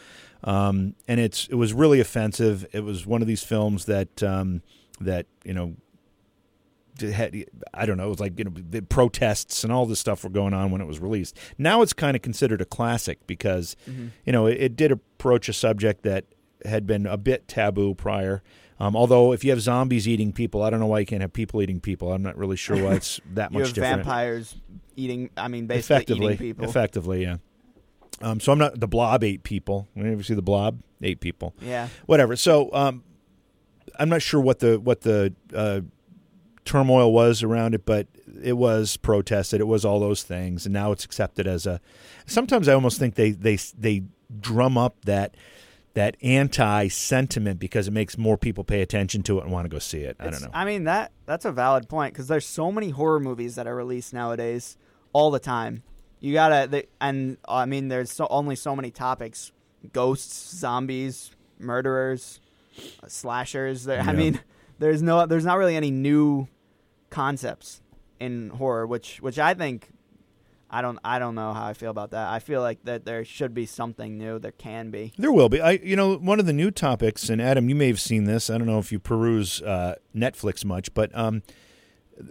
Um, 0.43 0.95
and 1.07 1.19
it's 1.19 1.47
it 1.47 1.55
was 1.55 1.73
really 1.73 1.99
offensive. 1.99 2.65
It 2.71 2.81
was 2.83 3.05
one 3.05 3.21
of 3.21 3.27
these 3.27 3.43
films 3.43 3.85
that 3.85 4.23
um, 4.23 4.63
that 4.99 5.27
you 5.43 5.53
know 5.53 5.75
had, 6.99 7.45
I 7.73 7.85
don't 7.85 7.97
know, 7.97 8.07
it 8.07 8.09
was 8.09 8.19
like 8.19 8.37
you 8.37 8.45
know 8.45 8.51
the 8.55 8.81
protests 8.81 9.63
and 9.63 9.71
all 9.71 9.85
this 9.85 9.99
stuff 9.99 10.23
were 10.23 10.29
going 10.29 10.53
on 10.53 10.71
when 10.71 10.81
it 10.81 10.87
was 10.87 10.99
released. 10.99 11.37
Now 11.57 11.81
it's 11.81 11.93
kind 11.93 12.15
of 12.15 12.21
considered 12.21 12.61
a 12.61 12.65
classic 12.65 13.25
because 13.27 13.75
you 14.25 14.31
know 14.31 14.47
it, 14.47 14.57
it 14.59 14.75
did 14.75 14.91
approach 14.91 15.49
a 15.49 15.53
subject 15.53 16.03
that 16.03 16.25
had 16.65 16.85
been 16.85 17.05
a 17.05 17.17
bit 17.17 17.47
taboo 17.47 17.95
prior. 17.95 18.43
Um, 18.81 18.95
although 18.95 19.31
if 19.31 19.43
you 19.43 19.51
have 19.51 19.61
zombies 19.61 20.07
eating 20.07 20.33
people, 20.33 20.63
I 20.63 20.71
don't 20.71 20.79
know 20.79 20.87
why 20.87 20.99
you 20.99 21.05
can't 21.05 21.21
have 21.21 21.33
people 21.33 21.61
eating 21.61 21.79
people. 21.79 22.11
I'm 22.11 22.23
not 22.23 22.35
really 22.35 22.55
sure 22.55 22.83
why 22.83 22.95
it's 22.95 23.21
that 23.33 23.51
much. 23.51 23.53
You 23.53 23.59
much 23.59 23.67
have 23.67 23.75
different. 23.75 23.95
vampires 23.97 24.55
eating, 24.95 25.29
I 25.37 25.49
mean, 25.49 25.67
basically 25.67 25.95
effectively, 25.95 26.33
eating 26.33 26.47
people. 26.47 26.65
effectively, 26.67 27.21
yeah. 27.21 27.37
Um, 28.21 28.39
so 28.39 28.51
I'm 28.51 28.57
not 28.57 28.79
the 28.79 28.87
blob 28.87 29.23
ate 29.23 29.43
people. 29.43 29.87
You 29.93 30.05
ever 30.11 30.23
see 30.23 30.33
the 30.33 30.41
blob? 30.41 30.81
Eight 31.03 31.19
people 31.19 31.53
Yeah. 31.61 31.89
whatever. 32.07 32.35
So 32.35 32.73
um, 32.73 33.03
I'm 33.99 34.09
not 34.09 34.23
sure 34.23 34.41
what 34.41 34.59
the 34.59 34.79
what 34.79 35.01
the 35.01 35.33
uh, 35.53 35.81
turmoil 36.65 37.13
was 37.13 37.43
around 37.43 37.75
it, 37.75 37.85
but 37.85 38.07
it 38.41 38.53
was 38.53 38.97
protested. 38.97 39.61
It 39.61 39.67
was 39.67 39.85
all 39.85 39.99
those 39.99 40.23
things, 40.23 40.65
and 40.65 40.73
now 40.73 40.91
it's 40.91 41.05
accepted 41.05 41.45
as 41.45 41.67
a. 41.67 41.79
Sometimes 42.25 42.67
I 42.67 42.73
almost 42.73 42.97
think 42.97 43.13
they 43.15 43.29
they 43.31 43.57
they 43.77 44.03
drum 44.39 44.75
up 44.77 45.05
that 45.05 45.35
that 45.93 46.15
anti 46.21 46.87
sentiment 46.87 47.59
because 47.59 47.87
it 47.87 47.91
makes 47.91 48.17
more 48.17 48.37
people 48.37 48.63
pay 48.63 48.81
attention 48.81 49.23
to 49.23 49.39
it 49.39 49.43
and 49.43 49.51
want 49.51 49.65
to 49.65 49.69
go 49.69 49.79
see 49.79 50.01
it. 50.01 50.15
I 50.19 50.29
don't 50.29 50.41
know. 50.41 50.49
I 50.53 50.65
mean 50.65 50.85
that 50.85 51.11
that's 51.25 51.45
a 51.45 51.51
valid 51.51 51.89
point 51.89 52.13
because 52.13 52.27
there's 52.27 52.45
so 52.45 52.71
many 52.71 52.89
horror 52.89 53.19
movies 53.19 53.55
that 53.55 53.67
are 53.67 53.75
released 53.75 54.13
nowadays 54.13 54.77
all 55.13 55.31
the 55.31 55.39
time. 55.39 55.83
You 56.19 56.33
gotta 56.33 56.67
they, 56.69 56.87
and 56.99 57.37
uh, 57.47 57.55
I 57.55 57.65
mean 57.65 57.87
there's 57.87 58.11
so, 58.11 58.27
only 58.29 58.55
so 58.55 58.75
many 58.75 58.91
topics: 58.91 59.51
ghosts, 59.91 60.55
zombies, 60.55 61.31
murderers, 61.59 62.39
uh, 63.03 63.07
slashers. 63.07 63.85
There, 63.85 63.99
I 63.99 64.13
mean, 64.13 64.39
there's 64.79 65.01
no 65.01 65.25
there's 65.25 65.45
not 65.45 65.57
really 65.57 65.75
any 65.75 65.91
new 65.91 66.47
concepts 67.09 67.81
in 68.19 68.49
horror, 68.49 68.85
which 68.87 69.17
which 69.21 69.39
I 69.39 69.53
think. 69.53 69.89
I 70.73 70.81
don't. 70.81 70.97
I 71.03 71.19
don't 71.19 71.35
know 71.35 71.53
how 71.53 71.65
I 71.67 71.73
feel 71.73 71.91
about 71.91 72.11
that. 72.11 72.29
I 72.29 72.39
feel 72.39 72.61
like 72.61 72.81
that 72.85 73.03
there 73.03 73.25
should 73.25 73.53
be 73.53 73.65
something 73.65 74.17
new. 74.17 74.39
There 74.39 74.53
can 74.53 74.89
be. 74.89 75.11
There 75.17 75.31
will 75.31 75.49
be. 75.49 75.59
I, 75.59 75.71
you 75.71 75.97
know, 75.97 76.15
one 76.15 76.39
of 76.39 76.45
the 76.45 76.53
new 76.53 76.71
topics, 76.71 77.27
and 77.29 77.41
Adam, 77.41 77.67
you 77.67 77.75
may 77.75 77.87
have 77.87 77.99
seen 77.99 78.23
this. 78.23 78.49
I 78.49 78.57
don't 78.57 78.67
know 78.67 78.79
if 78.79 78.89
you 78.91 78.97
peruse 78.97 79.61
uh, 79.61 79.95
Netflix 80.15 80.63
much, 80.63 80.93
but 80.93 81.13
um, 81.13 81.43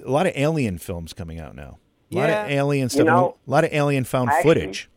a 0.05 0.11
lot 0.11 0.27
of 0.27 0.33
alien 0.37 0.79
films 0.79 1.13
coming 1.13 1.39
out 1.39 1.55
now. 1.55 1.79
A 2.11 2.17
lot 2.17 2.29
Yeah. 2.31 2.45
of 2.47 2.51
alien 2.51 2.89
stuff. 2.89 3.07
know, 3.07 3.37
a 3.47 3.51
lot 3.51 3.65
of 3.65 3.73
alien 3.75 4.05
found 4.05 4.31
actually- 4.31 4.43
footage. 4.55 4.89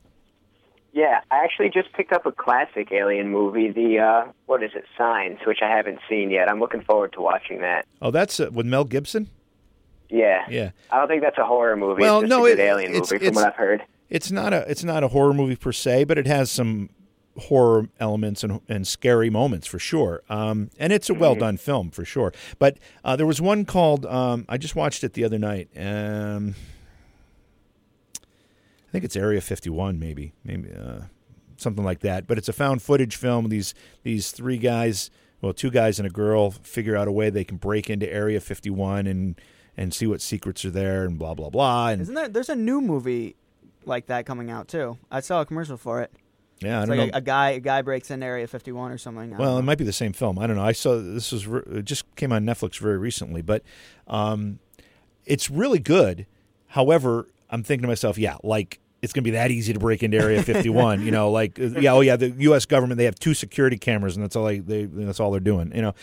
Yeah, 0.95 1.21
I 1.31 1.43
actually 1.43 1.69
just 1.71 1.91
picked 1.93 2.13
up 2.13 2.27
a 2.27 2.31
classic 2.31 2.91
alien 2.91 3.29
movie, 3.29 3.71
the 3.71 3.97
uh, 3.99 4.31
what 4.45 4.61
is 4.61 4.71
it, 4.75 4.85
Signs, 4.95 5.39
which 5.45 5.57
I 5.63 5.67
haven't 5.75 5.97
seen 6.07 6.29
yet. 6.29 6.47
I'm 6.47 6.59
looking 6.59 6.81
forward 6.81 7.13
to 7.13 7.21
watching 7.21 7.61
that. 7.61 7.87
Oh, 7.99 8.11
that's 8.11 8.39
uh, 8.39 8.49
with 8.53 8.67
Mel 8.67 8.83
Gibson. 8.83 9.29
Yeah, 10.15 10.45
Yeah, 10.49 10.69
I 10.91 10.99
don't 10.99 11.07
think 11.07 11.23
that's 11.23 11.37
a 11.39 11.45
horror 11.45 11.75
movie. 11.75 12.01
Well, 12.01 12.19
it's 12.19 12.29
just 12.29 12.39
no, 12.39 12.45
a 12.45 12.49
good 12.49 12.59
it- 12.59 12.63
alien 12.63 12.91
it's- 12.91 13.11
movie, 13.11 13.25
it's- 13.25 13.35
from 13.35 13.43
what 13.43 13.47
I've 13.51 13.55
heard. 13.57 13.83
it's 14.09 14.31
not 14.31 14.53
a 14.53 14.69
it's 14.69 14.83
not 14.83 15.03
a 15.03 15.07
horror 15.07 15.33
movie 15.33 15.55
per 15.55 15.71
se, 15.71 16.03
but 16.03 16.17
it 16.19 16.27
has 16.27 16.51
some 16.51 16.89
horror 17.39 17.87
elements 17.99 18.43
and 18.43 18.61
and 18.69 18.85
scary 18.87 19.31
moments 19.31 19.65
for 19.65 19.79
sure. 19.79 20.21
Um, 20.29 20.69
and 20.77 20.93
it's 20.93 21.09
a 21.09 21.15
well 21.15 21.33
done 21.33 21.57
film 21.57 21.89
for 21.89 22.05
sure. 22.05 22.31
But 22.59 22.77
uh, 23.03 23.15
there 23.15 23.25
was 23.25 23.41
one 23.41 23.65
called 23.65 24.05
um, 24.05 24.45
I 24.47 24.57
just 24.57 24.75
watched 24.75 25.03
it 25.03 25.13
the 25.13 25.23
other 25.25 25.39
night. 25.39 25.69
Um, 25.75 26.53
I 28.19 28.91
think 28.91 29.03
it's 29.05 29.15
Area 29.15 29.41
51, 29.41 29.97
maybe, 29.99 30.33
maybe 30.43 30.69
uh, 30.71 31.05
something 31.57 31.83
like 31.83 32.01
that. 32.01 32.27
But 32.27 32.37
it's 32.37 32.47
a 32.49 32.53
found 32.53 32.83
footage 32.83 33.15
film. 33.15 33.49
These 33.49 33.73
these 34.03 34.29
three 34.31 34.57
guys, 34.59 35.09
well, 35.41 35.53
two 35.53 35.71
guys 35.71 35.97
and 35.97 36.05
a 36.07 36.11
girl, 36.11 36.51
figure 36.51 36.95
out 36.95 37.07
a 37.07 37.11
way 37.11 37.31
they 37.31 37.43
can 37.43 37.57
break 37.57 37.89
into 37.89 38.11
Area 38.11 38.39
51 38.39 39.07
and 39.07 39.41
and 39.77 39.93
see 39.93 40.05
what 40.07 40.21
secrets 40.21 40.63
are 40.65 40.69
there 40.71 41.03
and 41.05 41.17
blah 41.17 41.33
blah 41.33 41.49
blah. 41.49 41.89
And 41.89 42.01
Isn't 42.01 42.15
there? 42.15 42.29
There's 42.29 42.49
a 42.49 42.55
new 42.55 42.81
movie 42.81 43.35
like 43.85 44.07
that 44.07 44.25
coming 44.25 44.49
out 44.49 44.67
too. 44.67 44.97
I 45.11 45.19
saw 45.19 45.41
a 45.41 45.45
commercial 45.45 45.77
for 45.77 46.01
it. 46.01 46.11
yeah, 46.61 46.77
I 46.77 46.81
It's 46.81 46.89
don't 46.89 46.97
like 46.97 47.11
know. 47.11 47.15
a, 47.15 47.17
a 47.17 47.21
guy 47.21 47.49
a 47.51 47.59
guy 47.59 47.81
breaks 47.81 48.09
into 48.11 48.25
Area 48.25 48.47
51 48.47 48.91
or 48.91 48.97
something. 48.97 49.33
I 49.33 49.37
Well, 49.37 49.57
it 49.57 49.63
might 49.63 49.77
be 49.77 49.83
the 49.83 49.91
same 49.93 50.13
film. 50.13 50.39
I 50.39 50.47
don't 50.47 50.55
know. 50.55 50.63
I 50.63 50.71
saw 50.71 50.95
this 51.01 51.31
was 51.31 51.47
re- 51.47 51.63
it 51.79 51.85
just 51.85 52.03
came 52.15 52.31
on 52.31 52.45
Netflix 52.45 52.77
very 52.79 52.97
recently, 52.97 53.41
but 53.41 53.63
um, 54.07 54.59
it's 55.25 55.49
really 55.49 55.79
good. 55.79 56.25
However, 56.67 57.27
I'm 57.49 57.63
thinking 57.63 57.83
to 57.83 57.87
myself, 57.87 58.17
yeah, 58.17 58.37
like 58.43 58.79
it's 59.03 59.11
going 59.11 59.23
to 59.23 59.27
be 59.27 59.31
that 59.31 59.51
easy 59.51 59.73
to 59.73 59.79
break 59.79 60.01
into 60.01 60.17
Area 60.17 60.41
51. 60.43 61.05
you 61.05 61.11
know, 61.11 61.29
like 61.29 61.59
uh, 61.59 61.79
yeah, 61.79 61.91
oh 61.91 61.99
yeah, 61.99 62.15
the 62.15 62.29
U.S. 62.29 62.65
government 62.65 62.97
they 62.97 63.03
have 63.03 63.19
two 63.19 63.33
security 63.33 63.77
cameras 63.77 64.15
and 64.15 64.23
that's 64.23 64.35
all 64.35 64.45
they, 64.45 64.59
they 64.59 64.85
that's 64.85 65.19
all 65.19 65.29
they're 65.29 65.41
doing. 65.41 65.75
You 65.75 65.81
know, 65.81 65.95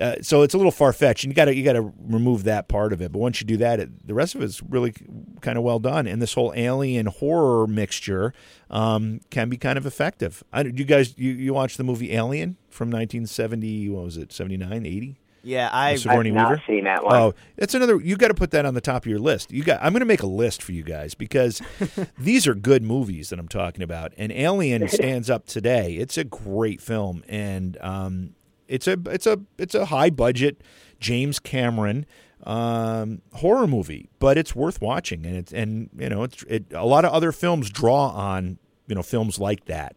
uh, 0.00 0.14
so 0.22 0.42
it's 0.42 0.54
a 0.54 0.56
little 0.56 0.72
far 0.72 0.92
fetched. 0.92 1.24
And 1.24 1.32
you 1.32 1.34
got 1.34 1.46
to 1.46 1.54
you 1.54 1.64
got 1.64 1.72
to 1.72 1.92
remove 1.98 2.44
that 2.44 2.68
part 2.68 2.92
of 2.92 3.02
it. 3.02 3.10
But 3.10 3.18
once 3.18 3.40
you 3.40 3.46
do 3.46 3.56
that, 3.56 3.80
it, 3.80 4.06
the 4.06 4.14
rest 4.14 4.36
of 4.36 4.42
it's 4.42 4.62
really 4.62 4.94
kind 5.40 5.58
of 5.58 5.64
well 5.64 5.80
done. 5.80 6.06
And 6.06 6.22
this 6.22 6.34
whole 6.34 6.52
alien 6.54 7.06
horror 7.06 7.66
mixture 7.66 8.32
um, 8.70 9.20
can 9.30 9.48
be 9.48 9.56
kind 9.56 9.76
of 9.76 9.84
effective. 9.84 10.44
I, 10.52 10.62
you 10.62 10.84
guys, 10.84 11.18
you, 11.18 11.32
you 11.32 11.54
watched 11.54 11.76
the 11.76 11.84
movie 11.84 12.12
Alien 12.12 12.56
from 12.70 12.88
1970? 12.88 13.88
What 13.88 14.04
was 14.04 14.16
it? 14.16 14.32
79, 14.32 14.86
80? 14.86 15.18
Yeah, 15.44 15.68
I 15.72 15.96
Sigourney 15.96 16.30
I've 16.30 16.34
not 16.34 16.50
Weaver? 16.50 16.62
seen 16.66 16.84
that 16.84 17.04
one. 17.04 17.14
Oh, 17.14 17.34
that's 17.56 17.74
another. 17.74 18.00
You 18.00 18.16
got 18.16 18.28
to 18.28 18.34
put 18.34 18.50
that 18.52 18.64
on 18.64 18.74
the 18.74 18.80
top 18.80 19.04
of 19.04 19.06
your 19.06 19.18
list. 19.18 19.52
You 19.52 19.62
got. 19.62 19.82
I'm 19.82 19.92
going 19.92 20.00
to 20.00 20.06
make 20.06 20.22
a 20.22 20.26
list 20.26 20.62
for 20.62 20.72
you 20.72 20.82
guys 20.82 21.14
because 21.14 21.60
these 22.18 22.46
are 22.46 22.54
good 22.54 22.82
movies 22.82 23.28
that 23.28 23.38
I'm 23.38 23.48
talking 23.48 23.82
about. 23.82 24.12
And 24.16 24.32
Alien 24.32 24.88
stands 24.88 25.30
up 25.30 25.46
today. 25.46 25.94
It's 25.94 26.18
a 26.18 26.24
great 26.24 26.80
film, 26.80 27.22
and 27.28 27.76
um, 27.80 28.34
it's 28.68 28.88
a 28.88 28.98
it's 29.06 29.26
a 29.26 29.40
it's 29.58 29.74
a 29.74 29.86
high 29.86 30.10
budget 30.10 30.62
James 30.98 31.38
Cameron 31.38 32.06
um, 32.44 33.22
horror 33.34 33.66
movie, 33.66 34.08
but 34.18 34.36
it's 34.38 34.54
worth 34.54 34.80
watching. 34.80 35.26
And 35.26 35.36
it's 35.36 35.52
and 35.52 35.90
you 35.96 36.08
know 36.08 36.22
it's 36.22 36.42
it, 36.44 36.66
a 36.72 36.86
lot 36.86 37.04
of 37.04 37.12
other 37.12 37.32
films 37.32 37.70
draw 37.70 38.08
on 38.08 38.58
you 38.86 38.94
know 38.94 39.02
films 39.02 39.38
like 39.38 39.64
that 39.66 39.96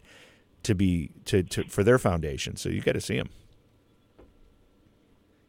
to 0.63 0.75
be 0.75 1.12
to, 1.25 1.43
to 1.43 1.63
for 1.65 1.83
their 1.83 1.99
foundation. 1.99 2.55
So 2.55 2.69
you 2.69 2.81
got 2.81 2.93
to 2.93 3.01
see 3.01 3.17
them. 3.17 3.29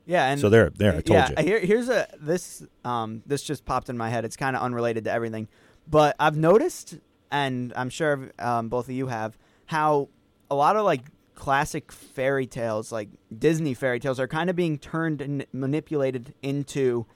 Yeah, 0.08 0.30
and 0.32 0.40
So 0.40 0.48
there, 0.48 0.70
they're 0.70 0.92
there. 0.92 0.98
I 0.98 1.02
told 1.02 1.08
yeah, 1.36 1.40
you. 1.40 1.46
Here, 1.46 1.60
here's 1.60 1.88
a 1.88 2.08
this 2.18 2.64
um 2.84 3.22
this 3.26 3.42
just 3.42 3.64
popped 3.64 3.88
in 3.88 3.96
my 3.96 4.08
head. 4.08 4.24
It's 4.24 4.36
kind 4.36 4.56
of 4.56 4.62
unrelated 4.62 5.04
to 5.04 5.12
everything, 5.12 5.46
but 5.86 6.16
I've 6.18 6.36
noticed, 6.36 6.98
and 7.30 7.72
I'm 7.76 7.90
sure 7.90 8.30
um, 8.40 8.68
both 8.68 8.86
of 8.88 8.94
you 8.94 9.06
have, 9.08 9.36
how 9.66 10.08
a 10.50 10.54
lot 10.56 10.74
of 10.76 10.84
like 10.84 11.02
classic 11.34 11.92
fairy 11.92 12.46
tales, 12.46 12.90
like 12.90 13.10
Disney 13.38 13.74
fairy 13.74 14.00
tales, 14.00 14.18
are 14.18 14.26
kind 14.26 14.50
of 14.50 14.56
being 14.56 14.78
turned 14.78 15.20
and 15.20 15.46
manipulated 15.52 16.34
into 16.42 17.06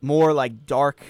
more 0.00 0.32
like 0.32 0.66
dark 0.66 1.00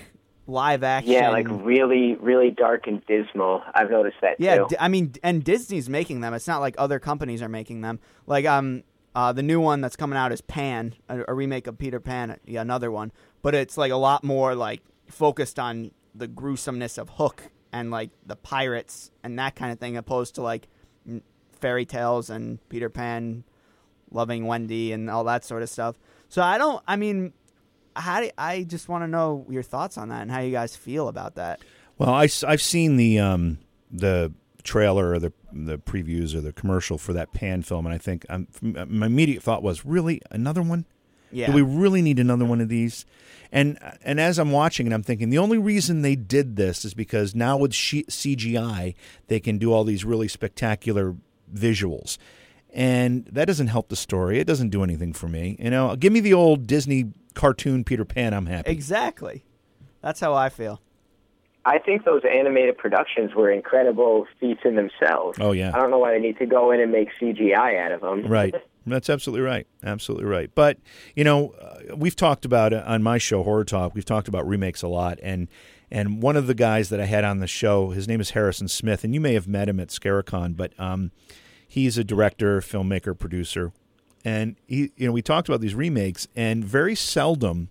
live 0.47 0.83
action. 0.83 1.13
yeah, 1.13 1.31
like 1.31 1.47
really, 1.49 2.17
really 2.17 2.51
dark 2.51 2.87
and 2.87 3.05
dismal. 3.07 3.63
I've 3.75 3.91
noticed 3.91 4.17
that 4.21 4.37
Yeah, 4.39 4.59
too. 4.59 4.67
D- 4.71 4.77
I 4.79 4.89
mean, 4.89 5.15
and 5.23 5.43
Disney's 5.43 5.89
making 5.89 6.21
them. 6.21 6.35
It's 6.35 6.47
not 6.47 6.61
like 6.61 6.75
other 6.77 6.99
companies 6.99 7.41
are 7.41 7.49
making 7.49 7.81
them. 7.81 7.99
Like 8.27 8.45
um, 8.45 8.83
uh, 9.15 9.33
the 9.33 9.43
new 9.43 9.61
one 9.61 9.81
that's 9.81 9.97
coming 9.97 10.19
out 10.19 10.33
is 10.33 10.41
Pan, 10.41 10.95
a, 11.09 11.25
a 11.29 11.35
remake 11.35 11.67
of 11.67 11.79
Peter 11.79 12.01
Pan. 12.01 12.39
Yeah, 12.47 12.63
another 12.63 12.91
one, 12.91 13.13
but 13.43 13.55
it's 13.55 13.77
like 13.77 13.93
a 13.93 13.97
lot 13.97 14.25
more 14.25 14.55
like 14.55 14.83
focused 15.09 15.59
on 15.59 15.93
the 16.15 16.27
gruesomeness 16.27 16.99
of 16.99 17.11
Hook 17.11 17.51
and 17.73 17.91
like 17.91 18.11
the 18.27 18.37
pirates 18.37 19.11
and 19.23 19.39
that 19.39 19.57
kind 19.57 19.73
of 19.73 19.79
thing, 19.79 19.97
opposed 19.97 20.35
to 20.37 20.43
like 20.43 20.69
fairy 21.61 21.85
tales 21.85 22.31
and 22.31 22.67
Peter 22.69 22.91
Pan 22.91 23.45
loving 24.11 24.47
Wendy 24.47 24.93
and 24.93 25.09
all 25.11 25.25
that 25.25 25.45
sort 25.45 25.63
of 25.63 25.69
stuff. 25.69 25.97
So 26.29 26.43
I 26.43 26.59
don't. 26.59 26.83
I 26.87 26.97
mean, 26.97 27.33
how 27.97 28.21
do, 28.21 28.31
I 28.37 28.65
just 28.65 28.89
want 28.89 29.05
to 29.05 29.09
know 29.09 29.47
your 29.49 29.63
thoughts 29.63 29.97
on 29.97 30.09
that 30.09 30.23
and 30.23 30.31
how 30.31 30.41
you 30.41 30.53
guys 30.53 30.77
feel 30.77 31.09
about 31.09 31.37
that. 31.37 31.61
Well, 31.99 32.11
I, 32.11 32.29
I, 32.47 32.51
have 32.51 32.63
seen 32.63 32.97
the 32.97 33.21
um, 33.21 33.59
the 33.91 34.33
trailer 34.65 35.11
or 35.11 35.19
the 35.19 35.33
the 35.53 35.79
previews 35.79 36.35
or 36.35 36.41
the 36.41 36.53
commercial 36.53 36.99
for 36.99 37.13
that 37.13 37.33
Pan 37.33 37.63
film, 37.63 37.87
and 37.87 37.95
I 37.95 37.99
think 37.99 38.27
um, 38.29 38.49
my 38.61 39.07
immediate 39.07 39.43
thought 39.43 39.63
was, 39.63 39.85
really 39.85 40.21
another 40.31 40.63
one? 40.63 40.87
Yeah. 41.31 41.47
Do 41.47 41.53
we 41.53 41.63
really 41.63 42.01
need 42.03 42.19
another 42.19 42.45
one 42.45 42.61
of 42.61 42.69
these? 42.69 43.07
And 43.53 43.79
and 44.03 44.19
as 44.19 44.39
I'm 44.39 44.51
watching 44.51 44.87
it, 44.87 44.93
I'm 44.93 45.03
thinking 45.03 45.31
the 45.31 45.39
only 45.39 45.59
reason 45.59 46.03
they 46.03 46.17
did 46.17 46.57
this 46.57 46.85
is 46.85 46.95
because 46.95 47.35
now 47.35 47.57
with 47.57 47.73
CGI 47.73 48.95
they 49.29 49.41
can 49.41 49.59
do 49.59 49.73
all 49.73 49.85
these 49.85 50.05
really 50.05 50.29
spectacular 50.29 51.15
visuals, 51.53 52.19
and 52.73 53.27
that 53.27 53.45
doesn't 53.45 53.69
help 53.69 53.89
the 53.89 53.97
story. 53.97 54.41
It 54.41 54.47
doesn't 54.47 54.71
do 54.71 54.83
anything 54.83 55.13
for 55.13 55.29
me. 55.29 55.57
You 55.61 55.71
know, 55.71 55.95
give 55.97 56.13
me 56.13 56.21
the 56.21 56.35
old 56.35 56.67
Disney 56.67 57.13
cartoon 57.35 57.85
Peter 57.85 58.05
Pan. 58.05 58.33
I'm 58.33 58.47
happy. 58.47 58.71
Exactly. 58.71 59.45
That's 60.01 60.21
how 60.21 60.35
I 60.35 60.49
feel. 60.49 60.81
I 61.67 61.79
think 61.79 62.05
those 62.05 62.23
animated 62.31 62.77
productions 62.77 63.35
were 63.35 63.51
incredible 63.51 64.27
feats 64.39 64.61
in 64.65 64.77
themselves. 64.77 65.39
Oh, 65.41 65.53
yeah. 65.53 65.71
I 65.75 65.79
don't 65.79 65.91
know 65.91 65.99
why 65.99 66.13
they 66.13 66.21
need 66.21 66.39
to 66.39 66.47
go 66.47 66.71
in 66.71 66.81
and 66.81 66.93
make 66.93 67.09
CGI 67.21 67.79
out 67.83 67.93
of 67.93 68.01
them. 68.03 68.27
Right. 68.27 68.55
That's 68.87 69.09
absolutely 69.09 69.45
right. 69.47 69.67
Absolutely 69.83 70.27
right. 70.27 70.51
But 70.55 70.79
you 71.15 71.25
know, 71.25 71.51
uh, 71.53 71.97
we've 71.97 72.17
talked 72.17 72.45
about 72.45 72.73
it 72.73 72.85
on 72.85 73.03
my 73.03 73.19
show 73.19 73.43
Horror 73.43 73.65
Talk. 73.65 73.95
We've 73.95 74.05
talked 74.05 74.29
about 74.29 74.47
remakes 74.47 74.83
a 74.83 74.89
lot, 74.89 75.19
and 75.23 75.49
and 75.91 76.23
one 76.23 76.37
of 76.37 76.47
the 76.47 76.55
guys 76.55 76.89
that 76.91 77.01
I 77.01 77.07
had 77.07 77.25
on 77.25 77.39
the 77.39 77.47
show, 77.47 77.91
his 77.91 78.09
name 78.09 78.21
is 78.21 78.31
Harrison 78.31 78.69
Smith, 78.69 79.05
and 79.05 79.15
you 79.15 79.21
may 79.21 79.35
have 79.35 79.47
met 79.47 79.69
him 79.69 79.79
at 79.81 79.91
Scare-a-con, 79.91 80.55
but 80.55 80.79
um, 80.79 81.13
he's 81.67 81.97
a 81.97 82.05
director, 82.05 82.61
filmmaker, 82.61 83.19
producer, 83.19 83.73
and 84.25 84.57
he, 84.67 84.93
you 84.97 85.07
know, 85.07 85.13
we 85.13 85.23
talked 85.23 85.49
about 85.49 85.61
these 85.61 85.75
remakes, 85.75 86.27
and 86.35 86.65
very 86.65 86.95
seldom 86.95 87.69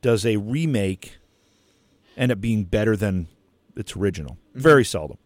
does 0.00 0.24
a 0.24 0.36
remake 0.36 1.18
end 2.18 2.32
up 2.32 2.40
being 2.40 2.64
better 2.64 2.96
than 2.96 3.28
its 3.76 3.96
original. 3.96 4.32
Mm-hmm. 4.50 4.60
Very 4.60 4.84
seldom. 4.84 5.18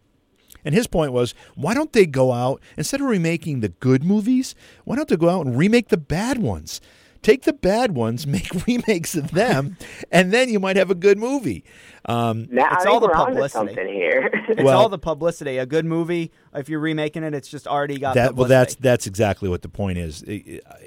And 0.65 0.73
his 0.73 0.87
point 0.87 1.11
was, 1.11 1.33
why 1.55 1.73
don't 1.73 1.91
they 1.91 2.05
go 2.05 2.31
out 2.31 2.61
instead 2.77 3.01
of 3.01 3.07
remaking 3.07 3.59
the 3.59 3.69
good 3.69 4.03
movies? 4.03 4.55
Why 4.85 4.95
don't 4.95 5.09
they 5.09 5.17
go 5.17 5.29
out 5.29 5.45
and 5.45 5.57
remake 5.57 5.89
the 5.89 5.97
bad 5.97 6.37
ones? 6.37 6.79
Take 7.23 7.43
the 7.43 7.53
bad 7.53 7.95
ones, 7.95 8.27
make 8.37 8.49
remakes 8.67 9.15
of 9.15 9.31
them, 9.31 9.77
and 10.11 10.31
then 10.31 10.49
you 10.49 10.59
might 10.59 10.75
have 10.75 10.91
a 10.91 10.95
good 10.95 11.17
movie. 11.17 11.63
Um, 12.05 12.47
Now, 12.51 12.67
It's 12.73 12.85
I 12.85 12.89
all 12.89 12.99
the 12.99 13.07
publicity. 13.09 13.49
something 13.49 13.87
here. 13.87 14.29
It's 14.49 14.61
Well- 14.61 14.77
all 14.77 14.89
the 14.89 14.99
publicity. 14.99 15.57
A 15.57 15.65
good 15.65 15.85
movie, 15.85 16.31
if 16.53 16.67
you're 16.69 16.81
remaking 16.81 17.23
it, 17.23 17.33
it's 17.33 17.47
just 17.47 17.65
already 17.65 17.97
got 17.97 18.13
that 18.15 18.35
well, 18.35 18.47
that's 18.47 18.75
that's 18.75 19.07
exactly 19.07 19.47
what 19.49 19.61
the 19.63 19.69
point 19.69 19.97
is. 19.97 20.21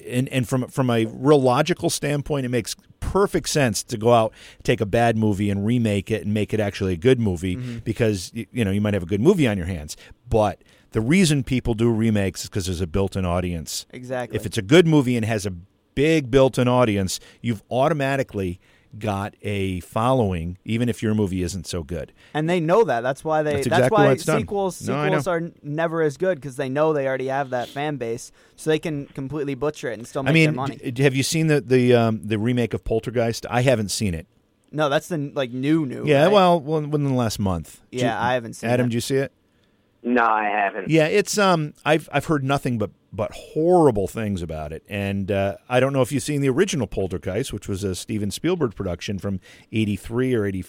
And 0.06 0.28
and 0.28 0.46
from 0.48 0.68
from 0.68 0.90
a 0.90 1.06
real 1.06 1.40
logical 1.40 1.88
standpoint, 1.90 2.44
it 2.46 2.50
makes 2.50 2.76
perfect 3.00 3.48
sense 3.48 3.82
to 3.84 3.96
go 3.96 4.12
out, 4.12 4.32
take 4.62 4.80
a 4.82 4.86
bad 4.86 5.16
movie, 5.16 5.48
and 5.50 5.64
remake 5.64 6.10
it 6.10 6.22
and 6.24 6.34
make 6.34 6.52
it 6.52 6.60
actually 6.60 6.92
a 6.92 6.96
good 6.98 7.18
movie 7.18 7.56
Mm-hmm. 7.56 7.78
because 7.78 8.30
y- 8.36 8.46
you 8.52 8.64
know 8.64 8.70
you 8.70 8.80
might 8.82 8.92
have 8.94 9.02
a 9.02 9.06
good 9.06 9.20
movie 9.22 9.48
on 9.48 9.56
your 9.56 9.66
hands. 9.66 9.96
But 10.28 10.62
the 10.92 11.00
reason 11.00 11.42
people 11.44 11.72
do 11.74 11.90
remakes 11.90 12.42
is 12.44 12.50
because 12.50 12.66
there's 12.66 12.80
a 12.82 12.86
built-in 12.86 13.24
audience. 13.24 13.86
exactly. 13.90 14.36
If 14.36 14.44
it's 14.46 14.58
a 14.58 14.62
good 14.62 14.86
movie 14.86 15.16
and 15.16 15.24
has 15.24 15.46
a 15.46 15.52
big 15.96 16.30
built-in 16.30 16.68
audience, 16.68 17.18
you've 17.40 17.64
automatically 17.72 18.60
got 18.98 19.34
a 19.42 19.80
following, 19.80 20.56
even 20.64 20.88
if 20.88 21.02
your 21.02 21.14
movie 21.14 21.42
isn't 21.42 21.66
so 21.66 21.82
good. 21.82 22.12
and 22.32 22.48
they 22.48 22.60
know 22.60 22.84
that. 22.84 23.00
That's 23.02 23.22
why 23.24 23.42
they. 23.42 23.54
That's 23.54 23.66
That's, 23.68 23.78
exactly 23.78 23.96
why 23.96 24.06
why 24.06 24.12
it's 24.12 24.24
done. 24.24 24.40
sequels 24.40 24.88
No, 24.88 25.04
sequels 25.04 25.26
are 25.26 25.42
never 25.62 26.00
as 26.02 26.16
good 26.16 26.36
because 26.36 26.56
they 26.56 26.68
know 26.68 26.92
they 26.92 27.06
already 27.08 27.26
have 27.26 27.50
that 27.50 27.68
fan 27.68 27.96
base, 27.96 28.30
so 28.54 28.70
they 28.70 28.78
can 28.78 29.06
completely 29.06 29.54
butcher 29.54 29.90
it 29.90 29.98
and 29.98 30.06
still 30.06 30.22
make 30.22 30.30
I 30.30 30.34
mean, 30.34 30.44
their 30.44 30.52
money. 30.54 30.76
d- 30.76 31.02
have 31.02 31.14
you 31.16 31.22
seen 31.24 31.48
the 31.48 31.60
the 31.60 31.94
um, 31.94 32.20
the 32.22 32.38
remake 32.38 32.72
of 32.72 32.84
Poltergeist? 32.84 33.44
I 33.50 33.62
haven't 33.62 33.90
seen 33.90 34.14
it. 34.14 34.26
no, 34.72 34.88
that's 34.88 35.08
the 35.08 35.30
like 35.34 35.50
new 35.50 35.84
new. 35.84 36.06
Yeah, 36.06 36.24
right? 36.24 36.32
well, 36.32 36.60
well, 36.60 36.80
within 36.80 37.04
the 37.04 37.12
last 37.14 37.38
month. 37.38 37.82
Yeah, 37.90 38.14
you- 38.18 38.28
I 38.30 38.32
haven't 38.34 38.54
seen 38.54 38.70
it. 38.70 38.72
Adam, 38.72 38.86
it. 38.86 38.88
did 38.90 38.94
you 38.94 39.00
see 39.02 39.16
it? 39.16 39.32
no, 40.02 40.24
I 40.24 40.44
haven't. 40.44 40.88
Yeah, 40.88 41.06
it's 41.06 41.36
um, 41.36 41.74
I've 41.84 42.08
I've 42.12 42.26
heard 42.26 42.44
nothing 42.44 42.78
but 42.78 42.90
but 43.16 43.32
horrible 43.32 44.06
things 44.06 44.42
about 44.42 44.72
it, 44.72 44.84
and 44.88 45.30
uh, 45.30 45.56
I 45.68 45.80
don't 45.80 45.92
know 45.92 46.02
if 46.02 46.12
you've 46.12 46.22
seen 46.22 46.40
the 46.42 46.50
original 46.50 46.86
Poltergeist, 46.86 47.52
which 47.52 47.68
was 47.68 47.82
a 47.82 47.94
Steven 47.94 48.30
Spielberg 48.30 48.74
production 48.74 49.18
from 49.18 49.40
'83 49.72 50.34
or 50.34 50.44
80, 50.44 50.64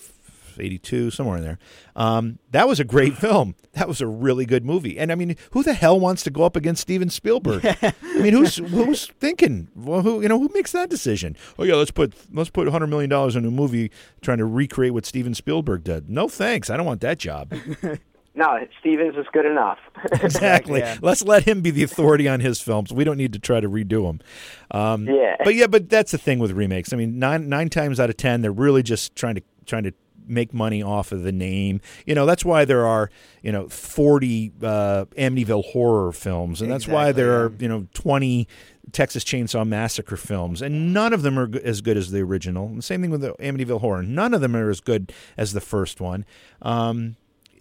82, 0.59 1.11
somewhere 1.11 1.37
in 1.37 1.43
there. 1.43 1.59
Um, 1.95 2.39
that 2.51 2.67
was 2.67 2.79
a 2.79 2.83
great 2.83 3.17
film. 3.17 3.55
That 3.73 3.87
was 3.87 4.01
a 4.01 4.07
really 4.07 4.45
good 4.45 4.65
movie, 4.65 4.97
and 4.97 5.11
I 5.11 5.15
mean, 5.15 5.35
who 5.51 5.61
the 5.61 5.73
hell 5.73 5.99
wants 5.99 6.23
to 6.23 6.31
go 6.31 6.43
up 6.43 6.55
against 6.55 6.81
Steven 6.81 7.09
Spielberg? 7.09 7.65
I 7.81 7.93
mean, 8.19 8.33
who's 8.33 8.55
who's 8.71 9.07
thinking? 9.07 9.67
Well, 9.75 10.01
who 10.01 10.21
you 10.21 10.29
know 10.29 10.39
who 10.39 10.49
makes 10.53 10.71
that 10.71 10.89
decision? 10.89 11.35
Oh 11.59 11.63
yeah, 11.63 11.75
let's 11.75 11.91
put 11.91 12.13
let's 12.33 12.49
put 12.49 12.67
hundred 12.69 12.87
million 12.87 13.09
dollars 13.09 13.35
in 13.35 13.45
a 13.45 13.51
movie 13.51 13.91
trying 14.21 14.39
to 14.39 14.45
recreate 14.45 14.93
what 14.93 15.05
Steven 15.05 15.33
Spielberg 15.33 15.83
did. 15.83 16.09
No 16.09 16.27
thanks, 16.27 16.69
I 16.69 16.77
don't 16.77 16.85
want 16.85 17.01
that 17.01 17.19
job. 17.19 17.53
No, 18.37 18.59
Stevens 18.79 19.15
is 19.17 19.25
good 19.33 19.47
enough. 19.47 19.79
exactly. 20.21 20.79
Yeah. 20.79 20.97
Let's 21.01 21.23
let 21.23 21.43
him 21.47 21.61
be 21.61 21.71
the 21.71 21.81
authority 21.81 22.27
on 22.27 22.39
his 22.39 22.61
films. 22.61 22.93
We 22.93 23.03
don't 23.03 23.17
need 23.17 23.33
to 23.33 23.39
try 23.39 23.59
to 23.59 23.67
redo 23.67 24.05
them. 24.05 24.21
Um, 24.69 25.07
Yeah. 25.07 25.35
But 25.43 25.55
yeah, 25.55 25.65
but 25.65 25.89
that's 25.89 26.11
the 26.11 26.19
thing 26.19 26.37
with 26.37 26.51
remakes. 26.51 26.93
I 26.93 26.97
mean, 26.97 27.17
nine 27.17 27.49
nine 27.49 27.69
times 27.69 27.99
out 27.99 28.11
of 28.11 28.17
ten, 28.17 28.41
they're 28.41 28.51
really 28.51 28.83
just 28.83 29.15
trying 29.15 29.35
to 29.35 29.41
trying 29.65 29.83
to 29.83 29.93
make 30.27 30.53
money 30.53 30.83
off 30.83 31.11
of 31.11 31.23
the 31.23 31.31
name. 31.31 31.81
You 32.05 32.13
know, 32.13 32.25
that's 32.27 32.45
why 32.45 32.63
there 32.63 32.85
are 32.85 33.09
you 33.41 33.51
know 33.51 33.69
forty 33.69 34.51
uh, 34.61 35.05
Amityville 35.17 35.65
horror 35.71 36.11
films, 36.11 36.61
and 36.61 36.71
that's 36.71 36.87
why 36.87 37.11
there 37.11 37.43
are 37.43 37.51
you 37.59 37.67
know 37.67 37.87
twenty. 37.93 38.47
Texas 38.93 39.25
Chainsaw 39.25 39.67
Massacre 39.67 40.15
films, 40.15 40.61
and 40.61 40.93
none 40.93 41.11
of 41.11 41.21
them 41.21 41.37
are 41.37 41.49
as 41.61 41.81
good 41.81 41.97
as 41.97 42.11
the 42.11 42.21
original. 42.21 42.67
And 42.67 42.81
same 42.81 43.01
thing 43.01 43.11
with 43.11 43.19
the 43.19 43.33
Amityville 43.33 43.81
Horror; 43.81 44.01
none 44.01 44.33
of 44.33 44.39
them 44.39 44.55
are 44.55 44.69
as 44.69 44.79
good 44.79 45.11
as 45.35 45.51
the 45.51 45.59
first 45.59 45.99
one. 45.99 46.23
Um, 46.61 47.17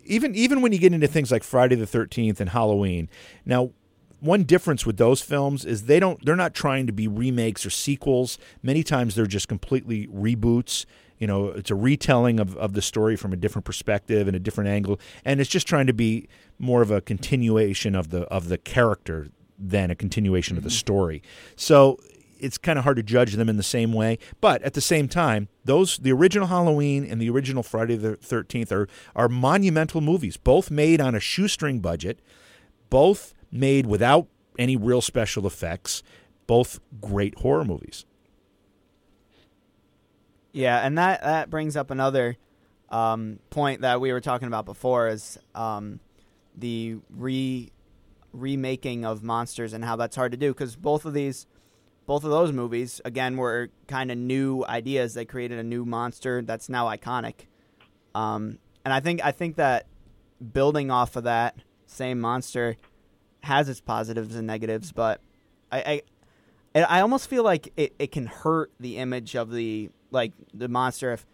even 0.06 0.34
even 0.34 0.62
when 0.62 0.72
you 0.72 0.78
get 0.78 0.92
into 0.92 1.06
things 1.06 1.30
like 1.30 1.42
Friday 1.42 1.74
the 1.74 1.86
Thirteenth 1.86 2.40
and 2.40 2.50
Halloween. 2.50 3.08
Now, 3.44 3.70
one 4.20 4.44
difference 4.44 4.86
with 4.86 4.96
those 4.96 5.20
films 5.20 5.64
is 5.64 5.84
they 5.84 6.00
don't 6.00 6.24
they're 6.24 6.36
not 6.36 6.54
trying 6.54 6.86
to 6.86 6.92
be 6.92 7.08
remakes 7.08 7.66
or 7.66 7.70
sequels. 7.70 8.38
Many 8.62 8.82
times 8.82 9.14
they're 9.14 9.26
just 9.26 9.48
completely 9.48 10.06
reboots. 10.08 10.86
You 11.18 11.26
know, 11.26 11.48
it's 11.48 11.70
a 11.70 11.74
retelling 11.74 12.40
of, 12.40 12.56
of 12.58 12.74
the 12.74 12.82
story 12.82 13.16
from 13.16 13.32
a 13.32 13.36
different 13.36 13.64
perspective 13.64 14.26
and 14.28 14.36
a 14.36 14.40
different 14.40 14.68
angle, 14.68 15.00
and 15.24 15.40
it's 15.40 15.48
just 15.48 15.66
trying 15.66 15.86
to 15.86 15.94
be 15.94 16.28
more 16.58 16.82
of 16.82 16.90
a 16.90 17.00
continuation 17.00 17.94
of 17.94 18.10
the 18.10 18.22
of 18.22 18.48
the 18.48 18.58
character 18.58 19.28
than 19.58 19.90
a 19.90 19.94
continuation 19.94 20.56
of 20.56 20.62
the 20.62 20.68
mm-hmm. 20.68 20.76
story. 20.76 21.22
So 21.56 21.98
it's 22.38 22.58
kind 22.58 22.78
of 22.78 22.84
hard 22.84 22.96
to 22.96 23.02
judge 23.02 23.34
them 23.34 23.48
in 23.48 23.56
the 23.56 23.62
same 23.62 23.92
way. 23.92 24.18
But 24.40 24.62
at 24.62 24.74
the 24.74 24.80
same 24.80 25.08
time, 25.08 25.48
those 25.64 25.98
the 25.98 26.12
original 26.12 26.48
Halloween 26.48 27.04
and 27.04 27.20
the 27.20 27.30
original 27.30 27.62
Friday 27.62 27.96
the 27.96 28.16
Thirteenth 28.16 28.72
are 28.72 28.88
are 29.14 29.28
monumental 29.28 30.00
movies, 30.00 30.36
both 30.36 30.70
made 30.70 31.00
on 31.00 31.14
a 31.14 31.20
shoestring 31.20 31.80
budget, 31.80 32.20
both 32.90 33.34
made 33.50 33.86
without 33.86 34.26
any 34.58 34.76
real 34.76 35.00
special 35.00 35.46
effects, 35.46 36.02
both 36.46 36.80
great 37.00 37.38
horror 37.38 37.64
movies. 37.64 38.04
Yeah, 40.52 40.78
and 40.78 40.96
that 40.96 41.22
that 41.22 41.50
brings 41.50 41.76
up 41.76 41.90
another 41.90 42.36
um, 42.88 43.40
point 43.50 43.82
that 43.82 44.00
we 44.00 44.12
were 44.12 44.20
talking 44.20 44.48
about 44.48 44.64
before 44.64 45.08
is 45.08 45.38
um, 45.54 46.00
the 46.56 46.96
re 47.10 47.70
remaking 48.32 49.04
of 49.04 49.22
monsters 49.22 49.72
and 49.72 49.84
how 49.84 49.96
that's 49.96 50.14
hard 50.14 50.32
to 50.32 50.36
do 50.36 50.52
because 50.52 50.76
both 50.76 51.04
of 51.04 51.14
these 51.14 51.46
both 52.06 52.24
of 52.24 52.30
those 52.30 52.52
movies 52.52 53.00
again 53.04 53.36
were 53.36 53.68
kind 53.88 54.10
of 54.10 54.18
new 54.18 54.64
ideas. 54.64 55.14
They 55.14 55.24
created 55.24 55.58
a 55.58 55.64
new 55.64 55.84
monster 55.84 56.42
that's 56.42 56.68
now 56.68 56.86
iconic. 56.86 57.46
Um, 58.14 58.58
and 58.86 58.94
i 58.94 59.00
think 59.00 59.22
i 59.22 59.32
think 59.32 59.56
that 59.56 59.86
building 60.52 60.90
off 60.90 61.16
of 61.16 61.24
that 61.24 61.58
same 61.86 62.20
monster 62.20 62.76
has 63.42 63.68
its 63.68 63.80
positives 63.80 64.34
and 64.34 64.46
negatives 64.46 64.92
but 64.92 65.20
i 65.70 66.02
i, 66.74 66.82
I 66.82 67.00
almost 67.00 67.28
feel 67.28 67.42
like 67.42 67.72
it, 67.76 67.94
it 67.98 68.12
can 68.12 68.26
hurt 68.26 68.70
the 68.78 68.96
image 68.98 69.34
of 69.34 69.50
the 69.50 69.90
like 70.10 70.32
the 70.54 70.68
monster 70.68 71.12
if 71.12 71.26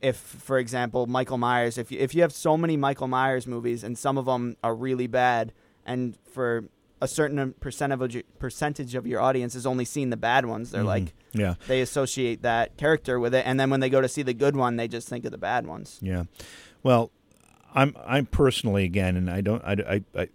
if 0.00 0.16
for 0.16 0.58
example 0.58 1.06
Michael 1.06 1.38
Myers 1.38 1.78
if 1.78 1.92
you, 1.92 2.00
if 2.00 2.14
you 2.14 2.22
have 2.22 2.32
so 2.32 2.56
many 2.56 2.76
Michael 2.76 3.06
Myers 3.06 3.46
movies 3.46 3.84
and 3.84 3.96
some 3.96 4.18
of 4.18 4.24
them 4.24 4.56
are 4.64 4.74
really 4.74 5.06
bad 5.06 5.52
and 5.86 6.18
for 6.24 6.64
a 7.02 7.08
certain 7.08 7.52
percent 7.54 7.92
of 7.92 8.00
a, 8.00 8.22
percentage 8.38 8.94
of 8.94 9.06
your 9.06 9.20
audience 9.20 9.54
has 9.54 9.66
only 9.66 9.84
seen 9.84 10.10
the 10.10 10.16
bad 10.16 10.46
ones 10.46 10.70
they're 10.70 10.84
like 10.84 11.12
Yeah. 11.32 11.54
they 11.66 11.80
associate 11.80 12.42
that 12.42 12.76
character 12.76 13.18
with 13.18 13.34
it 13.34 13.44
and 13.46 13.58
then 13.58 13.68
when 13.70 13.80
they 13.80 13.90
go 13.90 14.00
to 14.00 14.08
see 14.08 14.22
the 14.22 14.32
good 14.34 14.54
one 14.56 14.76
they 14.76 14.88
just 14.88 15.08
think 15.08 15.24
of 15.24 15.32
the 15.32 15.38
bad 15.38 15.66
ones 15.66 15.98
Yeah. 16.00 16.24
Well, 16.82 17.10
I'm 17.74 17.96
I'm 18.06 18.26
personally 18.26 18.84
again, 18.84 19.16
and 19.16 19.30
I 19.30 19.40
don't 19.40 19.62
I, 19.64 19.72
I, 19.94 20.20
I, 20.22 20.28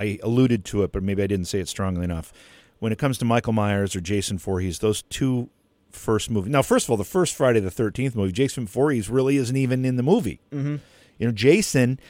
I 0.00 0.18
alluded 0.22 0.64
to 0.66 0.82
it, 0.82 0.92
but 0.92 1.02
maybe 1.02 1.22
I 1.22 1.26
didn't 1.26 1.46
say 1.46 1.60
it 1.60 1.68
strongly 1.68 2.04
enough. 2.04 2.32
When 2.80 2.90
it 2.92 2.98
comes 2.98 3.16
to 3.18 3.24
Michael 3.24 3.52
Myers 3.52 3.94
or 3.94 4.00
Jason 4.00 4.38
Voorhees, 4.38 4.78
those 4.80 5.02
two 5.02 5.50
first 5.90 6.30
movies. 6.30 6.50
Now, 6.50 6.62
first 6.62 6.86
of 6.86 6.90
all, 6.90 6.96
the 6.96 7.04
first 7.04 7.34
Friday 7.36 7.60
the 7.60 7.70
Thirteenth 7.70 8.16
movie, 8.16 8.32
Jason 8.32 8.66
Voorhees 8.66 9.08
really 9.08 9.36
isn't 9.36 9.56
even 9.56 9.84
in 9.84 9.96
the 9.96 10.02
movie. 10.02 10.40
Mm-hmm. 10.52 10.76
You 11.18 11.26
know, 11.26 11.32
Jason. 11.32 12.00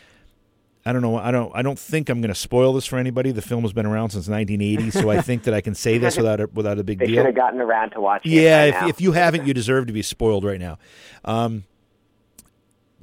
I 0.86 0.92
don't 0.94 1.02
know. 1.02 1.16
I 1.18 1.30
don't. 1.30 1.52
I 1.54 1.60
don't 1.62 1.78
think 1.78 2.08
I'm 2.08 2.20
going 2.22 2.32
to 2.32 2.34
spoil 2.38 2.72
this 2.72 2.86
for 2.86 2.98
anybody. 2.98 3.32
The 3.32 3.42
film 3.42 3.62
has 3.62 3.72
been 3.74 3.84
around 3.84 4.10
since 4.10 4.28
1980, 4.28 4.90
so 4.92 5.10
I 5.10 5.20
think 5.20 5.42
that 5.42 5.52
I 5.52 5.60
can 5.60 5.74
say 5.74 5.98
this 5.98 6.16
without 6.18 6.40
a, 6.40 6.46
without 6.54 6.78
a 6.78 6.84
big 6.84 6.98
They 6.98 7.06
deal. 7.06 7.16
They 7.16 7.18
should 7.20 7.26
have 7.26 7.34
gotten 7.34 7.60
around 7.60 7.90
to 7.90 8.00
watching 8.00 8.32
Yeah, 8.32 8.64
it 8.64 8.68
if, 8.68 8.74
now. 8.74 8.88
if 8.88 9.00
you 9.00 9.12
haven't, 9.12 9.46
you 9.46 9.52
deserve 9.52 9.86
to 9.88 9.92
be 9.92 10.00
spoiled 10.02 10.42
right 10.44 10.58
now. 10.58 10.78
Um, 11.24 11.64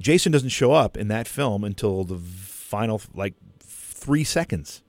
Jason 0.00 0.32
doesn't 0.32 0.48
show 0.50 0.72
up 0.72 0.96
in 0.96 1.08
that 1.08 1.26
film 1.28 1.64
until 1.64 2.04
the 2.04 2.16
final, 2.18 3.00
like, 3.14 3.34
three 3.60 4.24
seconds. 4.24 4.82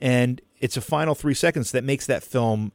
And 0.00 0.40
it's 0.60 0.76
a 0.76 0.80
final 0.80 1.14
three 1.14 1.34
seconds 1.34 1.72
that 1.72 1.84
makes 1.84 2.06
that 2.06 2.22
film 2.22 2.72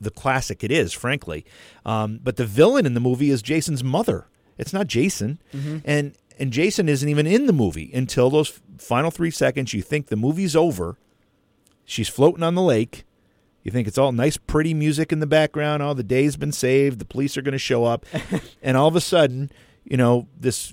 the 0.00 0.10
classic 0.10 0.62
it 0.62 0.70
is, 0.70 0.92
frankly. 0.92 1.44
Um, 1.84 2.20
but 2.22 2.36
the 2.36 2.46
villain 2.46 2.86
in 2.86 2.94
the 2.94 3.00
movie 3.00 3.30
is 3.30 3.42
Jason's 3.42 3.82
mother. 3.82 4.26
It's 4.58 4.72
not 4.72 4.86
Jason, 4.86 5.38
and 5.84 6.14
and 6.38 6.52
Jason 6.52 6.88
isn't 6.88 7.08
even 7.08 7.26
in 7.26 7.46
the 7.46 7.52
movie 7.52 7.90
until 7.94 8.30
those 8.30 8.60
final 8.78 9.10
three 9.10 9.30
seconds. 9.30 9.72
You 9.72 9.82
think 9.82 10.06
the 10.06 10.16
movie's 10.16 10.54
over. 10.54 10.96
She's 11.84 12.08
floating 12.08 12.42
on 12.42 12.54
the 12.54 12.62
lake. 12.62 13.04
You 13.62 13.72
think 13.72 13.88
it's 13.88 13.98
all 13.98 14.12
nice, 14.12 14.36
pretty 14.36 14.74
music 14.74 15.12
in 15.12 15.18
the 15.20 15.26
background. 15.26 15.82
Oh, 15.82 15.92
the 15.92 16.04
day's 16.04 16.36
been 16.36 16.52
saved. 16.52 17.00
The 17.00 17.04
police 17.04 17.36
are 17.36 17.42
going 17.42 17.52
to 17.52 17.58
show 17.58 17.84
up, 17.84 18.06
and 18.62 18.76
all 18.76 18.86
of 18.86 18.94
a 18.94 19.00
sudden, 19.00 19.50
you 19.82 19.96
know, 19.96 20.28
this 20.38 20.72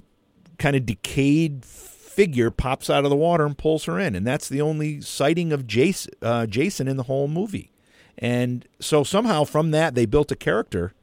kind 0.59 0.75
of 0.75 0.85
decayed 0.85 1.65
figure 1.65 2.51
pops 2.51 2.91
out 2.91 3.03
of 3.03 3.09
the 3.09 3.15
water 3.15 3.45
and 3.45 3.57
pulls 3.57 3.85
her 3.85 3.99
in, 3.99 4.15
and 4.15 4.27
that's 4.27 4.47
the 4.47 4.61
only 4.61 5.01
sighting 5.01 5.51
of 5.51 5.65
Jason, 5.65 6.13
uh, 6.21 6.45
Jason 6.45 6.87
in 6.87 6.97
the 6.97 7.03
whole 7.03 7.27
movie. 7.27 7.71
And 8.17 8.67
so 8.79 9.03
somehow 9.03 9.43
from 9.43 9.71
that 9.71 9.95
they 9.95 10.05
built 10.05 10.31
a 10.31 10.35
character. 10.35 10.93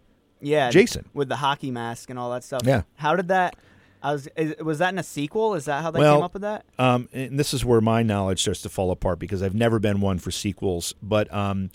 Yeah, 0.40 0.70
Jason. 0.70 1.08
with 1.12 1.28
the 1.28 1.36
hockey 1.36 1.70
mask 1.72 2.08
and 2.08 2.18
all 2.18 2.30
that 2.30 2.44
stuff. 2.44 2.62
Yeah. 2.64 2.82
How 2.94 3.16
did 3.16 3.28
that? 3.28 3.56
Was. 4.02 4.28
Is, 4.36 4.54
was 4.58 4.78
that 4.78 4.92
in 4.92 4.98
a 4.98 5.02
sequel? 5.02 5.54
Is 5.54 5.66
that 5.66 5.82
how 5.82 5.90
they 5.90 6.00
Well, 6.00 6.16
came 6.16 6.24
up 6.24 6.32
with 6.32 6.42
that? 6.42 6.64
Um, 6.78 7.08
and 7.12 7.38
this 7.38 7.52
is 7.54 7.64
where 7.64 7.80
my 7.80 8.02
knowledge 8.02 8.42
starts 8.42 8.62
to 8.62 8.68
fall 8.68 8.90
apart 8.90 9.18
because 9.18 9.42
I've 9.42 9.54
never 9.54 9.78
been 9.78 10.00
one 10.00 10.18
for 10.18 10.30
sequels. 10.30 10.94
But 11.02 11.32
um, 11.32 11.70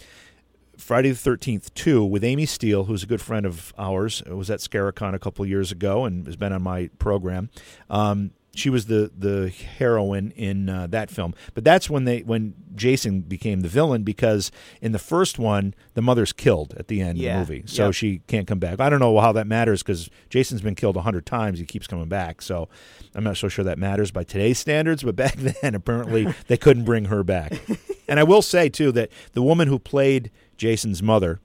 Friday 0.78 1.10
the 1.10 1.16
Thirteenth 1.16 1.74
Two 1.74 2.04
with 2.04 2.24
Amy 2.24 2.46
Steele, 2.46 2.86
who's 2.86 3.04
a 3.04 3.08
good 3.08 3.22
friend 3.22 3.46
of 3.46 3.74
ours, 3.78 4.24
was 4.24 4.50
at 4.50 4.62
Scare-a-con 4.62 5.14
a 5.16 5.20
couple 5.20 5.46
years 5.46 5.72
ago 5.72 6.06
and 6.06 6.26
has 6.26 6.36
been 6.36 6.52
on 6.54 6.62
my 6.62 6.90
program. 7.00 7.50
Um, 7.90 8.32
she 8.56 8.70
was 8.70 8.86
the 8.88 9.12
the 9.18 9.50
heroine 9.50 10.32
in 10.32 10.70
uh, 10.70 10.88
that 10.88 11.12
film, 11.12 11.36
but 11.54 11.64
that's 11.64 11.90
when 11.90 12.06
they 12.06 12.22
when 12.22 12.54
Jason 12.76 13.22
became 13.22 13.62
the 13.62 13.68
villain 13.68 14.04
because 14.04 14.52
in 14.82 14.92
the 14.92 15.00
first 15.00 15.38
one 15.38 15.74
the 15.94 16.02
mother's 16.02 16.34
killed 16.34 16.74
at 16.78 16.88
the 16.88 17.02
end 17.02 17.18
Yeah. 17.18 17.42
of 17.42 17.48
the 17.48 17.54
movie, 17.56 17.68
so 17.68 17.86
Yep. 17.86 17.94
she 17.94 18.22
can't 18.28 18.48
come 18.48 18.60
back. 18.60 18.80
I 18.80 18.90
don't 18.90 19.00
know 19.00 19.20
how 19.20 19.32
that 19.34 19.46
matters 19.48 19.84
because 19.84 20.10
Jason's 20.30 20.62
been 20.62 20.76
killed 20.76 20.98
a 20.98 21.02
hundred 21.02 21.26
times, 21.26 21.60
he 21.60 21.66
keeps 21.66 21.86
coming 21.88 22.08
back, 22.10 22.42
so 22.42 22.68
I'm 23.14 23.24
not 23.24 23.38
so 23.38 23.48
sure 23.48 23.64
that 23.66 23.78
matters 23.78 24.12
by 24.12 24.24
today's 24.24 24.58
standards. 24.60 25.04
But 25.04 25.16
back 25.26 25.36
then, 25.36 25.76
apparently 25.76 26.34
they 26.48 26.58
couldn't 26.58 26.86
bring 26.86 27.06
her 27.06 27.24
back. 27.24 27.54
and 28.08 28.20
I 28.20 28.24
will 28.24 28.42
say 28.42 28.70
too 28.70 28.92
that 28.94 29.10
the 29.34 29.42
woman 29.44 29.68
who 29.68 29.78
played 29.80 30.32
Jason's 30.58 31.04
mother 31.04 31.40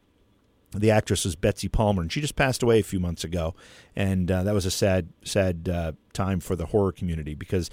the 0.75 0.91
actress 0.91 1.25
was 1.25 1.37
Betsy 1.37 1.69
Palmer, 1.69 2.03
and 2.03 2.13
she 2.13 2.21
just 2.21 2.37
passed 2.37 2.63
away 2.63 2.79
a 2.79 2.83
few 2.83 3.01
months 3.01 3.25
ago, 3.25 3.55
and 3.97 4.31
uh, 4.31 4.43
that 4.45 4.55
was 4.55 4.67
a 4.67 4.71
sad, 4.71 5.09
sad 5.25 5.69
uh, 5.69 5.93
time 6.13 6.41
for 6.41 6.55
the 6.57 6.67
horror 6.67 6.93
community 6.93 7.35
because, 7.35 7.71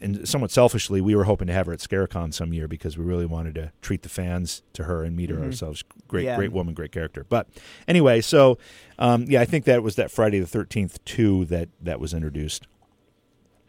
and 0.00 0.28
somewhat 0.28 0.50
selfishly, 0.50 1.00
we 1.00 1.14
were 1.14 1.24
hoping 1.24 1.46
to 1.46 1.52
have 1.52 1.66
her 1.66 1.72
at 1.72 1.80
Scare-a-con 1.80 2.32
some 2.32 2.52
year 2.52 2.68
because 2.68 2.96
we 2.98 3.04
really 3.04 3.26
wanted 3.26 3.54
to 3.56 3.72
treat 3.82 4.02
the 4.02 4.08
fans 4.08 4.62
to 4.72 4.84
her 4.84 5.02
and 5.04 5.16
meet 5.16 5.30
her 5.30 5.42
ourselves. 5.42 5.82
Great, 6.08 6.24
Yeah. 6.24 6.36
great 6.36 6.52
woman, 6.52 6.74
great 6.74 6.92
character. 6.92 7.24
But 7.28 7.48
anyway, 7.88 8.20
so 8.20 8.58
um, 8.98 9.26
yeah, 9.28 9.40
I 9.40 9.44
think 9.44 9.64
that 9.64 9.82
was 9.82 9.96
that 9.96 10.10
Friday 10.10 10.38
the 10.40 10.46
Thirteenth 10.46 11.04
two 11.04 11.44
that 11.46 11.68
that 11.80 11.98
was 12.00 12.14
introduced. 12.14 12.66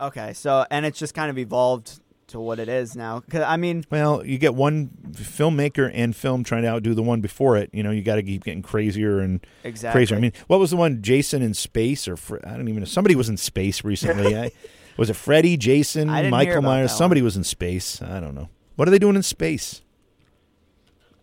Okay, 0.01 0.33
so 0.33 0.65
and 0.69 0.85
it's 0.85 0.99
just 0.99 1.13
kind 1.13 1.29
of 1.29 1.37
evolved 1.37 1.99
to 2.33 2.39
what 2.39 2.59
it 2.59 2.67
is 2.67 2.95
now. 2.95 3.21
Cause, 3.29 3.41
I 3.41 3.57
mean, 3.57 3.85
Well, 3.89 4.25
you 4.25 4.37
get 4.37 4.53
one 4.55 4.89
filmmaker 5.11 5.89
and 5.93 6.15
film 6.15 6.43
trying 6.43 6.63
to 6.63 6.67
outdo 6.67 6.93
the 6.93 7.03
one 7.03 7.21
before 7.21 7.57
it. 7.57 7.69
You 7.71 7.83
know, 7.83 7.91
you 7.91 8.01
got 8.01 8.15
to 8.15 8.23
keep 8.23 8.43
getting 8.43 8.61
crazier 8.61 9.19
and 9.19 9.45
exactly. 9.63 9.99
crazier. 9.99 10.17
I 10.17 10.19
mean, 10.19 10.33
what 10.47 10.59
was 10.59 10.71
the 10.71 10.77
one? 10.77 11.01
Jason 11.01 11.41
in 11.41 11.53
space, 11.53 12.07
or 12.07 12.17
I 12.43 12.57
don't 12.57 12.67
even 12.67 12.81
know. 12.81 12.85
Somebody 12.85 13.15
was 13.15 13.29
in 13.29 13.37
space 13.37 13.83
recently. 13.83 14.37
I, 14.37 14.51
was 14.97 15.09
it 15.09 15.15
Freddy, 15.15 15.57
Jason, 15.57 16.09
I 16.09 16.23
didn't 16.23 16.39
hear 16.39 16.47
Michael 16.47 16.61
Myers? 16.63 16.91
Somebody 16.91 17.21
was 17.21 17.37
in 17.37 17.43
space. 17.43 18.01
I 18.01 18.19
don't 18.19 18.35
know. 18.35 18.49
What 18.75 18.87
are 18.87 18.91
they 18.91 18.99
doing 18.99 19.15
in 19.15 19.23
space? 19.23 19.81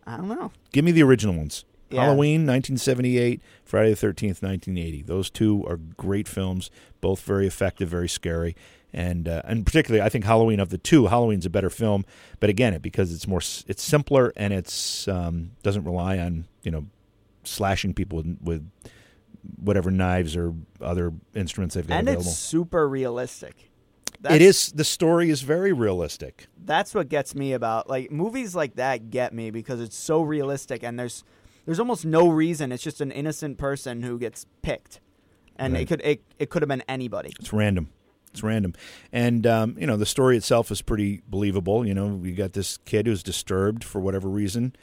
I 0.07 0.17
don't 0.17 0.29
know. 0.29 0.53
Give 0.73 0.85
me 0.85 0.93
the 0.93 1.03
original 1.03 1.35
ones. 1.35 1.65
Yeah. 1.91 2.03
Halloween, 2.03 2.47
1978, 2.47 3.43
Friday 3.65 3.91
the 3.93 3.97
13th, 3.97 4.43
1980. 4.43 5.03
Those 5.03 5.29
two 5.29 5.65
are 5.67 5.77
great 5.77 6.29
films, 6.29 6.71
both 7.01 7.21
very 7.23 7.49
effective, 7.49 7.89
very 7.89 8.09
scary. 8.09 8.55
And 8.93 9.29
uh, 9.29 9.43
and 9.45 9.65
particularly, 9.65 10.05
I 10.05 10.09
think 10.09 10.25
Halloween 10.25 10.59
of 10.61 10.71
the 10.71 10.79
two, 10.79 11.07
Halloween's 11.07 11.47
a 11.47 11.51
better 11.51 11.71
film. 11.71 12.05
But 12.41 12.51
again, 12.51 12.75
it 12.75 12.83
because 12.83 13.13
it's 13.15 13.27
more, 13.29 13.39
it's 13.39 13.83
simpler 13.83 14.33
and 14.37 14.53
it's 14.53 15.07
um, 15.07 15.53
doesn't 15.63 15.85
rely 15.85 16.19
on 16.19 16.47
you 16.63 16.71
know 16.73 16.87
slashing 17.45 17.95
people 17.95 18.19
with, 18.19 18.39
with 18.43 18.71
whatever 19.57 19.91
knives 19.91 20.37
or 20.37 20.55
other 20.81 21.13
instruments 21.35 21.75
they've 21.75 21.87
got 21.87 21.99
And 21.99 22.09
available. 22.09 22.31
it's 22.31 22.39
super 22.39 22.89
realistic. 22.89 23.71
That's, 24.21 24.35
it 24.35 24.43
is 24.43 24.73
the 24.73 24.85
story 24.85 25.31
is 25.31 25.41
very 25.43 25.73
realistic. 25.73 26.47
That's 26.63 26.95
what 26.95 27.09
gets 27.09 27.35
me 27.35 27.53
about 27.55 27.89
like 27.89 28.11
movies 28.11 28.55
like 28.55 28.75
that 28.77 29.09
get 29.11 29.33
me 29.33 29.51
because 29.51 29.81
it's 29.81 29.97
so 29.97 30.21
realistic 30.21 30.83
and 30.83 30.99
there's 30.99 31.25
there's 31.65 31.79
almost 31.81 32.05
no 32.05 32.29
reason. 32.29 32.73
It's 32.73 32.83
just 32.83 33.01
an 33.01 33.13
innocent 33.13 33.57
person 33.57 34.03
who 34.03 34.19
gets 34.19 34.47
picked, 34.63 35.01
and 35.57 35.75
Right. 35.75 35.83
it 35.83 35.87
could 35.89 36.01
it, 36.05 36.23
it 36.39 36.51
could 36.51 36.61
have 36.63 36.69
been 36.69 36.83
anybody. 36.89 37.31
It's 37.39 37.53
random. 37.53 37.89
It's 38.33 38.43
random, 38.43 38.75
and 39.13 39.45
um, 39.47 39.77
you 39.79 39.87
know 39.87 39.97
the 39.97 40.07
story 40.07 40.37
itself 40.37 40.71
is 40.71 40.83
pretty 40.83 41.23
believable. 41.27 41.85
You 41.85 41.95
know, 41.95 42.07
we 42.07 42.33
got 42.33 42.53
this 42.53 42.77
kid 42.85 43.07
who's 43.07 43.25
disturbed 43.25 43.83
for 43.83 44.01
whatever 44.01 44.29
reason, 44.29 44.77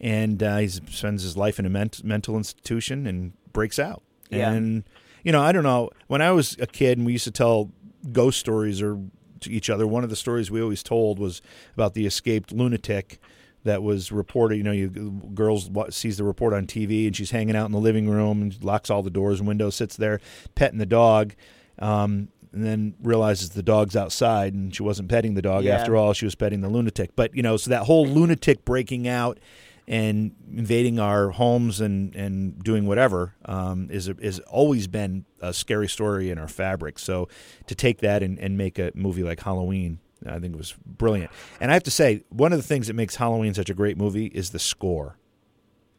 and 0.00 0.42
uh, 0.42 0.56
he 0.58 0.68
spends 0.68 1.22
his 1.22 1.36
life 1.36 1.58
in 1.58 1.66
a 1.66 1.70
ment- 1.70 2.02
mental 2.02 2.36
institution 2.36 3.06
and 3.06 3.34
breaks 3.52 3.78
out. 3.78 4.02
Yeah. 4.30 4.50
And 4.50 4.84
you 5.22 5.32
know, 5.32 5.42
I 5.42 5.52
don't 5.52 5.64
know. 5.64 5.90
When 6.06 6.22
I 6.22 6.30
was 6.30 6.56
a 6.60 6.66
kid, 6.66 6.98
and 6.98 7.06
we 7.06 7.12
used 7.12 7.24
to 7.24 7.30
tell 7.30 7.70
ghost 8.12 8.38
stories 8.38 8.80
or 8.80 9.00
to 9.40 9.50
each 9.50 9.68
other, 9.68 9.86
one 9.86 10.04
of 10.04 10.10
the 10.10 10.16
stories 10.16 10.50
we 10.50 10.62
always 10.62 10.82
told 10.82 11.18
was 11.18 11.42
about 11.74 11.94
the 11.94 12.06
escaped 12.06 12.52
lunatic 12.52 13.18
that 13.64 13.82
was 13.82 14.12
reported. 14.12 14.56
You 14.56 14.62
know, 14.62 14.72
you 14.72 14.88
girls 15.34 15.70
sees 15.90 16.18
the 16.18 16.24
report 16.24 16.52
on 16.52 16.66
TV, 16.66 17.06
and 17.06 17.16
she's 17.16 17.30
hanging 17.30 17.56
out 17.56 17.66
in 17.66 17.72
the 17.72 17.78
living 17.78 18.08
room 18.08 18.42
and 18.42 18.64
locks 18.64 18.90
all 18.90 19.02
the 19.02 19.10
doors 19.10 19.40
and 19.40 19.48
windows, 19.48 19.74
sits 19.74 19.96
there 19.96 20.20
petting 20.54 20.78
the 20.78 20.86
dog. 20.86 21.34
Um, 21.78 22.28
and 22.54 22.64
then 22.64 22.94
realizes 23.02 23.50
the 23.50 23.62
dog's 23.62 23.96
outside 23.96 24.54
and 24.54 24.74
she 24.74 24.82
wasn't 24.82 25.08
petting 25.08 25.34
the 25.34 25.42
dog 25.42 25.64
Yeah. 25.64 25.76
after 25.76 25.96
all 25.96 26.12
she 26.14 26.24
was 26.24 26.34
petting 26.34 26.60
the 26.62 26.68
lunatic 26.68 27.10
but 27.16 27.34
you 27.36 27.42
know 27.42 27.56
so 27.56 27.68
that 27.70 27.82
whole 27.84 28.06
lunatic 28.06 28.64
breaking 28.64 29.06
out 29.08 29.38
and 29.86 30.34
invading 30.50 30.98
our 30.98 31.28
homes 31.30 31.80
and, 31.80 32.14
and 32.16 32.62
doing 32.64 32.86
whatever 32.86 33.34
um, 33.44 33.88
is 33.90 34.08
is 34.08 34.38
always 34.40 34.86
been 34.86 35.26
a 35.42 35.52
scary 35.52 35.88
story 35.88 36.30
in 36.30 36.38
our 36.38 36.48
fabric. 36.48 36.98
So 36.98 37.28
to 37.66 37.74
take 37.74 37.98
that 37.98 38.22
and, 38.22 38.38
and 38.38 38.56
make 38.56 38.78
a 38.78 38.92
movie 38.94 39.22
like 39.22 39.40
Halloween, 39.42 39.98
I 40.26 40.38
think 40.38 40.54
it 40.54 40.56
was 40.56 40.74
brilliant. 40.86 41.30
And 41.60 41.70
I 41.70 41.74
have 41.74 41.82
to 41.82 41.90
say, 41.90 42.24
one 42.30 42.54
of 42.54 42.58
the 42.58 42.62
things 42.66 42.86
that 42.86 42.94
makes 42.94 43.16
Halloween 43.16 43.52
such 43.52 43.68
a 43.68 43.74
great 43.74 43.98
movie 43.98 44.28
is 44.28 44.52
the 44.52 44.58
score. 44.58 45.18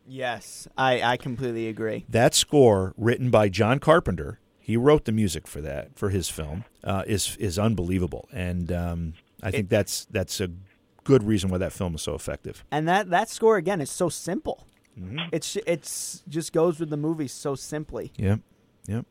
Yes, 0.08 0.68
I 0.76 1.01
I 1.03 1.18
completely 1.18 1.68
agree. 1.68 2.06
That 2.10 2.34
score, 2.34 2.95
written 2.97 3.30
by 3.30 3.49
John 3.49 3.78
Carpenter, 3.78 4.39
he 4.66 4.78
wrote 4.78 5.05
the 5.05 5.11
music 5.11 5.45
for 5.45 5.61
that 5.61 5.95
for 5.95 6.09
his 6.09 6.28
film, 6.28 6.63
uh, 6.84 7.03
is 7.05 7.38
is 7.38 7.59
unbelievable, 7.59 8.28
and 8.34 8.72
um, 8.72 9.13
I 9.43 9.51
think 9.51 9.70
that's 9.70 10.05
that's 10.05 10.41
a 10.41 10.49
good 11.03 11.22
reason 11.22 11.51
why 11.51 11.59
that 11.59 11.72
film 11.72 11.93
is 11.93 12.01
so 12.01 12.16
effective. 12.16 12.66
And 12.72 12.88
that 12.88 13.11
that 13.11 13.30
score 13.30 13.57
again 13.57 13.80
is 13.80 13.91
so 13.91 14.09
simple. 14.09 14.66
Mm-hmm. 14.99 15.20
It's 15.32 15.55
it's 15.68 16.24
just 16.28 16.51
goes 16.51 16.80
with 16.80 16.89
the 16.89 16.97
movie 16.97 17.28
so 17.28 17.53
simply. 17.53 18.11
Yep, 18.18 18.39
yep. 18.88 19.05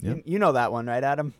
Yep. 0.00 0.16
You, 0.16 0.22
you 0.24 0.38
know 0.38 0.52
that 0.52 0.70
one, 0.70 0.86
right, 0.86 1.02
Adam? 1.02 1.34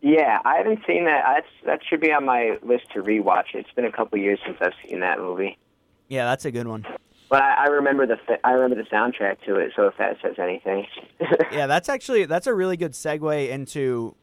Yeah, 0.00 0.38
I 0.44 0.58
haven't 0.58 0.78
seen 0.86 1.06
that. 1.06 1.24
That's 1.26 1.66
that 1.66 1.80
should 1.90 2.00
be 2.00 2.12
on 2.12 2.24
my 2.24 2.56
list 2.62 2.84
to 2.94 3.02
rewatch. 3.02 3.54
It's 3.54 3.72
been 3.72 3.84
a 3.84 3.92
couple 3.92 4.16
years 4.20 4.38
since 4.46 4.58
I've 4.60 4.74
seen 4.86 5.00
that 5.00 5.18
movie, 5.18 5.58
Yeah, 6.06 6.26
that's 6.26 6.44
a 6.44 6.52
good 6.52 6.68
one. 6.68 6.86
But 7.30 7.42
I, 7.42 7.64
I 7.64 7.66
remember 7.68 8.06
the 8.06 8.16
I 8.44 8.52
remember 8.52 8.82
the 8.82 8.88
soundtrack 8.88 9.38
to 9.46 9.56
it. 9.56 9.72
So 9.76 9.86
if 9.88 9.94
that 9.98 10.16
says 10.22 10.36
anything, 10.38 10.86
Yeah, 11.52 11.66
that's 11.66 11.88
actually 11.88 12.24
that's 12.26 12.46
a 12.46 12.54
really 12.54 12.76
good 12.76 12.92
segue 12.92 13.48
into 13.48 14.14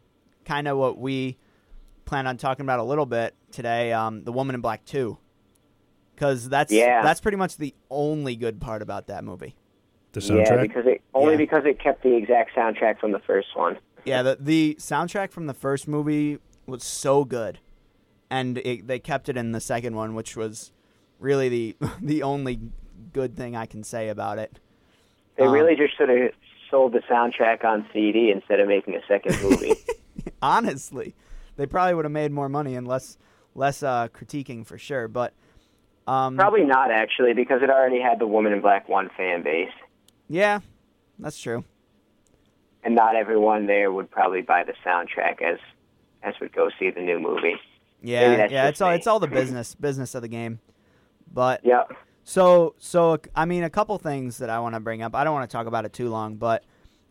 kind 0.45 0.67
of 0.67 0.77
what 0.77 0.97
we 0.97 1.37
plan 2.05 2.27
on 2.27 2.37
talking 2.37 2.65
about 2.65 2.79
a 2.79 2.83
little 2.83 3.05
bit 3.05 3.35
today. 3.51 3.91
Um, 3.93 4.23
the 4.23 4.31
Woman 4.31 4.55
in 4.55 4.61
Black 4.61 4.85
Two, 4.85 5.17
because 6.15 6.49
that's 6.49 6.71
Yeah. 6.71 7.01
that's 7.01 7.21
pretty 7.21 7.37
much 7.37 7.57
the 7.57 7.73
only 7.89 8.35
good 8.35 8.59
part 8.61 8.81
about 8.81 9.07
that 9.07 9.23
movie. 9.23 9.55
The 10.13 10.19
yeah, 10.21 10.61
because 10.61 10.85
it 10.85 11.01
only 11.13 11.33
Yeah. 11.33 11.37
because 11.37 11.63
it 11.65 11.79
kept 11.79 12.03
the 12.03 12.15
exact 12.15 12.53
soundtrack 12.55 12.99
from 12.99 13.11
the 13.13 13.19
first 13.19 13.47
one. 13.55 13.77
Yeah, 14.03 14.23
the 14.23 14.37
the 14.39 14.75
soundtrack 14.79 15.31
from 15.31 15.47
the 15.47 15.53
first 15.53 15.87
movie 15.87 16.39
was 16.65 16.83
so 16.83 17.23
good, 17.23 17.59
and 18.29 18.57
it, 18.57 18.87
they 18.87 18.99
kept 18.99 19.29
it 19.29 19.37
in 19.37 19.53
the 19.53 19.61
second 19.61 19.95
one, 19.95 20.13
which 20.13 20.35
was 20.35 20.71
really 21.19 21.47
the 21.49 21.75
the 22.01 22.23
only 22.23 22.59
good 23.13 23.35
thing 23.35 23.55
I 23.55 23.65
can 23.65 23.83
say 23.83 24.09
about 24.09 24.37
it. 24.39 24.59
They 25.37 25.45
Um, 25.45 25.51
really 25.53 25.75
just 25.75 25.97
should 25.97 26.09
have 26.09 26.31
sold 26.69 26.93
the 26.93 26.99
soundtrack 27.09 27.63
on 27.65 27.85
CD 27.93 28.31
instead 28.31 28.59
of 28.59 28.67
making 28.67 28.95
a 28.95 29.01
second 29.07 29.41
movie. 29.41 29.73
Honestly, 30.41 31.15
they 31.57 31.65
probably 31.65 31.93
would 31.95 32.05
have 32.05 32.11
made 32.11 32.31
more 32.31 32.49
money 32.49 32.75
and 32.75 32.87
less 32.87 33.17
less 33.55 33.83
uh, 33.83 34.07
critiquing 34.09 34.65
for 34.65 34.77
sure. 34.77 35.07
But 35.07 35.33
um, 36.07 36.37
Probably 36.37 36.63
not 36.63 36.91
actually, 36.91 37.33
because 37.33 37.61
it 37.61 37.69
already 37.69 37.99
had 38.01 38.19
the 38.19 38.27
Woman 38.27 38.53
in 38.53 38.61
Black 38.61 38.87
One 38.89 39.09
fan 39.15 39.43
base, 39.43 39.71
yeah, 40.29 40.59
that's 41.19 41.39
true. 41.39 41.63
and 42.83 42.95
not 42.95 43.15
everyone 43.15 43.67
there 43.67 43.91
would 43.91 44.09
probably 44.09 44.41
buy 44.41 44.63
the 44.63 44.73
soundtrack 44.85 45.41
as 45.41 45.59
as 46.23 46.35
would 46.39 46.53
go 46.53 46.69
see 46.79 46.89
the 46.89 47.01
new 47.01 47.19
movie. 47.19 47.55
Yeah, 48.01 48.47
yeah, 48.49 48.67
it's 48.67 48.81
all 48.81 48.89
me. 48.89 48.95
it's 48.95 49.07
all 49.07 49.19
the 49.19 49.27
business 49.27 49.75
business 49.75 50.15
of 50.15 50.21
the 50.21 50.27
game. 50.27 50.59
But 51.33 51.63
Yep. 51.63 51.91
So, 52.23 52.75
so 52.77 53.19
I 53.35 53.45
mean, 53.45 53.63
a 53.63 53.69
couple 53.69 53.97
things 53.97 54.37
that 54.37 54.49
I 54.49 54.59
want 54.59 54.75
to 54.75 54.79
bring 54.79 55.01
up. 55.01 55.15
I 55.15 55.23
don't 55.23 55.33
want 55.33 55.49
to 55.49 55.53
talk 55.55 55.67
about 55.67 55.85
it 55.85 55.93
too 55.93 56.09
long, 56.09 56.35
but 56.35 56.63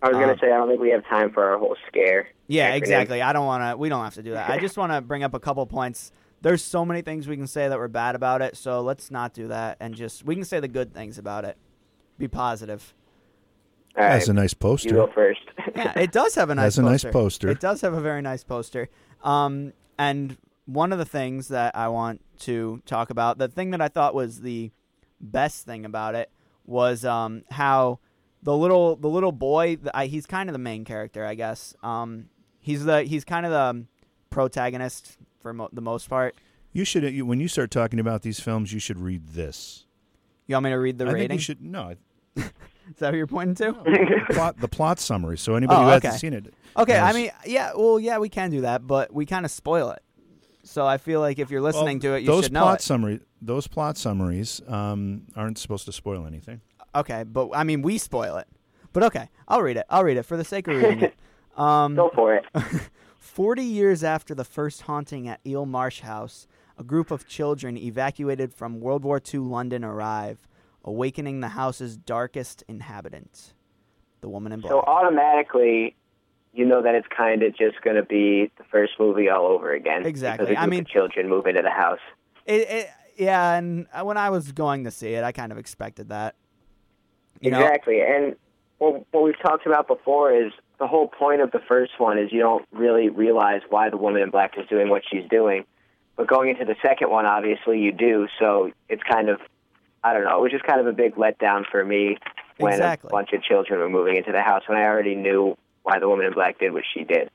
I 0.03 0.09
was 0.09 0.17
gonna 0.17 0.33
Um, 0.33 0.39
say 0.41 0.47
I 0.47 0.57
don't 0.57 0.69
think 0.69 0.81
we 0.81 0.91
have 0.91 1.05
time 1.07 1.31
for 1.33 1.45
our 1.51 1.59
whole 1.59 1.77
scare. 1.89 2.29
yeah, 2.47 2.71
acronym. 2.73 2.77
exactly. 2.77 3.23
I 3.23 3.33
don't 3.33 3.47
want 3.47 3.63
to. 3.73 3.77
We 3.77 3.89
don't 3.89 4.03
have 4.05 4.15
to 4.15 4.23
do 4.23 4.33
that. 4.33 4.49
I 4.51 4.59
just 4.61 4.77
want 4.79 4.93
to 4.93 5.01
bring 5.01 5.23
up 5.23 5.35
a 5.35 5.41
couple 5.41 5.65
points. 5.67 6.13
There's 6.43 6.63
so 6.65 6.87
many 6.87 7.03
things 7.03 7.29
we 7.29 7.37
can 7.37 7.47
say 7.47 7.69
that 7.69 7.79
were 7.79 7.89
bad 7.89 8.15
about 8.15 8.41
it, 8.41 8.57
so 8.57 8.81
let's 8.81 9.11
not 9.11 9.35
do 9.35 9.49
that 9.49 9.77
and 9.81 9.95
just 9.95 10.25
we 10.25 10.35
can 10.35 10.45
say 10.45 10.59
the 10.61 10.69
good 10.69 10.95
things 10.95 11.19
about 11.19 11.45
it. 11.45 11.59
Be 12.17 12.29
positive. 12.29 12.95
All 13.97 14.05
right, 14.05 14.13
That's 14.13 14.29
a 14.29 14.33
nice 14.33 14.55
poster. 14.55 14.89
you 14.91 14.95
go 14.95 15.07
poster. 15.07 15.15
first. 15.15 15.41
Yeah, 15.77 15.93
it 15.99 16.13
does 16.13 16.35
have 16.37 16.49
a 16.51 16.55
nice 16.55 16.65
Has 16.77 16.79
a 16.79 16.83
nice 16.83 17.03
poster. 17.05 17.13
poster. 17.13 17.49
It 17.51 17.61
does 17.61 17.81
have 17.83 17.93
a 17.93 18.01
very 18.01 18.23
nice 18.23 18.43
poster. 18.45 18.89
Um, 19.23 19.73
and 19.99 20.37
one 20.67 20.93
of 20.93 20.99
the 20.99 21.05
things 21.05 21.49
that 21.49 21.77
I 21.77 21.89
want 21.89 22.23
to 22.41 22.81
talk 22.87 23.11
about, 23.11 23.39
the 23.39 23.49
thing 23.49 23.71
that 23.73 23.81
I 23.83 23.89
thought 23.89 24.15
was 24.15 24.41
the 24.41 24.71
best 25.21 25.67
thing 25.67 25.85
about 25.85 26.15
it 26.15 26.31
was 26.67 27.05
um, 27.05 27.43
how 27.51 27.99
the 28.43 28.57
little 28.57 28.97
the 28.97 29.09
little 29.09 29.33
boy, 29.33 29.77
the, 29.77 29.97
I, 29.97 30.07
he's 30.07 30.27
kind 30.27 30.49
of 30.49 30.53
the 30.53 30.59
main 30.59 30.85
character, 30.85 31.25
I 31.25 31.35
guess. 31.35 31.75
Um, 31.83 32.27
he's 32.61 32.85
the 32.85 33.03
he's 33.03 33.25
kind 33.25 33.45
of 33.47 33.53
the 33.53 33.85
protagonist 34.31 35.19
for 35.43 35.53
mo- 35.53 35.69
the 35.73 35.81
most 35.83 36.09
part. 36.09 36.35
You 36.73 36.85
should 36.85 37.03
you, 37.03 37.27
when 37.27 37.41
you 37.41 37.49
start 37.49 37.71
talking 37.71 37.99
about 38.01 38.23
these 38.23 38.41
films, 38.41 38.73
you 38.73 38.79
should 38.81 38.99
read 38.99 39.29
this. 39.29 39.87
You 40.47 40.55
want 40.55 40.65
me 40.65 40.71
to 40.71 40.77
read 40.77 40.99
the 40.99 41.07
I 41.09 41.13
think 41.13 41.33
you 41.33 41.39
should 41.39 41.61
no. 41.63 41.95
Is 42.37 42.97
that 42.99 43.11
what 43.13 43.17
you're 43.17 43.27
pointing 43.29 43.55
to? 43.57 43.73
the 43.73 44.35
plot, 44.35 44.57
the 44.59 44.67
plot 44.69 44.99
summary. 44.99 45.39
So 45.39 45.55
anybody 45.55 45.81
Oh, 45.81 45.85
who 45.85 45.91
hasn't 45.91 46.15
seen 46.15 46.33
it, 46.33 46.53
Okay, 46.77 46.99
I 46.99 47.13
mean, 47.13 47.31
yeah, 47.47 47.71
well, 47.77 48.01
yeah, 48.01 48.19
we 48.19 48.29
can 48.29 48.51
do 48.51 48.63
that, 48.63 48.85
but 48.85 49.13
we 49.13 49.27
kind 49.27 49.45
of 49.45 49.53
spoil 49.53 49.91
it. 49.91 50.03
So 50.63 50.87
I 50.87 50.99
feel 50.99 51.21
like 51.21 51.39
if 51.39 51.51
you're 51.51 51.61
listening 51.63 51.99
Well, 51.99 52.13
to 52.13 52.15
it, 52.15 52.21
you 52.21 52.27
those 52.27 52.45
should 52.45 52.53
know 52.53 52.63
plot 52.63 52.81
it. 52.81 52.83
summary, 52.83 53.21
those 53.41 53.67
plot 53.67 53.97
summaries 53.97 54.61
um, 54.69 55.23
aren't 55.37 55.59
supposed 55.59 55.87
to 55.87 55.93
spoil 55.93 56.27
anything. 56.27 56.61
Okay, 56.95 57.25
but 57.25 57.51
I 57.55 57.65
mean, 57.65 57.83
we 57.83 57.99
spoil 57.99 58.37
it. 58.37 58.47
But 58.93 59.05
okay, 59.05 59.29
I'll 59.49 59.63
read 59.63 59.77
it. 59.77 59.87
I'll 59.89 60.05
read 60.05 60.17
it 60.17 60.25
for 60.25 60.37
the 60.37 60.45
sake 60.45 60.69
of 60.69 60.77
reading 60.77 61.01
it. 61.03 61.15
Um, 61.57 61.95
go 61.97 62.11
for 62.15 62.35
it. 62.37 62.45
40 63.19 63.63
years 63.63 64.03
after 64.03 64.35
the 64.35 64.45
first 64.45 64.83
haunting 64.83 65.29
at 65.29 65.41
Eel 65.47 65.67
Marsh 65.67 66.01
House, 66.01 66.47
a 66.79 66.85
group 66.85 67.11
of 67.11 67.27
children 67.27 67.77
evacuated 67.77 68.55
from 68.55 68.81
World 68.81 69.05
War 69.05 69.21
II 69.35 69.41
London 69.41 69.85
arrive, 69.85 70.47
awakening 70.85 71.41
the 71.41 71.49
house's 71.49 71.97
darkest 71.99 72.63
inhabitant, 72.69 73.53
the 74.23 74.29
woman 74.29 74.53
in 74.53 74.61
black. 74.61 74.71
So 74.71 74.81
automatically, 74.81 75.97
you 76.53 76.65
know 76.65 76.83
that 76.83 76.95
it's 76.95 77.07
kind 77.09 77.43
of 77.43 77.57
just 77.57 77.81
going 77.83 77.97
to 77.97 78.03
be 78.03 78.51
the 78.59 78.65
first 78.71 78.93
movie 78.99 79.29
all 79.29 79.47
over 79.47 79.73
again. 79.73 80.05
Exactly. 80.07 80.57
I 80.57 80.67
mean- 80.67 80.85
children 80.85 81.29
move 81.29 81.47
into 81.47 81.63
the 81.63 81.71
house. 81.71 82.01
It, 82.47 82.69
it, 82.69 82.91
yeah, 83.17 83.55
and 83.55 83.87
uh, 83.93 84.03
when 84.03 84.17
I 84.17 84.31
was 84.31 84.51
going 84.53 84.85
to 84.85 84.91
see 84.91 85.13
it, 85.13 85.23
I 85.23 85.31
kind 85.31 85.53
of 85.53 85.59
expected 85.59 86.09
that. 86.09 86.35
You 87.41 87.51
know? 87.51 87.61
exactly. 87.61 88.01
And 88.01 88.35
what, 88.79 89.05
what 89.13 89.23
we've 89.23 89.41
talked 89.41 89.67
about 89.67 89.87
before 89.87 90.33
is 90.33 90.53
the 90.79 90.87
whole 90.87 91.07
point 91.07 91.43
of 91.43 91.53
the 91.53 91.61
first 91.69 91.93
one 91.99 92.19
is 92.19 92.33
you 92.33 92.41
don't 92.41 92.67
really 92.73 93.09
realize 93.09 93.61
why 93.69 93.91
the 93.91 93.97
woman 93.99 94.23
in 94.23 94.31
black 94.31 94.59
is 94.59 94.67
doing 94.69 94.89
what 94.89 95.03
she's 95.11 95.29
doing. 95.31 95.65
But 96.17 96.27
going 96.27 96.51
into 96.51 96.65
the 96.65 96.77
second 96.83 97.11
one, 97.11 97.27
obviously 97.27 97.79
you 97.79 97.93
do. 97.93 98.27
So 98.39 98.73
it's 98.89 99.03
kind 99.03 99.29
of, 99.29 99.41
I 100.03 100.13
don't 100.15 100.25
know, 100.25 100.39
it 100.39 100.43
was 100.43 100.51
just 100.51 100.65
kind 100.65 100.81
of 100.81 100.87
a 100.87 100.93
big 100.93 101.15
letdown 101.15 101.65
for 101.71 101.85
me 101.85 102.17
when 102.59 102.73
Exactly. 102.73 103.09
a 103.09 103.11
bunch 103.11 103.33
of 103.33 103.43
children 103.43 103.81
were 103.81 103.89
moving 103.89 104.17
into 104.17 104.33
the 104.33 104.43
house 104.43 104.63
when 104.67 104.79
I 104.79 104.85
already 104.85 105.15
knew 105.15 105.57
why 105.83 105.99
the 105.99 106.09
woman 106.09 106.27
in 106.27 106.33
black 106.33 106.59
did 106.59 106.73
what 106.73 106.85
she 106.95 107.05
did. 107.05 107.31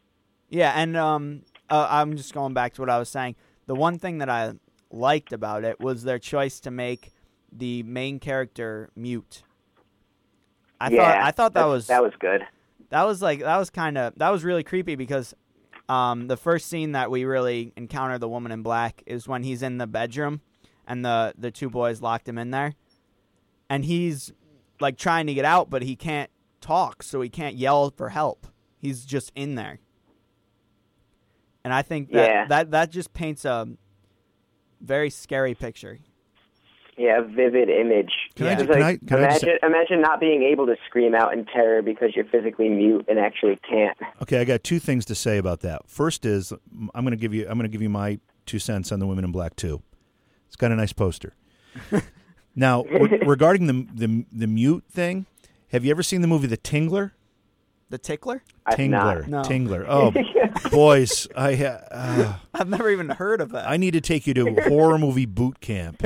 Yeah, 0.49 0.71
and 0.75 0.95
um, 0.95 1.41
uh, 1.69 1.87
I'm 1.89 2.15
just 2.17 2.33
going 2.33 2.53
back 2.53 2.73
to 2.75 2.81
what 2.81 2.89
I 2.89 2.99
was 2.99 3.09
saying. 3.09 3.35
The 3.65 3.75
one 3.75 3.97
thing 3.99 4.19
that 4.19 4.29
I 4.29 4.53
liked 4.91 5.33
about 5.33 5.63
it 5.63 5.79
was 5.79 6.03
their 6.03 6.19
choice 6.19 6.59
to 6.61 6.71
make 6.71 7.11
the 7.51 7.83
main 7.83 8.19
character 8.19 8.89
mute. 8.95 9.43
I 10.79 10.89
yeah, 10.89 10.97
thought 11.13 11.17
I 11.23 11.31
thought 11.31 11.53
that 11.53 11.59
that's- 11.61 11.71
was 11.71 11.87
that 11.87 12.03
was 12.03 12.13
good. 12.19 12.45
that 12.89 13.03
was 13.03 13.21
like 13.21 13.39
that 13.39 13.57
was 13.57 13.69
kind 13.69 13.97
of 13.97 14.13
that 14.17 14.29
was 14.29 14.43
really 14.43 14.63
creepy 14.63 14.95
because 14.95 15.33
um, 15.87 16.27
the 16.27 16.37
first 16.37 16.67
scene 16.67 16.91
that 16.93 17.09
we 17.11 17.25
really 17.25 17.71
encounter 17.77 18.17
the 18.17 18.27
woman 18.27 18.51
in 18.51 18.61
black 18.61 19.01
is 19.05 19.27
when 19.27 19.43
he's 19.43 19.61
in 19.63 19.77
the 19.77 19.87
bedroom 19.87 20.41
and 20.87 21.03
the 21.05 21.33
the 21.37 21.49
two 21.51 21.69
boys 21.69 22.01
locked 22.01 22.27
him 22.27 22.37
in 22.37 22.51
there, 22.51 22.73
and 23.69 23.85
he's 23.85 24.31
like 24.79 24.97
trying 24.97 25.27
to 25.27 25.33
get 25.33 25.45
out, 25.45 25.69
but 25.69 25.81
he 25.81 25.95
can't 25.95 26.29
talk, 26.65 27.03
so 27.03 27.21
he 27.21 27.29
can't 27.29 27.55
yell 27.55 27.91
for 27.91 28.09
help. 28.09 28.47
He's 28.79 29.05
just 29.05 29.31
in 29.35 29.55
there, 29.55 29.79
and 31.63 31.73
I 31.73 31.81
think 31.81 32.11
that 32.11 32.29
Yeah. 32.29 32.45
that 32.47 32.71
that 32.71 32.91
just 32.91 33.13
paints 33.13 33.45
a 33.45 33.67
very 34.81 35.09
scary 35.09 35.53
picture. 35.55 35.99
Yeah, 36.97 37.21
vivid 37.21 37.69
image. 37.69 38.11
Can 38.35 38.47
I 38.47 38.51
It's 38.53 38.61
can 38.61 38.71
like, 38.71 38.83
I- 39.03 39.05
can 39.05 39.23
I 39.23 39.27
just- 39.31 39.43
imagine, 39.43 39.59
imagine 39.63 40.01
not 40.01 40.19
being 40.21 40.43
able 40.43 40.65
to 40.67 40.77
scream 40.87 41.13
out 41.13 41.33
in 41.33 41.43
terror 41.45 41.81
because 41.81 42.15
you're 42.15 42.23
physically 42.25 42.69
mute 42.69 43.05
and 43.09 43.19
actually 43.19 43.57
can't. 43.69 43.97
Okay, 44.21 44.39
I 44.39 44.45
got 44.45 44.63
two 44.63 44.79
things 44.79 45.03
to 45.05 45.15
say 45.15 45.37
about 45.37 45.59
that. 45.61 45.89
First 45.89 46.25
is 46.25 46.53
I'm 46.93 47.03
going 47.03 47.11
to 47.11 47.17
give 47.17 47.33
you 47.33 47.43
I'm 47.49 47.57
going 47.57 47.69
to 47.69 47.73
give 47.75 47.81
you 47.81 47.89
my 47.89 48.19
two 48.45 48.59
cents 48.59 48.91
on 48.93 48.99
the 48.99 49.07
Women 49.07 49.25
in 49.25 49.31
Black 49.33 49.55
too. 49.57 49.81
It's 50.47 50.55
got 50.55 50.71
a 50.71 50.75
nice 50.75 50.93
poster. 50.93 51.33
now, 52.55 52.83
re- 52.85 53.19
regarding 53.25 53.67
the, 53.67 53.85
the 53.93 54.25
the 54.31 54.47
mute 54.47 54.85
thing, 54.89 55.25
have 55.71 55.83
you 55.85 55.91
ever 55.91 56.03
seen 56.03 56.21
the 56.21 56.27
movie 56.27 56.47
The 56.47 56.57
Tingler? 56.57 57.11
The 57.89 57.97
tickler? 57.99 58.41
Tingler. 58.71 59.27
No. 59.27 59.41
Tingler. 59.43 59.85
Oh, 59.87 60.11
boys, 60.71 61.27
I 61.35 61.53
ha- 61.55 61.81
uh, 61.91 62.33
I've 62.53 62.67
never 62.67 62.89
even 62.89 63.09
heard 63.09 63.41
of 63.41 63.51
that. 63.51 63.69
I 63.69 63.77
need 63.77 63.91
to 63.91 64.01
take 64.01 64.25
you 64.25 64.33
to 64.33 64.55
horror 64.67 64.97
movie 64.97 65.27
boot 65.27 65.59
camp 65.61 66.03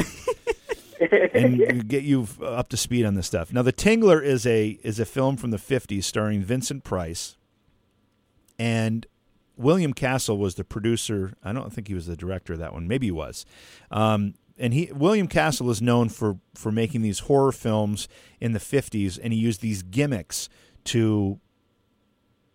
and 1.34 1.88
get 1.88 2.03
you 2.03 2.28
up 2.43 2.68
to 2.70 2.78
speed 2.78 3.05
on 3.05 3.16
this 3.16 3.28
stuff. 3.28 3.53
Now, 3.53 3.62
The 3.62 3.72
Tingler 3.74 4.22
is 4.22 4.45
a 4.45 4.78
is 4.84 4.99
a 4.99 5.05
film 5.05 5.38
from 5.38 5.51
the 5.51 5.57
'50s 5.57 6.03
starring 6.03 6.41
Vincent 6.41 6.84
Price, 6.84 7.38
and 8.57 9.05
William 9.55 9.93
Castle 9.93 10.38
was 10.38 10.55
the 10.55 10.66
producer. 10.66 11.34
I 11.43 11.53
don't 11.53 11.72
think 11.72 11.88
he 11.88 11.93
was 11.93 12.07
the 12.07 12.18
director 12.18 12.53
of 12.53 12.60
that 12.60 12.74
one. 12.74 12.88
Maybe 12.88 13.07
he 13.07 13.12
was. 13.12 13.45
Um, 13.89 14.34
and 14.60 14.74
he 14.74 14.91
William 14.93 15.28
Castle 15.28 15.70
is 15.70 15.82
known 15.82 16.10
for 16.10 16.38
for 16.53 16.72
making 16.72 17.01
these 17.01 17.20
horror 17.20 17.51
films 17.51 18.07
in 18.39 18.51
the 18.51 18.60
'50s, 18.60 19.18
and 19.22 19.34
he 19.34 19.39
used 19.39 19.62
these 19.62 19.82
gimmicks 19.82 20.49
to 20.86 21.39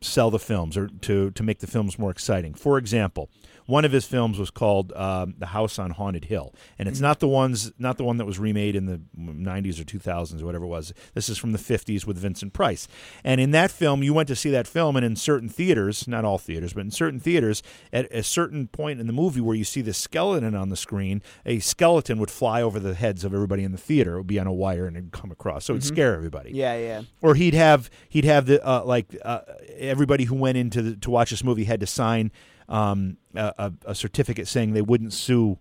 sell 0.01 0.31
the 0.31 0.39
films 0.39 0.77
or 0.77 0.89
to 1.01 1.31
to 1.31 1.43
make 1.43 1.59
the 1.61 1.67
films 1.67 1.99
more 1.99 2.11
exciting. 2.11 2.55
For 2.55 2.79
example, 2.79 3.31
one 3.67 3.85
of 3.85 3.93
his 3.93 4.05
films 4.05 4.39
was 4.39 4.51
called 4.51 4.93
um, 4.95 5.35
"The 5.39 5.47
House 5.47 5.79
on 5.79 5.91
Haunted 5.91 6.27
Hill," 6.27 6.55
and 6.79 6.89
it's 6.89 7.01
not 7.01 7.21
the 7.21 7.29
ones 7.29 7.73
not 7.79 7.97
the 7.97 8.05
one 8.05 8.17
that 8.19 8.25
was 8.25 8.39
remade 8.39 8.77
in 8.77 8.87
the 8.87 9.01
'90s 9.19 9.81
or 9.81 9.85
2000s 9.85 10.43
or 10.43 10.47
whatever 10.47 10.65
it 10.65 10.69
was. 10.69 10.93
This 11.15 11.29
is 11.29 11.39
from 11.39 11.53
the 11.53 11.59
'50s 11.59 12.07
with 12.07 12.17
Vincent 12.17 12.53
Price. 12.53 12.89
And 13.23 13.41
in 13.41 13.51
that 13.53 13.71
film, 13.71 14.03
you 14.03 14.15
went 14.15 14.29
to 14.29 14.37
see 14.37 14.51
that 14.51 14.67
film, 14.67 14.97
and 14.97 15.05
in 15.05 15.17
certain 15.17 15.49
theaters, 15.49 16.09
not 16.09 16.25
all 16.25 16.39
theaters, 16.39 16.73
but 16.73 16.81
in 16.81 16.91
certain 16.91 17.21
theaters, 17.21 17.63
at 17.93 18.11
a 18.13 18.23
certain 18.23 18.69
point 18.69 19.01
in 19.01 19.07
the 19.07 19.13
movie 19.13 19.41
where 19.41 19.57
you 19.57 19.65
see 19.65 19.81
the 19.81 19.95
skeleton 19.95 20.55
on 20.55 20.69
the 20.69 20.77
screen, 20.77 21.23
a 21.45 21.59
skeleton 21.59 22.19
would 22.19 22.31
fly 22.31 22.63
over 22.63 22.79
the 22.79 22.95
heads 22.95 23.25
of 23.25 23.35
everybody 23.35 23.65
in 23.65 23.73
the 23.73 23.79
theater. 23.79 24.15
It 24.15 24.19
would 24.19 24.27
be 24.27 24.39
on 24.39 24.47
a 24.47 24.53
wire 24.53 24.87
and 24.87 24.97
it'd 24.97 25.13
come 25.13 25.31
across, 25.31 25.65
so 25.65 25.75
it'd 25.75 25.85
scare 25.85 26.15
everybody 26.15 26.53
yeah, 26.53 26.77
yeah. 26.77 27.03
or 27.21 27.35
he'd 27.35 27.55
have 27.55 27.91
he'd 28.09 28.25
have 28.25 28.47
the 28.47 28.65
uh, 28.67 28.85
like 28.85 29.17
uh, 29.25 29.41
everybody 29.77 30.25
who 30.25 30.35
went 30.35 30.57
into 30.57 30.83
the, 30.83 30.97
to 30.97 31.11
watch 31.11 31.31
this 31.31 31.45
movie 31.45 31.65
had 31.65 31.81
to 31.81 31.87
sign 31.87 32.31
um, 32.69 33.19
a, 33.35 33.53
a, 33.59 33.73
a 33.87 33.95
certificate 33.95 34.49
saying 34.49 34.73
they 34.73 34.83
wouldn't 34.83 35.13
sue 35.13 35.59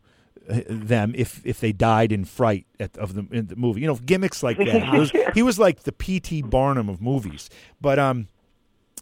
uh, 0.49 0.61
them 0.67 1.13
if 1.15 1.45
if 1.45 1.59
they 1.59 1.71
died 1.71 2.11
in 2.11 2.25
fright 2.25 2.65
at, 2.79 2.97
of 2.97 3.13
the, 3.13 3.25
in 3.31 3.47
the 3.47 3.55
movie. 3.55 3.81
You 3.81 3.87
know, 3.87 3.95
gimmicks 3.95 4.43
like 4.43 4.57
that. 4.57 4.83
He 4.89 4.99
was, 4.99 5.11
he 5.33 5.41
was 5.41 5.59
like 5.59 5.83
the 5.83 5.91
P.T. 5.91 6.43
Barnum 6.43 6.89
of 6.89 7.01
movies. 7.01 7.49
But 7.79 7.99
um, 7.99 8.27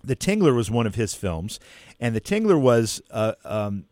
the 0.04 0.16
Tingler 0.16 0.56
was 0.56 0.70
one 0.70 0.88
of 0.88 0.96
his 0.96 1.14
films, 1.14 1.60
and 2.00 2.16
the 2.16 2.22
Tingler 2.22 2.60
was 2.60 3.02
uh, 3.12 3.34
um, 3.44 3.86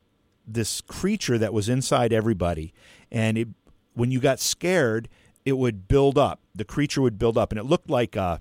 this 0.47 0.81
creature 0.81 1.37
that 1.37 1.53
was 1.53 1.69
inside 1.69 2.13
everybody, 2.13 2.73
and 3.11 3.37
it 3.37 3.47
when 3.93 4.11
you 4.11 4.19
got 4.19 4.39
scared, 4.39 5.09
it 5.45 5.53
would 5.53 5.87
build 5.87 6.17
up. 6.17 6.41
The 6.55 6.65
creature 6.65 7.01
would 7.01 7.17
build 7.17 7.37
up, 7.37 7.51
and 7.51 7.59
it 7.59 7.65
looked 7.65 7.89
like 7.89 8.15
a 8.15 8.39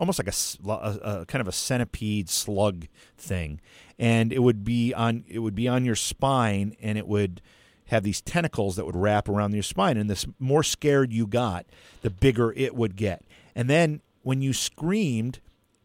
almost 0.00 0.18
like 0.18 0.28
a 0.28 1.26
kind 1.26 1.40
of 1.40 1.46
a 1.46 1.52
centipede 1.52 2.28
slug 2.28 2.86
thing, 3.16 3.60
and 3.98 4.32
it 4.32 4.40
would 4.40 4.64
be 4.64 4.92
on 4.94 5.24
it 5.28 5.40
would 5.40 5.54
be 5.54 5.68
on 5.68 5.84
your 5.84 5.94
spine, 5.94 6.74
and 6.80 6.98
it 6.98 7.06
would 7.06 7.40
have 7.86 8.02
these 8.02 8.20
tentacles 8.20 8.76
that 8.76 8.86
would 8.86 8.96
wrap 8.96 9.28
around 9.28 9.52
your 9.52 9.62
spine. 9.62 9.96
And 9.96 10.08
the 10.08 10.26
more 10.38 10.62
scared 10.62 11.12
you 11.12 11.26
got, 11.26 11.66
the 12.02 12.10
bigger 12.10 12.52
it 12.52 12.74
would 12.74 12.96
get. 12.96 13.24
And 13.54 13.68
then 13.68 14.00
when 14.22 14.40
you 14.40 14.52
screamed, 14.52 15.40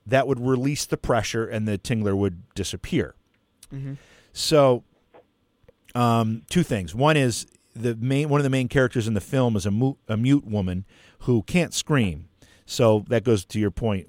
that 0.05 0.27
would 0.27 0.39
release 0.39 0.85
the 0.85 0.97
pressure, 0.97 1.45
and 1.45 1.67
the 1.67 1.77
tingler 1.77 2.15
would 2.15 2.53
disappear. 2.53 3.15
Mm-hmm. 3.73 3.93
So 4.33 4.83
um, 5.93 6.43
two 6.49 6.63
things. 6.63 6.93
One 6.95 7.17
is 7.17 7.47
the 7.75 7.95
main 7.95 8.29
one 8.29 8.39
of 8.39 8.43
the 8.43 8.49
main 8.49 8.69
characters 8.69 9.07
in 9.07 9.13
the 9.13 9.21
film 9.21 9.55
is 9.55 9.65
a, 9.65 9.95
a 10.07 10.15
mute 10.15 10.45
woman 10.45 10.85
who 11.19 11.43
can't 11.43 11.73
scream. 11.73 12.29
So 12.65 13.05
that 13.09 13.23
goes 13.23 13.45
to 13.45 13.59
your 13.59 13.71
point. 13.71 14.07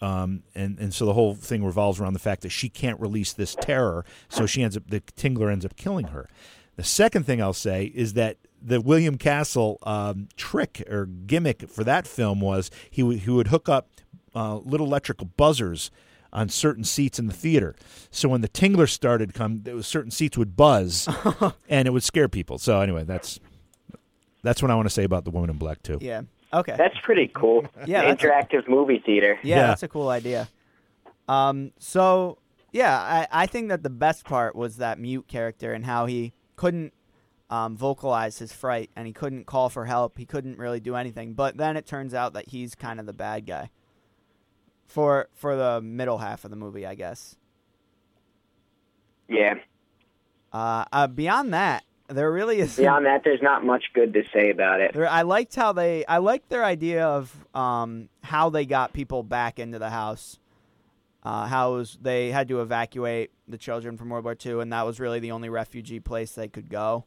Um, 0.00 0.42
and, 0.54 0.78
and 0.80 0.92
so 0.92 1.06
the 1.06 1.12
whole 1.12 1.34
thing 1.34 1.64
revolves 1.64 2.00
around 2.00 2.14
the 2.14 2.18
fact 2.18 2.42
that 2.42 2.50
she 2.50 2.68
can't 2.68 3.00
release 3.00 3.32
this 3.32 3.54
terror, 3.54 4.04
so 4.28 4.46
she 4.46 4.62
ends 4.62 4.76
up 4.76 4.88
the 4.88 5.00
tingler 5.00 5.50
ends 5.50 5.64
up 5.64 5.76
killing 5.76 6.08
her. 6.08 6.28
The 6.74 6.82
second 6.82 7.24
thing 7.24 7.40
I'll 7.40 7.52
say 7.52 7.92
is 7.94 8.14
that 8.14 8.38
the 8.60 8.80
William 8.80 9.16
Castle 9.16 9.78
um, 9.84 10.28
trick 10.36 10.82
or 10.90 11.06
gimmick 11.06 11.68
for 11.68 11.84
that 11.84 12.06
film 12.08 12.40
was 12.40 12.70
he 12.90 13.02
would 13.02 13.20
he 13.20 13.30
would 13.30 13.48
hook 13.48 13.68
up 13.68 13.90
uh, 14.34 14.56
little 14.56 14.86
electrical 14.86 15.28
buzzers 15.36 15.90
on 16.32 16.48
certain 16.48 16.82
seats 16.82 17.18
in 17.18 17.26
the 17.26 17.32
theater. 17.32 17.76
So 18.10 18.28
when 18.28 18.40
the 18.40 18.48
tingler 18.48 18.88
started 18.88 19.34
come, 19.34 19.62
was 19.64 19.86
certain 19.86 20.10
seats 20.10 20.38
would 20.38 20.56
buzz, 20.56 21.08
and 21.68 21.86
it 21.86 21.90
would 21.90 22.02
scare 22.02 22.28
people. 22.28 22.58
So 22.58 22.80
anyway, 22.80 23.04
that's 23.04 23.38
that's 24.42 24.62
what 24.62 24.70
I 24.70 24.74
want 24.74 24.86
to 24.86 24.94
say 24.94 25.04
about 25.04 25.24
the 25.24 25.30
Woman 25.30 25.50
in 25.50 25.58
Black 25.58 25.82
too. 25.82 25.98
Yeah. 26.00 26.22
Okay. 26.54 26.74
That's 26.76 26.98
pretty 27.02 27.28
cool. 27.34 27.64
Yeah, 27.86 28.02
that's 28.02 28.22
a- 28.22 28.26
interactive 28.26 28.68
movie 28.68 29.02
theater. 29.04 29.38
Yeah, 29.42 29.56
Yeah. 29.56 29.66
that's 29.68 29.82
a 29.82 29.88
cool 29.88 30.08
idea. 30.08 30.48
Um, 31.28 31.72
so 31.78 32.38
yeah, 32.72 32.98
I, 32.98 33.26
I 33.42 33.46
think 33.46 33.68
that 33.68 33.82
the 33.82 33.90
best 33.90 34.24
part 34.24 34.54
was 34.56 34.76
that 34.76 34.98
mute 34.98 35.28
character 35.28 35.72
and 35.72 35.84
how 35.84 36.06
he 36.06 36.32
couldn't 36.56 36.92
um, 37.50 37.76
vocalize 37.76 38.38
his 38.38 38.52
fright 38.52 38.90
and 38.96 39.06
he 39.06 39.12
couldn't 39.12 39.44
call 39.46 39.68
for 39.68 39.84
help. 39.86 40.16
He 40.18 40.24
couldn't 40.26 40.58
really 40.58 40.80
do 40.80 40.94
anything. 40.96 41.34
But 41.34 41.56
then 41.56 41.76
it 41.76 41.86
turns 41.86 42.14
out 42.14 42.32
that 42.34 42.48
he's 42.48 42.74
kind 42.74 42.98
of 43.00 43.06
the 43.06 43.12
bad 43.12 43.46
guy 43.46 43.70
for 44.86 45.28
for 45.34 45.56
the 45.56 45.80
middle 45.82 46.18
half 46.18 46.44
of 46.44 46.50
the 46.50 46.56
movie, 46.56 46.86
I 46.86 46.94
guess. 46.94 47.36
Yeah. 49.28 49.54
Uh, 50.52 50.84
uh, 50.92 51.06
beyond 51.06 51.54
that, 51.54 51.84
there 52.08 52.30
really 52.30 52.58
is. 52.58 52.76
Beyond 52.76 53.06
that, 53.06 53.22
there's 53.24 53.42
not 53.42 53.64
much 53.64 53.84
good 53.94 54.12
to 54.14 54.22
say 54.32 54.50
about 54.50 54.80
it. 54.80 54.92
There, 54.92 55.08
I 55.08 55.22
liked 55.22 55.54
how 55.54 55.72
they. 55.72 56.04
I 56.06 56.18
liked 56.18 56.48
their 56.48 56.64
idea 56.64 57.06
of 57.06 57.34
um, 57.54 58.08
how 58.22 58.50
they 58.50 58.66
got 58.66 58.92
people 58.92 59.22
back 59.22 59.58
into 59.58 59.78
the 59.78 59.90
house. 59.90 60.38
Uh, 61.24 61.46
how 61.46 61.74
was, 61.74 61.98
they 62.02 62.32
had 62.32 62.48
to 62.48 62.60
evacuate 62.60 63.30
the 63.46 63.56
children 63.56 63.96
from 63.96 64.08
World 64.08 64.24
War 64.24 64.36
II, 64.44 64.60
and 64.60 64.72
that 64.72 64.84
was 64.84 64.98
really 64.98 65.20
the 65.20 65.30
only 65.30 65.48
refugee 65.48 66.00
place 66.00 66.32
they 66.32 66.48
could 66.48 66.68
go. 66.68 67.04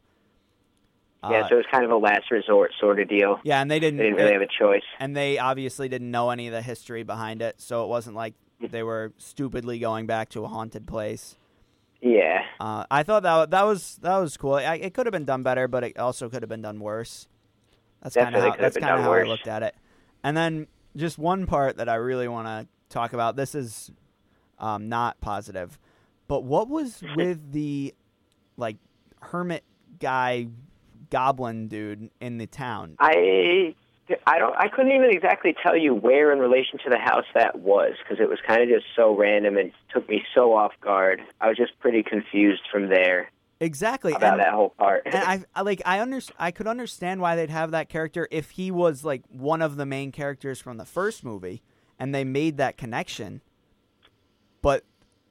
yeah, 1.30 1.48
so 1.50 1.56
it 1.56 1.58
was 1.58 1.66
kind 1.70 1.84
of 1.84 1.92
a 1.92 1.98
last 1.98 2.32
resort 2.32 2.72
sort 2.80 3.00
of 3.00 3.10
deal. 3.10 3.40
yeah, 3.44 3.62
and 3.62 3.70
they 3.70 3.80
didn't. 3.80 3.98
They 3.98 4.04
didn't 4.04 4.18
really 4.18 4.34
have 4.34 4.42
a 4.42 4.48
choice. 4.48 4.84
and 5.00 5.16
they 5.16 5.38
obviously 5.38 5.90
didn't 5.90 6.12
know 6.12 6.30
any 6.30 6.48
of 6.48 6.54
the 6.54 6.62
history 6.62 7.04
behind 7.04 7.42
it, 7.42 7.60
so 7.60 7.84
it 7.84 7.88
wasn't 7.88 8.16
like 8.16 8.36
they 8.62 8.84
were 8.84 9.12
stupidly 9.18 9.80
going 9.80 10.06
back 10.06 10.30
to 10.30 10.46
a 10.46 10.48
haunted 10.48 10.88
place. 10.88 11.36
Yeah. 12.06 12.46
Uh, 12.60 12.86
I 12.92 13.02
thought 13.02 13.24
that 13.24 13.50
that 13.50 13.64
was 13.64 13.98
that 14.04 14.18
was 14.18 14.38
cool. 14.38 14.54
I, 14.54 14.76
it 14.76 14.94
could 14.94 15.08
have 15.08 15.12
been 15.12 15.26
done 15.26 15.42
better, 15.42 15.68
but 15.68 15.84
it 15.84 15.98
also 15.98 16.30
could 16.30 16.44
have 16.44 16.50
been 16.50 16.62
done 16.62 16.80
worse. 16.80 17.28
That's 18.04 18.16
kind 18.16 18.36
of 18.36 18.44
how 18.44 18.56
that's 18.56 18.78
kind 18.78 19.00
of 19.00 19.02
how 19.04 19.14
I 19.14 19.24
looked 19.24 19.48
at 19.48 19.64
it. 19.64 19.76
And 20.24 20.38
then 20.38 20.68
just 20.96 21.18
one 21.18 21.48
part 21.48 21.78
that 21.78 21.90
I 21.90 21.96
really 21.96 22.28
want 22.28 22.48
to 22.48 22.68
talk 22.90 23.14
about. 23.14 23.36
This 23.36 23.56
is 23.56 23.90
um, 24.60 24.88
not 24.88 25.20
positive, 25.20 25.80
but 26.28 26.44
what 26.44 26.70
was 26.70 27.02
with 27.16 27.52
the 27.52 27.96
like 28.56 28.78
hermit 29.22 29.64
guy, 29.98 30.48
goblin 31.10 31.68
dude 31.68 32.12
in 32.22 32.38
the 32.38 32.46
town? 32.46 32.98
I 33.00 33.74
I 34.28 34.38
don't 34.40 34.56
I 34.56 34.68
couldn't 34.68 34.92
even 34.92 35.10
exactly 35.10 35.56
tell 35.64 35.76
you 35.76 35.94
where 35.94 36.32
in 36.32 36.40
relation 36.40 36.80
to 36.84 36.90
the 36.90 36.98
house 36.98 37.26
that 37.34 37.60
was 37.60 37.94
because 38.04 38.20
it 38.22 38.30
was 38.30 38.40
kind 38.46 38.62
of 38.62 38.70
just 38.70 38.86
so 38.96 39.16
random 39.16 39.58
and 39.58 39.72
took 39.94 40.08
me 40.08 40.24
so 40.34 40.54
off 40.54 40.74
guard. 40.82 41.22
I 41.42 41.48
was 41.50 41.58
just 41.58 41.78
pretty 41.80 42.04
confused 42.04 42.64
from 42.72 42.90
there 42.90 43.32
Exactly. 43.60 44.14
about 44.14 44.34
and- 44.34 44.42
that 44.42 44.54
whole 44.54 44.70
part. 44.72 45.04
and 45.06 45.16
I, 45.16 45.44
I 45.56 45.62
like 45.62 45.82
I 45.86 46.02
under 46.02 46.20
I 46.38 46.52
could 46.52 46.68
understand 46.68 47.22
why 47.22 47.36
they'd 47.36 47.50
have 47.50 47.72
that 47.72 47.90
character 47.90 48.28
if 48.32 48.52
he 48.52 48.70
was 48.70 49.04
like 49.04 49.24
one 49.30 49.62
of 49.62 49.76
the 49.76 49.86
main 49.86 50.12
characters 50.12 50.60
from 50.60 50.78
the 50.78 50.86
first 50.86 51.24
movie 51.24 51.64
and 51.98 52.14
they 52.14 52.24
made 52.24 52.58
that 52.58 52.78
connection. 52.78 53.42
But 54.62 54.84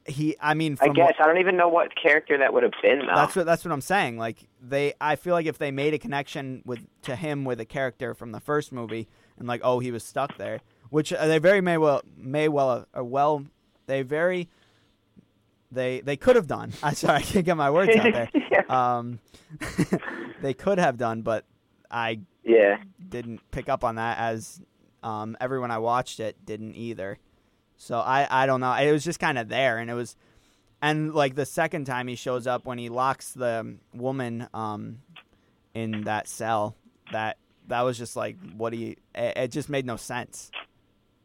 he 0.05 0.35
I 0.39 0.53
mean 0.53 0.77
I 0.81 0.89
guess 0.89 1.13
what, 1.17 1.21
I 1.21 1.27
don't 1.27 1.39
even 1.39 1.57
know 1.57 1.67
what 1.67 1.91
character 1.95 2.37
that 2.37 2.53
would 2.53 2.63
have 2.63 2.73
been 2.81 2.99
though. 2.99 3.15
that's 3.15 3.35
what 3.35 3.45
that's 3.45 3.65
what 3.65 3.71
I'm 3.71 3.81
saying. 3.81 4.17
Like 4.17 4.47
they 4.61 4.93
I 5.01 5.15
feel 5.15 5.33
like 5.33 5.45
if 5.45 5.57
they 5.57 5.71
made 5.71 5.93
a 5.93 5.99
connection 5.99 6.61
with 6.65 6.79
to 7.03 7.15
him 7.15 7.43
with 7.43 7.59
a 7.59 7.65
character 7.65 8.13
from 8.13 8.31
the 8.31 8.39
first 8.39 8.71
movie 8.71 9.07
and 9.37 9.47
like 9.47 9.61
oh 9.63 9.79
he 9.79 9.91
was 9.91 10.03
stuck 10.03 10.37
there, 10.37 10.61
which 10.89 11.11
uh, 11.11 11.27
they 11.27 11.39
very 11.39 11.61
may 11.61 11.77
well 11.77 12.01
may 12.17 12.47
well 12.47 12.87
uh, 12.95 13.03
well 13.03 13.45
they 13.87 14.03
very 14.03 14.49
they 15.71 16.01
they 16.01 16.17
could 16.17 16.35
have 16.35 16.47
done. 16.47 16.73
I'm 16.83 16.95
sorry, 16.95 17.17
I 17.17 17.21
can't 17.21 17.45
get 17.45 17.57
my 17.57 17.71
words 17.71 17.95
out 17.95 18.13
there. 18.13 18.29
yeah. 18.51 18.97
Um, 18.97 19.19
they 20.41 20.53
could 20.53 20.77
have 20.77 20.97
done, 20.97 21.21
but 21.21 21.45
I 21.89 22.21
yeah. 22.43 22.77
didn't 23.07 23.39
pick 23.51 23.69
up 23.69 23.83
on 23.83 23.95
that 23.95 24.17
as 24.17 24.61
um, 25.03 25.37
everyone 25.39 25.71
I 25.71 25.77
watched 25.79 26.19
it 26.19 26.45
didn't 26.45 26.75
either. 26.75 27.17
So 27.77 27.97
I, 27.99 28.27
I 28.29 28.45
don't 28.45 28.59
know. 28.61 28.71
It 28.73 28.91
was 28.91 29.03
just 29.03 29.19
kind 29.19 29.37
of 29.37 29.49
there, 29.49 29.77
and 29.79 29.89
it 29.89 29.93
was, 29.93 30.15
and 30.81 31.13
like 31.13 31.35
the 31.35 31.45
second 31.45 31.85
time 31.85 32.07
he 32.07 32.15
shows 32.15 32.47
up 32.47 32.65
when 32.65 32.77
he 32.77 32.89
locks 32.89 33.31
the 33.33 33.75
woman 33.93 34.47
um, 34.53 34.99
in 35.73 36.03
that 36.05 36.27
cell, 36.27 36.75
that 37.11 37.37
that 37.67 37.81
was 37.81 37.97
just 37.97 38.15
like 38.15 38.37
what 38.55 38.73
he. 38.73 38.97
It, 39.13 39.37
it 39.37 39.47
just 39.51 39.69
made 39.69 39.85
no 39.85 39.97
sense, 39.97 40.51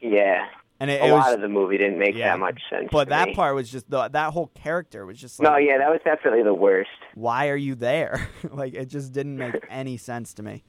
Yeah. 0.00 0.46
and 0.80 0.90
it, 0.90 1.00
A 1.00 1.06
it 1.06 1.10
lot 1.12 1.26
was. 1.26 1.34
of 1.36 1.40
the 1.40 1.48
movie 1.48 1.78
didn't 1.78 1.98
make 1.98 2.14
yeah. 2.16 2.32
that 2.32 2.40
much 2.40 2.60
sense. 2.68 2.88
But 2.90 3.04
to 3.04 3.10
that 3.10 3.28
me. 3.28 3.34
part 3.34 3.54
was 3.54 3.70
just 3.70 3.88
the 3.88 4.08
that 4.08 4.32
whole 4.32 4.48
character 4.48 5.06
was 5.06 5.18
just 5.20 5.38
like, 5.38 5.50
No, 5.52 5.56
yeah, 5.58 5.78
that 5.78 5.88
was 5.90 6.00
definitely 6.04 6.42
the 6.42 6.54
worst. 6.54 6.90
why 7.14 7.48
are 7.48 7.56
you 7.56 7.74
there? 7.76 8.28
like 8.50 8.74
it 8.74 8.86
just 8.86 9.12
didn't 9.12 9.36
make 9.36 9.54
any 9.70 9.96
sense 9.96 10.34
to 10.34 10.42
me. 10.42 10.64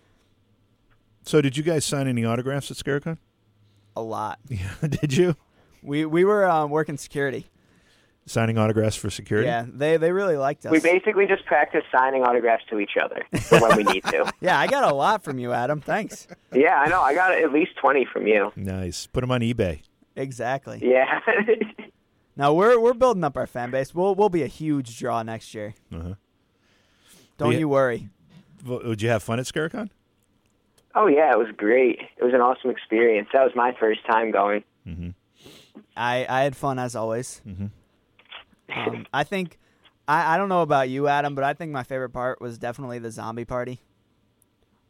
So 1.23 1.41
did 1.41 1.57
you 1.57 1.63
guys 1.63 1.85
sign 1.85 2.07
any 2.07 2.23
autographs 2.25 2.69
at 2.71 2.77
Scare-a-con? 2.77 3.17
A 3.95 4.01
lot. 4.01 4.39
Yeah, 4.49 4.73
did 4.87 5.15
you? 5.15 5.35
We 5.81 6.05
we 6.05 6.23
were 6.25 6.49
um, 6.49 6.69
working 6.69 6.97
security. 6.97 7.47
Signing 8.27 8.57
autographs 8.59 8.95
for 8.95 9.09
security? 9.09 9.47
Yeah, 9.47 9.65
they 9.67 9.97
they 9.97 10.11
really 10.11 10.37
liked 10.37 10.65
us. 10.65 10.71
We 10.71 10.79
basically 10.79 11.25
just 11.25 11.43
practice 11.45 11.83
signing 11.91 12.21
autographs 12.23 12.63
to 12.69 12.79
each 12.79 12.95
other 13.03 13.25
for 13.41 13.59
when 13.59 13.77
we 13.77 13.83
need 13.83 14.03
to. 14.05 14.31
yeah, 14.41 14.59
I 14.59 14.67
got 14.67 14.89
a 14.89 14.93
lot 14.93 15.23
from 15.23 15.39
you, 15.39 15.51
Adam. 15.51 15.81
Thanks. 15.81 16.27
Yeah, 16.53 16.75
I 16.79 16.87
know. 16.87 17.01
I 17.01 17.15
got 17.15 17.31
at 17.33 17.51
least 17.51 17.71
20 17.77 18.05
from 18.13 18.27
you. 18.27 18.51
Nice. 18.55 19.07
Put 19.07 19.21
them 19.21 19.31
on 19.31 19.41
eBay. 19.41 19.81
Exactly. 20.15 20.79
Yeah. 20.83 21.19
Now 22.37 22.53
we're 22.53 22.79
we're 22.79 22.93
building 22.93 23.25
up 23.25 23.35
our 23.35 23.45
fan 23.45 23.71
base. 23.71 23.93
We'll 23.93 24.15
we'll 24.15 24.29
be 24.29 24.41
a 24.41 24.47
huge 24.47 24.97
draw 24.97 25.21
next 25.21 25.53
year. 25.53 25.75
Uh-huh. 25.93 26.13
Don't 27.37 27.51
Yeah. 27.51 27.59
you 27.59 27.67
worry. 27.69 28.07
W- 28.63 28.87
Would 28.87 29.01
you 29.01 29.09
have 29.09 29.21
fun 29.21 29.37
at 29.39 29.47
Scare-a-con? 29.47 29.91
oh, 30.95 31.07
yeah, 31.07 31.31
it 31.31 31.37
was 31.37 31.49
great. 31.57 31.99
It 32.17 32.23
was 32.23 32.33
an 32.33 32.39
awesome 32.39 32.69
experience. 32.69 33.27
That 33.33 33.43
was 33.43 33.51
my 33.53 33.75
first 33.79 33.99
time 34.09 34.31
going. 34.31 34.63
Mm-hmm. 34.87 35.09
I 35.95 36.25
I 36.29 36.41
had 36.43 36.55
fun 36.55 36.79
as 36.79 36.95
always. 36.95 37.41
Mhm. 37.47 37.71
Um, 38.75 39.05
I 39.13 39.23
think 39.23 39.59
I 40.07 40.35
I 40.35 40.37
don't 40.37 40.49
know 40.49 40.61
about 40.61 40.89
you, 40.89 41.07
Adam, 41.07 41.35
but 41.35 41.43
I 41.43 41.53
think 41.53 41.71
my 41.71 41.83
favorite 41.83 42.09
part 42.11 42.41
was 42.41 42.57
definitely 42.57 42.99
the 42.99 43.11
zombie 43.11 43.45
party, 43.45 43.81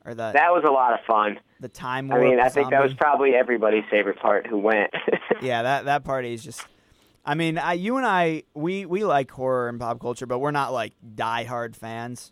or 0.06 0.14
the 0.14 0.32
That 0.34 0.52
was 0.52 0.64
a 0.68 0.72
lot 0.72 0.94
of 0.94 1.00
fun. 1.06 1.40
the 1.60 1.68
time 1.70 2.12
I 2.12 2.20
mean, 2.20 2.40
I 2.40 2.50
think 2.50 2.70
that 2.72 2.82
was 2.84 2.94
probably 2.94 3.34
everybody's 3.36 3.84
favorite 3.90 4.20
part 4.20 4.48
who 4.48 4.58
went. 4.58 4.92
yeah, 5.42 5.64
that 5.64 5.86
that 5.86 6.04
party 6.04 6.34
is 6.34 6.44
just. 6.44 6.66
I 7.24 7.36
mean, 7.36 7.60
I, 7.60 7.74
you 7.74 7.98
and 7.98 8.06
I, 8.06 8.44
we 8.56 8.88
we 8.88 9.04
like 9.04 9.30
horror 9.30 9.70
and 9.70 9.80
pop 9.80 10.00
culture, 10.00 10.26
but 10.26 10.40
we're 10.40 10.50
not 10.50 10.74
like 10.74 10.94
diehard 11.16 11.76
fans, 11.76 12.32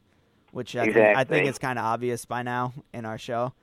which 0.52 0.76
I 0.76 0.86
think, 0.86 0.98
I 1.18 1.24
think 1.26 1.48
it's 1.48 1.60
kind 1.60 1.78
of 1.78 1.86
obvious 1.86 2.26
by 2.26 2.42
now 2.42 2.74
in 2.92 3.06
our 3.06 3.20
show. 3.20 3.54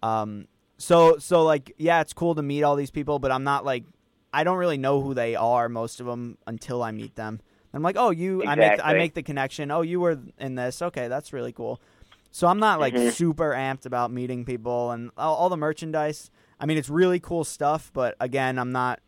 Um, 0.00 0.46
so 0.78 1.18
so 1.18 1.42
like, 1.42 1.72
yeah, 1.76 2.00
it's 2.02 2.12
cool 2.12 2.36
to 2.36 2.42
meet 2.42 2.62
all 2.62 2.76
these 2.76 2.92
people, 2.92 3.18
but 3.18 3.32
I'm 3.32 3.42
not 3.42 3.64
like, 3.64 3.82
I 4.32 4.44
don't 4.44 4.56
really 4.58 4.78
know 4.78 5.00
who 5.00 5.14
they 5.14 5.34
are, 5.34 5.68
most 5.68 6.00
of 6.00 6.06
them, 6.06 6.38
until 6.46 6.82
I 6.82 6.90
meet 6.92 7.16
them. 7.16 7.40
I'm 7.72 7.82
like, 7.82 7.96
oh, 7.98 8.10
you, 8.10 8.44
I 8.44 8.56
make 8.56 8.80
I 8.82 8.94
make 8.94 9.14
the 9.14 9.22
connection. 9.22 9.70
Oh, 9.70 9.82
you 9.82 10.00
were 10.00 10.18
in 10.38 10.56
this. 10.56 10.82
Okay, 10.82 11.06
that's 11.08 11.32
really 11.32 11.52
cool. 11.52 11.80
So 12.32 12.46
I'm 12.48 12.58
not 12.58 12.80
like 12.80 12.94
Mhm. 12.94 13.12
super 13.12 13.50
amped 13.52 13.86
about 13.86 14.10
meeting 14.10 14.44
people 14.44 14.90
and 14.92 15.10
all, 15.16 15.34
all 15.36 15.48
the 15.48 15.56
merchandise. 15.56 16.30
I 16.58 16.66
mean, 16.66 16.78
it's 16.78 16.88
really 16.90 17.20
cool 17.20 17.44
stuff, 17.44 17.90
but 17.94 18.16
again, 18.20 18.58
I'm 18.58 18.72
not 18.72 19.00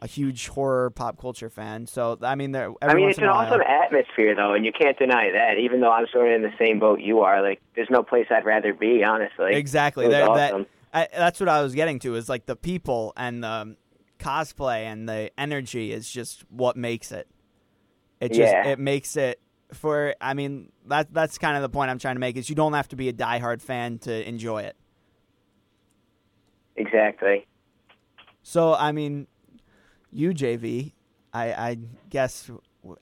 a 0.00 0.06
huge 0.06 0.48
horror 0.48 0.90
pop 0.90 1.18
culture 1.20 1.48
fan. 1.50 1.86
So 1.86 2.18
I 2.22 2.34
mean, 2.34 2.52
there. 2.52 2.72
I 2.82 2.94
mean, 2.94 3.08
it's 3.10 3.18
an 3.18 3.24
awesome 3.28 3.60
atmosphere, 3.60 4.34
though, 4.34 4.54
and 4.54 4.64
you 4.64 4.72
can't 4.72 4.98
deny 4.98 5.30
that. 5.32 5.58
Even 5.58 5.80
though 5.80 5.92
I'm 5.92 6.06
sort 6.12 6.28
of 6.28 6.32
in 6.34 6.42
the 6.42 6.52
same 6.58 6.78
boat 6.78 7.00
you 7.00 7.20
are, 7.20 7.40
like, 7.42 7.60
there's 7.76 7.90
no 7.90 8.02
place 8.02 8.26
I'd 8.30 8.44
rather 8.44 8.72
be, 8.74 9.04
honestly. 9.04 9.54
exactly. 9.54 10.06
Awesome. 10.06 10.62
that 10.62 10.66
I, 10.94 11.08
that's 11.16 11.40
what 11.40 11.48
I 11.48 11.62
was 11.62 11.74
getting 11.74 11.98
to. 12.00 12.14
Is 12.16 12.28
like 12.28 12.46
the 12.46 12.56
people 12.56 13.12
and 13.16 13.44
the 13.44 13.76
cosplay 14.22 14.84
and 14.84 15.08
the 15.08 15.30
energy 15.38 15.92
is 15.92 16.10
just 16.10 16.44
what 16.50 16.76
makes 16.76 17.12
it. 17.12 17.28
It 18.20 18.28
just 18.32 18.52
Yeah. 18.52 18.68
it 18.68 18.78
makes 18.78 19.16
it 19.16 19.40
for. 19.72 20.14
I 20.20 20.34
mean, 20.34 20.70
that 20.86 21.12
that's 21.12 21.38
kind 21.38 21.56
of 21.56 21.62
the 21.62 21.68
point 21.68 21.90
I'm 21.90 21.98
trying 21.98 22.14
to 22.16 22.20
make. 22.20 22.36
Is 22.36 22.48
you 22.48 22.54
don't 22.54 22.74
have 22.74 22.88
to 22.88 22.96
be 22.96 23.08
a 23.08 23.12
diehard 23.12 23.60
fan 23.60 23.98
to 24.00 24.28
enjoy 24.28 24.62
it. 24.62 24.76
Exactly. 26.76 27.46
So 28.42 28.74
I 28.74 28.92
mean, 28.92 29.26
you 30.10 30.30
JV, 30.30 30.92
I 31.32 31.52
I 31.52 31.78
guess 32.10 32.50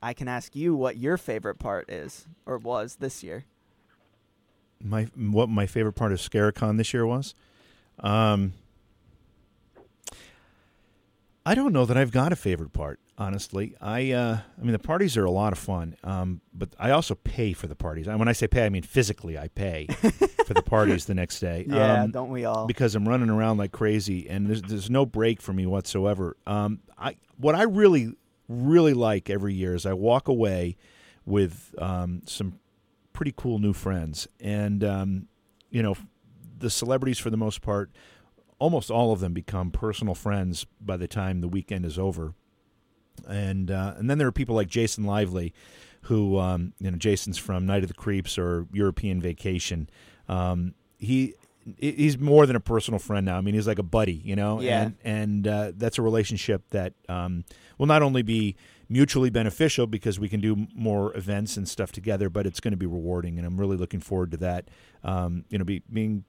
I 0.03 0.13
can 0.13 0.29
ask 0.29 0.55
you 0.57 0.75
what 0.75 0.97
your 0.97 1.17
favorite 1.17 1.59
part 1.59 1.91
is 1.91 2.27
or 2.47 2.59
was 2.59 2.97
this 2.97 3.23
year. 3.23 3.45
My 4.83 5.05
what 5.15 5.49
my 5.49 5.67
favorite 5.67 5.93
part 5.93 6.13
of 6.13 6.21
Scare-a-con 6.21 6.79
this 6.79 6.95
year 6.95 7.07
was, 7.07 7.35
um, 7.99 8.55
I 11.51 11.57
don't 11.57 11.73
know 11.73 11.85
that 11.85 11.97
I've 11.97 12.13
got 12.13 12.33
a 12.33 12.37
favorite 12.37 12.73
part. 12.73 13.01
Honestly, 13.19 13.75
I 13.81 14.13
uh, 14.13 14.39
I 14.57 14.63
mean 14.63 14.71
the 14.71 14.79
parties 14.79 15.17
are 15.17 15.25
a 15.25 15.33
lot 15.33 15.53
of 15.53 15.59
fun, 15.59 15.97
um, 16.05 16.43
but 16.55 16.69
I 16.79 16.93
also 16.93 17.17
pay 17.17 17.55
for 17.55 17.67
the 17.67 17.75
parties. 17.75 18.07
And 18.07 18.21
when 18.21 18.29
I 18.29 18.33
say 18.33 18.47
pay, 18.47 18.67
I 18.67 18.69
mean 18.69 18.85
physically. 18.85 19.37
I 19.37 19.49
pay 19.49 19.87
for 20.47 20.55
the 20.55 20.63
parties 20.63 21.07
the 21.07 21.15
next 21.15 21.41
day. 21.41 21.67
Yeah, 21.69 22.03
um, 22.03 22.13
don't 22.13 22.31
we 22.31 22.45
all? 22.45 22.69
because 22.69 22.95
I'm 22.95 23.07
running 23.09 23.31
around 23.31 23.59
like 23.59 23.73
crazy, 23.73 24.31
and 24.31 24.47
there's 24.47 24.63
there's 24.63 24.91
no 24.91 25.05
break 25.05 25.43
for 25.43 25.53
me 25.53 25.67
whatsoever. 25.67 26.37
Um, 26.47 26.83
I 26.97 27.17
what 27.37 27.57
I 27.57 27.65
really 27.65 28.15
really 28.49 28.95
like 28.95 29.29
every 29.29 29.53
year 29.53 29.75
is 29.75 29.87
I 29.87 29.93
walk 29.93 30.29
away 30.29 30.77
with 31.27 31.75
um, 31.79 32.23
some 32.27 32.61
pretty 33.13 33.35
cool 33.37 33.59
new 33.59 33.73
friends, 33.73 34.29
and 34.39 34.85
um, 34.85 35.27
you 35.69 35.83
know, 35.83 35.97
the 36.59 36.71
celebrities 36.71 37.19
for 37.19 37.31
the 37.31 37.37
most 37.37 37.61
part, 37.61 37.91
almost 38.61 38.91
all 38.91 39.13
of 39.13 39.19
them 39.19 39.33
become 39.33 39.73
personal 39.73 40.15
friends 40.15 40.65
by 40.81 40.97
the 40.97 41.09
time 41.09 41.41
the 41.41 41.49
weekend 41.49 41.85
is 41.85 41.99
over, 41.99 42.35
and 43.29 43.71
uh, 43.71 43.95
and 43.97 44.09
then 44.09 44.19
there 44.19 44.29
are 44.29 44.33
people 44.33 44.55
like 44.55 44.69
Jason 44.69 45.05
Lively, 45.05 45.53
who 46.03 46.39
um, 46.39 46.73
you 46.79 46.91
know 46.91 46.97
Jason's 46.97 47.39
from 47.39 47.67
Night 47.67 47.83
of 47.83 47.89
the 47.89 47.95
Creeps 47.95 48.39
or 48.39 48.69
European 48.73 49.21
Vacation. 49.21 49.91
Um, 50.29 50.75
he 50.99 51.35
he's 51.79 52.19
more 52.19 52.47
than 52.47 52.57
a 52.57 52.61
personal 52.61 52.99
friend 52.99 53.27
now. 53.27 53.37
I 53.37 53.41
mean, 53.41 53.55
he's 53.55 53.67
like 53.67 53.79
a 53.79 53.85
buddy, 53.85 54.15
you 54.25 54.37
know. 54.37 54.61
Yeah. 54.61 54.83
And 54.83 54.97
and 55.05 55.49
uh, 55.49 55.73
that's 55.77 55.99
a 55.99 56.03
relationship 56.03 56.63
that 56.71 56.95
um, 57.09 57.45
will 57.79 57.87
not 57.87 58.03
only 58.03 58.23
be 58.23 58.57
mutually 58.89 59.31
beneficial 59.31 59.87
because 59.87 60.19
we 60.19 60.29
can 60.29 60.41
do 60.41 60.67
more 60.75 61.17
events 61.17 61.57
and 61.57 61.69
stuff 61.69 61.93
together, 61.93 62.29
but 62.29 62.47
it's 62.47 62.61
going 62.61 62.73
to 62.73 62.79
be 62.79 62.87
rewarding, 62.87 63.39
and 63.39 63.47
I'm 63.47 63.59
really 63.59 63.77
looking 63.77 64.01
forward 64.01 64.31
to 64.33 64.37
that. 64.39 64.69
Um, 65.05 65.45
you 65.49 65.59
know, 65.59 65.65
be, 65.65 65.83
being 65.93 66.25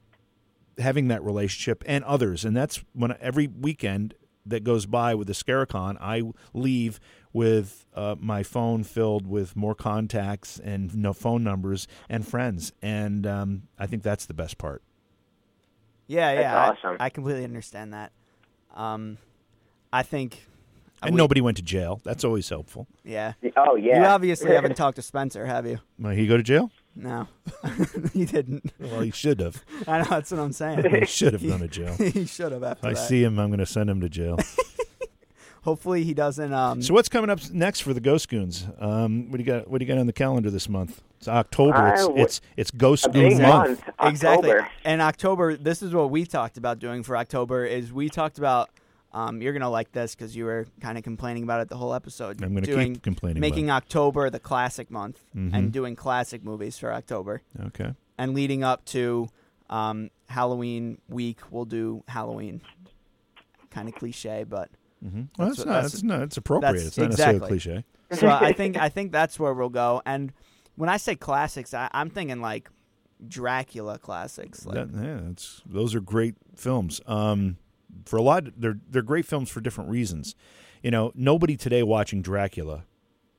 having 0.77 1.07
that 1.09 1.23
relationship 1.23 1.83
and 1.87 2.03
others, 2.03 2.45
and 2.45 2.55
that's 2.55 2.83
when 2.93 3.15
every 3.19 3.47
weekend 3.47 4.13
that 4.45 4.63
goes 4.63 4.85
by 4.85 5.13
with 5.13 5.27
the 5.27 5.33
Scare-a-con, 5.33 5.97
I 6.01 6.23
leave 6.53 6.99
with 7.33 7.85
uh, 7.93 8.15
my 8.19 8.43
phone 8.43 8.83
filled 8.83 9.27
with 9.27 9.55
more 9.55 9.75
contacts 9.75 10.59
and 10.59 10.95
no 10.95 11.13
phone 11.13 11.43
numbers 11.43 11.87
and 12.09 12.27
friends, 12.27 12.73
and 12.81 13.25
um, 13.27 13.63
I 13.77 13.85
think 13.87 14.03
that's 14.03 14.25
the 14.25 14.33
best 14.33 14.57
part. 14.57 14.81
Yeah, 16.07 16.33
yeah. 16.33 16.55
I- 16.55 16.69
awesome. 16.71 16.97
I, 16.99 17.09
completely 17.09 17.45
understand 17.45 17.93
that. 17.93 18.11
Um, 18.75 19.17
I 19.93 20.03
think. 20.03 20.45
And 21.01 21.13
we- 21.13 21.17
nobody 21.17 21.39
went 21.41 21.57
to 21.57 21.63
jail. 21.63 22.01
That's 22.03 22.23
always 22.23 22.49
helpful. 22.49 22.87
Yeah. 23.03 23.33
Oh 23.55 23.75
yeah. 23.75 24.01
You 24.01 24.05
obviously 24.07 24.51
haven't 24.55 24.75
talked 24.75 24.97
to 24.97 25.01
Spencer, 25.01 25.45
have 25.45 25.65
you? 25.65 25.79
Well, 25.97 26.13
he 26.13 26.27
go 26.27 26.35
to 26.37 26.43
jail? 26.43 26.69
No, 26.95 27.27
he 28.13 28.25
didn't. 28.25 28.71
Well, 28.79 28.99
he 29.01 29.11
should 29.11 29.39
have. 29.39 29.63
I 29.87 29.99
know 29.99 30.03
that's 30.09 30.31
what 30.31 30.39
I'm 30.41 30.51
saying. 30.51 30.83
He 30.93 31.05
should 31.05 31.33
have 31.33 31.47
gone 31.47 31.59
to 31.61 31.67
jail. 31.67 31.93
he 31.97 32.25
should 32.25 32.51
have 32.51 32.63
after 32.63 32.87
I 32.87 32.93
that. 32.93 32.97
see 33.07 33.23
him. 33.23 33.39
I'm 33.39 33.47
going 33.49 33.59
to 33.59 33.65
send 33.65 33.89
him 33.89 34.01
to 34.01 34.09
jail. 34.09 34.37
Hopefully 35.63 36.03
he 36.03 36.13
doesn't. 36.15 36.51
Um, 36.53 36.81
So 36.81 36.93
what's 36.93 37.07
coming 37.07 37.29
up 37.29 37.39
next 37.51 37.81
for 37.81 37.93
the 37.93 37.99
Ghost 37.99 38.29
Goons? 38.29 38.65
Um, 38.79 39.29
what 39.29 39.37
do 39.37 39.43
you 39.43 39.45
got? 39.45 39.69
What 39.69 39.77
do 39.79 39.85
you 39.85 39.87
got 39.87 39.99
on 39.99 40.07
the 40.07 40.13
calendar 40.13 40.49
this 40.49 40.67
month? 40.67 41.01
It's 41.19 41.27
October. 41.27 41.77
I 41.77 41.93
It's 41.93 42.01
w- 42.03 42.23
it's 42.23 42.41
it's 42.57 42.71
Ghost 42.71 43.05
a 43.05 43.09
big 43.09 43.33
Goon 43.33 43.41
month. 43.43 43.67
month. 43.87 43.95
exactly. 44.11 44.49
October. 44.49 44.69
And 44.83 45.01
October, 45.03 45.55
this 45.55 45.83
is 45.83 45.93
what 45.93 46.09
we 46.09 46.25
talked 46.25 46.57
about 46.57 46.79
doing 46.79 47.03
for 47.03 47.15
October. 47.15 47.63
Is 47.65 47.93
we 47.93 48.09
talked 48.09 48.37
about. 48.39 48.69
Um, 49.13 49.41
you're 49.41 49.51
gonna 49.53 49.69
like 49.69 49.91
this 49.91 50.15
because 50.15 50.35
you 50.35 50.45
were 50.45 50.67
kind 50.79 50.97
of 50.97 51.03
complaining 51.03 51.43
about 51.43 51.61
it 51.61 51.67
the 51.69 51.75
whole 51.77 51.93
episode. 51.93 52.41
I'm 52.41 52.55
to 52.55 52.61
doing 52.61 52.93
keep 52.93 53.03
complaining. 53.03 53.41
making 53.41 53.69
October 53.69 54.29
the 54.29 54.39
classic 54.39 54.89
month 54.89 55.19
Mhm. 55.35 55.53
and 55.53 55.71
doing 55.73 55.95
classic 55.97 56.43
movies 56.43 56.77
for 56.77 56.93
October. 56.93 57.41
okay. 57.67 57.93
and 58.17 58.33
leading 58.35 58.63
up 58.63 58.85
to 58.85 59.27
um, 59.69 60.09
Halloween 60.27 60.97
week, 61.09 61.39
we'll 61.49 61.65
do 61.65 62.03
Halloween. 62.07 62.61
Kind 63.69 63.87
of 63.89 63.95
cliche, 63.95 64.43
but 64.47 64.69
Mm-hmm. 65.03 65.21
Well, 65.39 65.47
That's 65.47 65.57
that's, 65.57 65.65
not. 65.65 65.73
that's- 65.73 65.93
It's 65.95 66.03
not. 66.03 66.21
It's 66.21 66.37
appropriate. 66.37 66.71
that's- 66.73 66.87
It's 66.89 66.97
not 66.99 67.05
exactly. 67.07 67.51
necessarily 67.51 67.83
cliche. 68.11 68.19
so 68.19 68.27
I 68.29 68.53
think 68.53 68.77
I 68.77 68.89
think 68.89 69.11
that's 69.11 69.39
where 69.39 69.51
we'll 69.53 69.69
go. 69.69 70.01
And 70.05 70.31
when 70.75 70.89
I 70.89 70.97
say 70.97 71.15
classics, 71.15 71.73
I, 71.73 71.89
I'm 71.91 72.09
thinking 72.11 72.39
like 72.39 72.69
Dracula 73.27 73.97
classics. 73.97 74.65
Like, 74.65 74.75
That, 74.75 74.89
yeah, 74.93 75.31
those 75.65 75.95
are 75.95 76.01
great 76.01 76.35
films. 76.55 77.01
Um, 77.07 77.57
for 78.05 78.17
a 78.17 78.21
lot, 78.21 78.45
they're 78.57 78.77
they're 78.89 79.01
great 79.01 79.25
films 79.25 79.49
for 79.49 79.61
different 79.61 79.89
reasons. 79.89 80.35
You 80.83 80.91
know, 80.91 81.11
nobody 81.15 81.55
today 81.57 81.83
watching 81.83 82.21
Dracula 82.21 82.85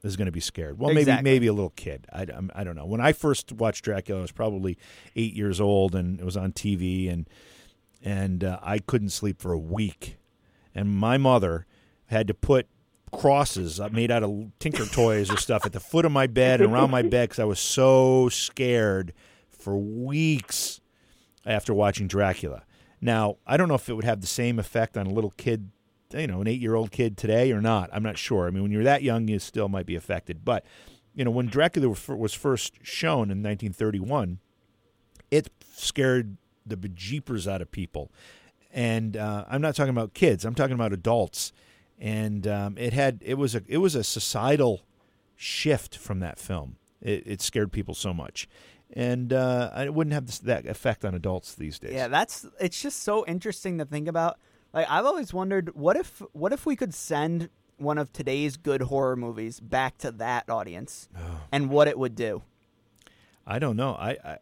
is 0.04 0.16
going 0.16 0.26
to 0.26 0.32
be 0.32 0.40
scared. 0.40 0.78
Well, 0.78 0.90
maybe 0.90 1.00
Exactly. 1.02 1.30
maybe 1.30 1.46
a 1.46 1.52
little 1.52 1.70
kid. 1.76 2.06
I, 2.12 2.20
I'm- 2.22 2.50
I 2.54 2.64
don't 2.64 2.74
know. 2.76 2.86
When 2.86 3.00
I 3.00 3.12
first 3.12 3.52
watched 3.52 3.84
Dracula, 3.84 4.20
I 4.20 4.22
was 4.22 4.32
probably 4.32 4.76
eight 5.16 5.34
years 5.34 5.60
old, 5.60 5.94
and 5.94 6.18
it 6.20 6.24
was 6.24 6.36
on 6.36 6.52
TV, 6.52 7.10
and 7.12 7.28
and 8.02 8.42
uh, 8.44 8.58
I 8.62 8.78
couldn't 8.78 9.10
sleep 9.10 9.40
for 9.40 9.52
a 9.52 9.58
week. 9.58 10.16
And 10.74 10.90
my 10.94 11.18
mother 11.18 11.66
had 12.06 12.26
to 12.28 12.34
put 12.34 12.66
crosses 13.12 13.78
uh, 13.78 13.88
made 13.90 14.10
out 14.10 14.22
of 14.22 14.50
Tinker 14.58 14.86
toys 14.86 15.30
or 15.30 15.36
stuff 15.36 15.66
at 15.66 15.72
the 15.72 15.80
foot 15.80 16.04
of 16.04 16.12
my 16.12 16.26
bed 16.26 16.60
and 16.62 16.72
around 16.72 16.90
my 16.90 17.02
bed 17.02 17.28
because 17.28 17.38
I 17.38 17.44
was 17.44 17.60
so 17.60 18.28
scared 18.30 19.12
for 19.50 19.76
weeks 19.76 20.80
after 21.44 21.74
watching 21.74 22.08
Dracula. 22.08 22.62
Now, 23.04 23.38
I 23.44 23.56
don't 23.56 23.66
know 23.66 23.74
if 23.74 23.88
it 23.88 23.94
would 23.94 24.04
have 24.04 24.20
the 24.20 24.28
same 24.28 24.60
effect 24.60 24.96
on 24.96 25.08
a 25.08 25.10
little 25.12 25.32
kid, 25.36 25.70
you 26.14 26.28
know, 26.28 26.40
an 26.40 26.46
eight 26.46 26.60
year 26.60 26.76
old 26.76 26.92
kid 26.92 27.18
today 27.18 27.50
or 27.50 27.60
not. 27.60 27.90
I'm 27.92 28.04
not 28.04 28.16
sure. 28.16 28.46
I 28.46 28.50
mean, 28.50 28.62
when 28.62 28.70
you're 28.70 28.84
that 28.84 29.02
young, 29.02 29.26
you 29.26 29.40
still 29.40 29.68
might 29.68 29.86
be 29.86 29.96
affected. 29.96 30.44
But, 30.44 30.64
you 31.12 31.24
know, 31.24 31.32
when 31.32 31.46
Dracula 31.46 31.88
was 31.88 32.32
first 32.32 32.74
shown 32.82 33.30
in 33.30 33.42
1931, 33.42 34.38
it 35.32 35.50
scared 35.74 36.36
the 36.64 36.76
bejeepers 36.76 37.50
out 37.50 37.60
of 37.60 37.72
people. 37.72 38.12
And 38.72 39.16
uh, 39.16 39.46
I'm 39.48 39.60
not 39.60 39.74
talking 39.74 39.90
about 39.90 40.14
kids. 40.14 40.44
I'm 40.44 40.54
talking 40.54 40.74
about 40.74 40.92
adults. 40.92 41.52
And 41.98 42.46
um, 42.46 42.78
it 42.78 42.92
had 42.92 43.18
it 43.22 43.34
was 43.34 43.54
a 43.54 43.62
it 43.68 43.78
was 43.78 43.94
a 43.94 44.02
societal 44.02 44.82
shift 45.36 45.96
from 45.96 46.20
that 46.20 46.38
film. 46.38 46.76
It, 47.00 47.22
it 47.26 47.42
scared 47.42 47.72
people 47.72 47.94
so 47.94 48.14
much, 48.14 48.48
and 48.94 49.32
uh, 49.32 49.70
it 49.78 49.94
wouldn't 49.94 50.14
have 50.14 50.26
this, 50.26 50.38
that 50.40 50.66
effect 50.66 51.04
on 51.04 51.14
adults 51.14 51.54
these 51.54 51.78
days. 51.78 51.92
yeah, 51.92 52.08
that's 52.08 52.46
it's 52.60 52.80
just 52.80 53.02
so 53.02 53.24
interesting 53.26 53.78
to 53.78 53.84
think 53.84 54.08
about. 54.08 54.38
Like 54.72 54.86
I've 54.88 55.04
always 55.04 55.34
wondered, 55.34 55.74
what 55.74 55.96
if 55.96 56.22
what 56.32 56.52
if 56.52 56.64
we 56.66 56.76
could 56.76 56.94
send 56.94 57.50
one 57.76 57.98
of 57.98 58.12
today's 58.12 58.56
good 58.56 58.82
horror 58.82 59.16
movies 59.16 59.58
back 59.60 59.98
to 59.98 60.10
that 60.12 60.48
audience, 60.48 61.08
and 61.50 61.68
what 61.68 61.88
it 61.88 61.98
would 61.98 62.14
do. 62.14 62.42
I 63.46 63.58
don't 63.58 63.76
know. 63.76 63.94
I, 63.94 64.16
I 64.24 64.38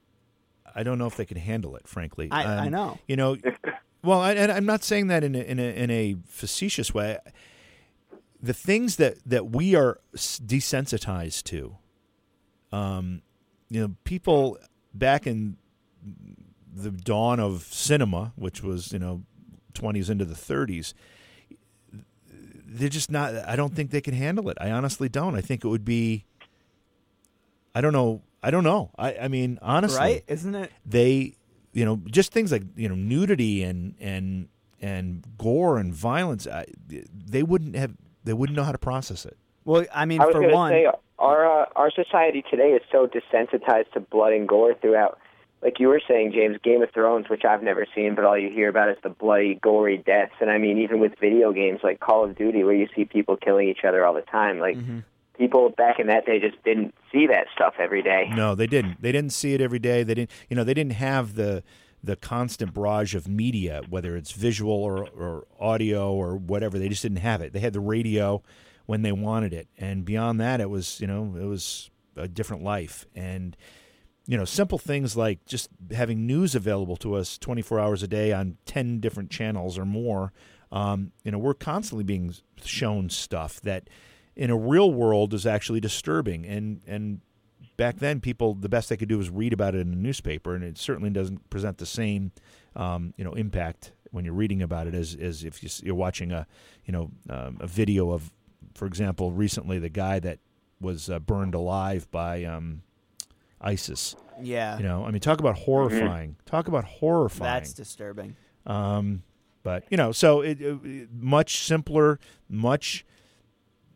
I 0.74 0.82
don't 0.82 0.98
know 0.98 1.06
if 1.06 1.16
they 1.16 1.24
could 1.26 1.38
handle 1.38 1.74
it. 1.76 1.88
Frankly, 1.88 2.28
I, 2.30 2.44
I 2.44 2.66
Um, 2.66 2.70
know. 2.70 2.98
You 3.08 3.16
know, 3.16 3.36
well, 4.04 4.20
I, 4.20 4.34
and 4.34 4.52
I'm 4.52 4.66
not 4.66 4.84
saying 4.84 5.06
that 5.08 5.24
in 5.24 5.34
a, 5.34 5.38
in 5.38 5.58
a 5.58 5.74
in 5.74 5.90
a 5.90 6.16
facetious 6.26 6.92
way. 6.94 7.18
The 8.42 8.54
things 8.54 8.96
that 8.96 9.16
that 9.26 9.50
we 9.50 9.74
are 9.74 9.98
desensitized 10.14 11.42
to, 11.44 11.76
um, 12.72 13.22
you 13.70 13.80
know, 13.80 13.94
people 14.04 14.58
back 14.92 15.26
in 15.26 15.56
the 16.74 16.90
dawn 16.90 17.40
of 17.40 17.62
cinema, 17.62 18.32
which 18.36 18.62
was 18.62 18.92
you 18.92 18.98
know, 18.98 19.22
20s 19.74 20.10
into 20.10 20.24
the 20.24 20.34
30s. 20.34 20.94
They're 22.72 22.88
just 22.88 23.10
not. 23.10 23.34
I 23.34 23.56
don't 23.56 23.74
think 23.74 23.90
they 23.90 24.00
can 24.00 24.14
handle 24.14 24.48
it. 24.48 24.56
I 24.60 24.70
honestly 24.70 25.08
don't. 25.08 25.34
I 25.34 25.40
think 25.40 25.64
it 25.64 25.68
would 25.68 25.84
be. 25.84 26.24
I 27.74 27.80
don't 27.80 27.92
know. 27.92 28.22
I 28.42 28.50
don't 28.50 28.64
know. 28.64 28.90
I, 28.96 29.16
I 29.22 29.28
mean, 29.28 29.58
honestly, 29.60 29.98
right? 29.98 30.24
Isn't 30.28 30.54
it? 30.54 30.70
they 30.86 31.34
you 31.72 31.84
know 31.84 32.00
just 32.10 32.32
things 32.32 32.52
like 32.52 32.62
you 32.76 32.88
know 32.88 32.94
nudity 32.94 33.62
and 33.62 33.94
and 34.00 34.48
and 34.80 35.24
gore 35.38 35.78
and 35.78 35.92
violence 35.92 36.46
I, 36.46 36.66
they 36.88 37.42
wouldn't 37.42 37.76
have 37.76 37.92
they 38.24 38.32
wouldn't 38.32 38.56
know 38.56 38.64
how 38.64 38.72
to 38.72 38.78
process 38.78 39.24
it 39.24 39.36
Well, 39.64 39.84
I 39.94 40.04
mean, 40.04 40.20
I 40.20 40.30
for 40.32 40.48
one, 40.48 40.72
say 40.72 40.86
our 41.20 41.62
uh, 41.62 41.66
our 41.76 41.90
society 41.90 42.42
today 42.50 42.70
is 42.70 42.82
so 42.90 43.06
desensitized 43.06 43.92
to 43.92 44.00
blood 44.00 44.32
and 44.32 44.48
gore 44.48 44.74
throughout. 44.80 45.18
Like 45.62 45.78
you 45.78 45.88
were 45.88 46.00
saying, 46.08 46.32
James, 46.34 46.56
Game 46.64 46.82
of 46.82 46.90
Thrones, 46.90 47.28
which 47.28 47.44
I've 47.44 47.62
never 47.62 47.86
seen, 47.94 48.14
but 48.14 48.24
all 48.24 48.38
you 48.38 48.48
hear 48.50 48.70
about 48.70 48.88
is 48.88 48.96
the 49.02 49.10
bloody, 49.10 49.56
gory 49.62 49.98
deaths. 49.98 50.32
And 50.40 50.50
I 50.50 50.56
mean, 50.56 50.78
even 50.78 51.00
with 51.00 51.12
video 51.20 51.52
games 51.52 51.80
like 51.82 52.00
Call 52.00 52.24
of 52.24 52.34
Duty, 52.36 52.64
where 52.64 52.74
you 52.74 52.88
see 52.96 53.04
people 53.04 53.36
killing 53.36 53.68
each 53.68 53.84
other 53.86 54.04
all 54.06 54.14
the 54.14 54.22
time, 54.22 54.58
like 54.58 54.76
Mm-hmm. 54.78 55.00
people 55.36 55.68
back 55.76 55.98
in 55.98 56.06
that 56.06 56.24
day 56.24 56.40
just 56.40 56.62
didn't 56.64 56.94
see 57.12 57.26
that 57.26 57.46
stuff 57.54 57.74
every 57.78 58.02
day. 58.02 58.30
no 58.34 58.54
they 58.54 58.66
didn't 58.66 59.02
they 59.02 59.12
didn't 59.12 59.32
see 59.32 59.52
it 59.52 59.60
every 59.60 59.78
day 59.78 60.02
they 60.02 60.14
didn't 60.14 60.30
you 60.48 60.56
know 60.56 60.64
they 60.64 60.74
didn't 60.74 60.92
have 60.94 61.34
the 61.34 61.62
the 62.02 62.16
constant 62.16 62.72
barrage 62.72 63.14
of 63.14 63.26
media 63.28 63.82
whether 63.90 64.16
it's 64.16 64.32
visual 64.32 64.72
or, 64.72 65.06
or 65.08 65.46
audio 65.58 66.12
or 66.12 66.36
whatever 66.36 66.78
they 66.78 66.88
just 66.88 67.02
didn't 67.02 67.18
have 67.18 67.40
it 67.42 67.52
they 67.52 67.60
had 67.60 67.72
the 67.74 67.80
radio 67.80 68.42
when 68.90 69.02
they 69.02 69.12
wanted 69.12 69.52
it. 69.52 69.68
And 69.78 70.04
beyond 70.04 70.40
that 70.40 70.60
it 70.60 70.68
was 70.68 71.00
you 71.00 71.06
know 71.06 71.36
it 71.40 71.44
was 71.44 71.90
a 72.16 72.26
different 72.26 72.64
life. 72.64 73.06
And 73.14 73.56
you 74.26 74.36
know 74.36 74.44
simple 74.44 74.78
things 74.78 75.16
like 75.16 75.46
just 75.46 75.68
having 75.92 76.26
news 76.26 76.56
available 76.56 76.96
to 76.96 77.14
us 77.14 77.38
24 77.38 77.78
hours 77.78 78.02
a 78.02 78.08
day 78.08 78.32
on 78.32 78.56
10 78.66 78.98
different 78.98 79.30
channels 79.30 79.78
or 79.78 79.84
more 79.84 80.32
um, 80.72 81.12
you 81.22 81.30
know 81.30 81.38
we're 81.38 81.54
constantly 81.54 82.02
being 82.02 82.34
shown 82.64 83.08
stuff 83.10 83.60
that 83.60 83.88
in 84.34 84.50
a 84.50 84.56
real 84.56 84.92
world 84.92 85.34
is 85.34 85.46
actually 85.46 85.78
disturbing. 85.78 86.44
And 86.44 86.80
and 86.84 87.20
back 87.76 87.98
then 87.98 88.18
people 88.18 88.54
the 88.54 88.68
best 88.68 88.88
they 88.88 88.96
could 88.96 89.08
do 89.08 89.18
was 89.18 89.30
read 89.30 89.52
about 89.52 89.76
it 89.76 89.82
in 89.82 89.92
a 89.92 89.96
newspaper 89.96 90.56
and 90.56 90.64
it 90.64 90.78
certainly 90.78 91.10
doesn't 91.10 91.48
present 91.48 91.78
the 91.78 91.86
same 91.86 92.32
um, 92.74 93.14
you 93.16 93.22
know 93.22 93.34
impact 93.34 93.92
when 94.10 94.24
you're 94.24 94.34
reading 94.34 94.60
about 94.62 94.88
it 94.88 94.94
as 94.94 95.14
as 95.14 95.44
if 95.44 95.80
you're 95.84 95.94
watching 95.94 96.32
a 96.32 96.44
you 96.86 96.92
know 96.92 97.12
um, 97.28 97.56
a 97.60 97.68
video 97.68 98.10
of, 98.10 98.32
for 98.74 98.86
example, 98.86 99.32
recently 99.32 99.78
the 99.78 99.88
guy 99.88 100.18
that 100.20 100.38
was 100.80 101.10
uh, 101.10 101.18
burned 101.18 101.54
alive 101.54 102.10
by 102.10 102.44
um, 102.44 102.82
ISIS. 103.60 104.16
Yeah, 104.42 104.78
You 104.78 104.84
know, 104.84 105.04
I 105.04 105.10
mean, 105.10 105.20
talk 105.20 105.38
about 105.40 105.58
horrifying. 105.58 106.36
Talk 106.46 106.66
about 106.66 106.84
horrifying. 106.84 107.52
that's 107.52 107.74
disturbing. 107.74 108.36
Um, 108.66 109.22
but 109.62 109.84
you 109.90 109.96
know, 109.98 110.12
so 110.12 110.40
it, 110.40 110.60
it 110.60 111.08
much 111.12 111.58
simpler, 111.58 112.18
much 112.48 113.04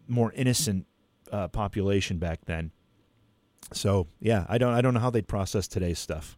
more 0.07 0.33
innocent 0.33 0.87
uh, 1.33 1.49
population 1.49 2.19
back 2.19 2.41
then. 2.45 2.73
So 3.73 4.09
yeah, 4.21 4.45
I 4.49 4.59
don't 4.59 4.75
I 4.75 4.83
don't 4.83 4.93
know 4.93 5.01
how 5.01 5.11
they'd 5.11 5.27
process 5.27 5.67
today's 5.67 5.99
stuff. 5.99 6.37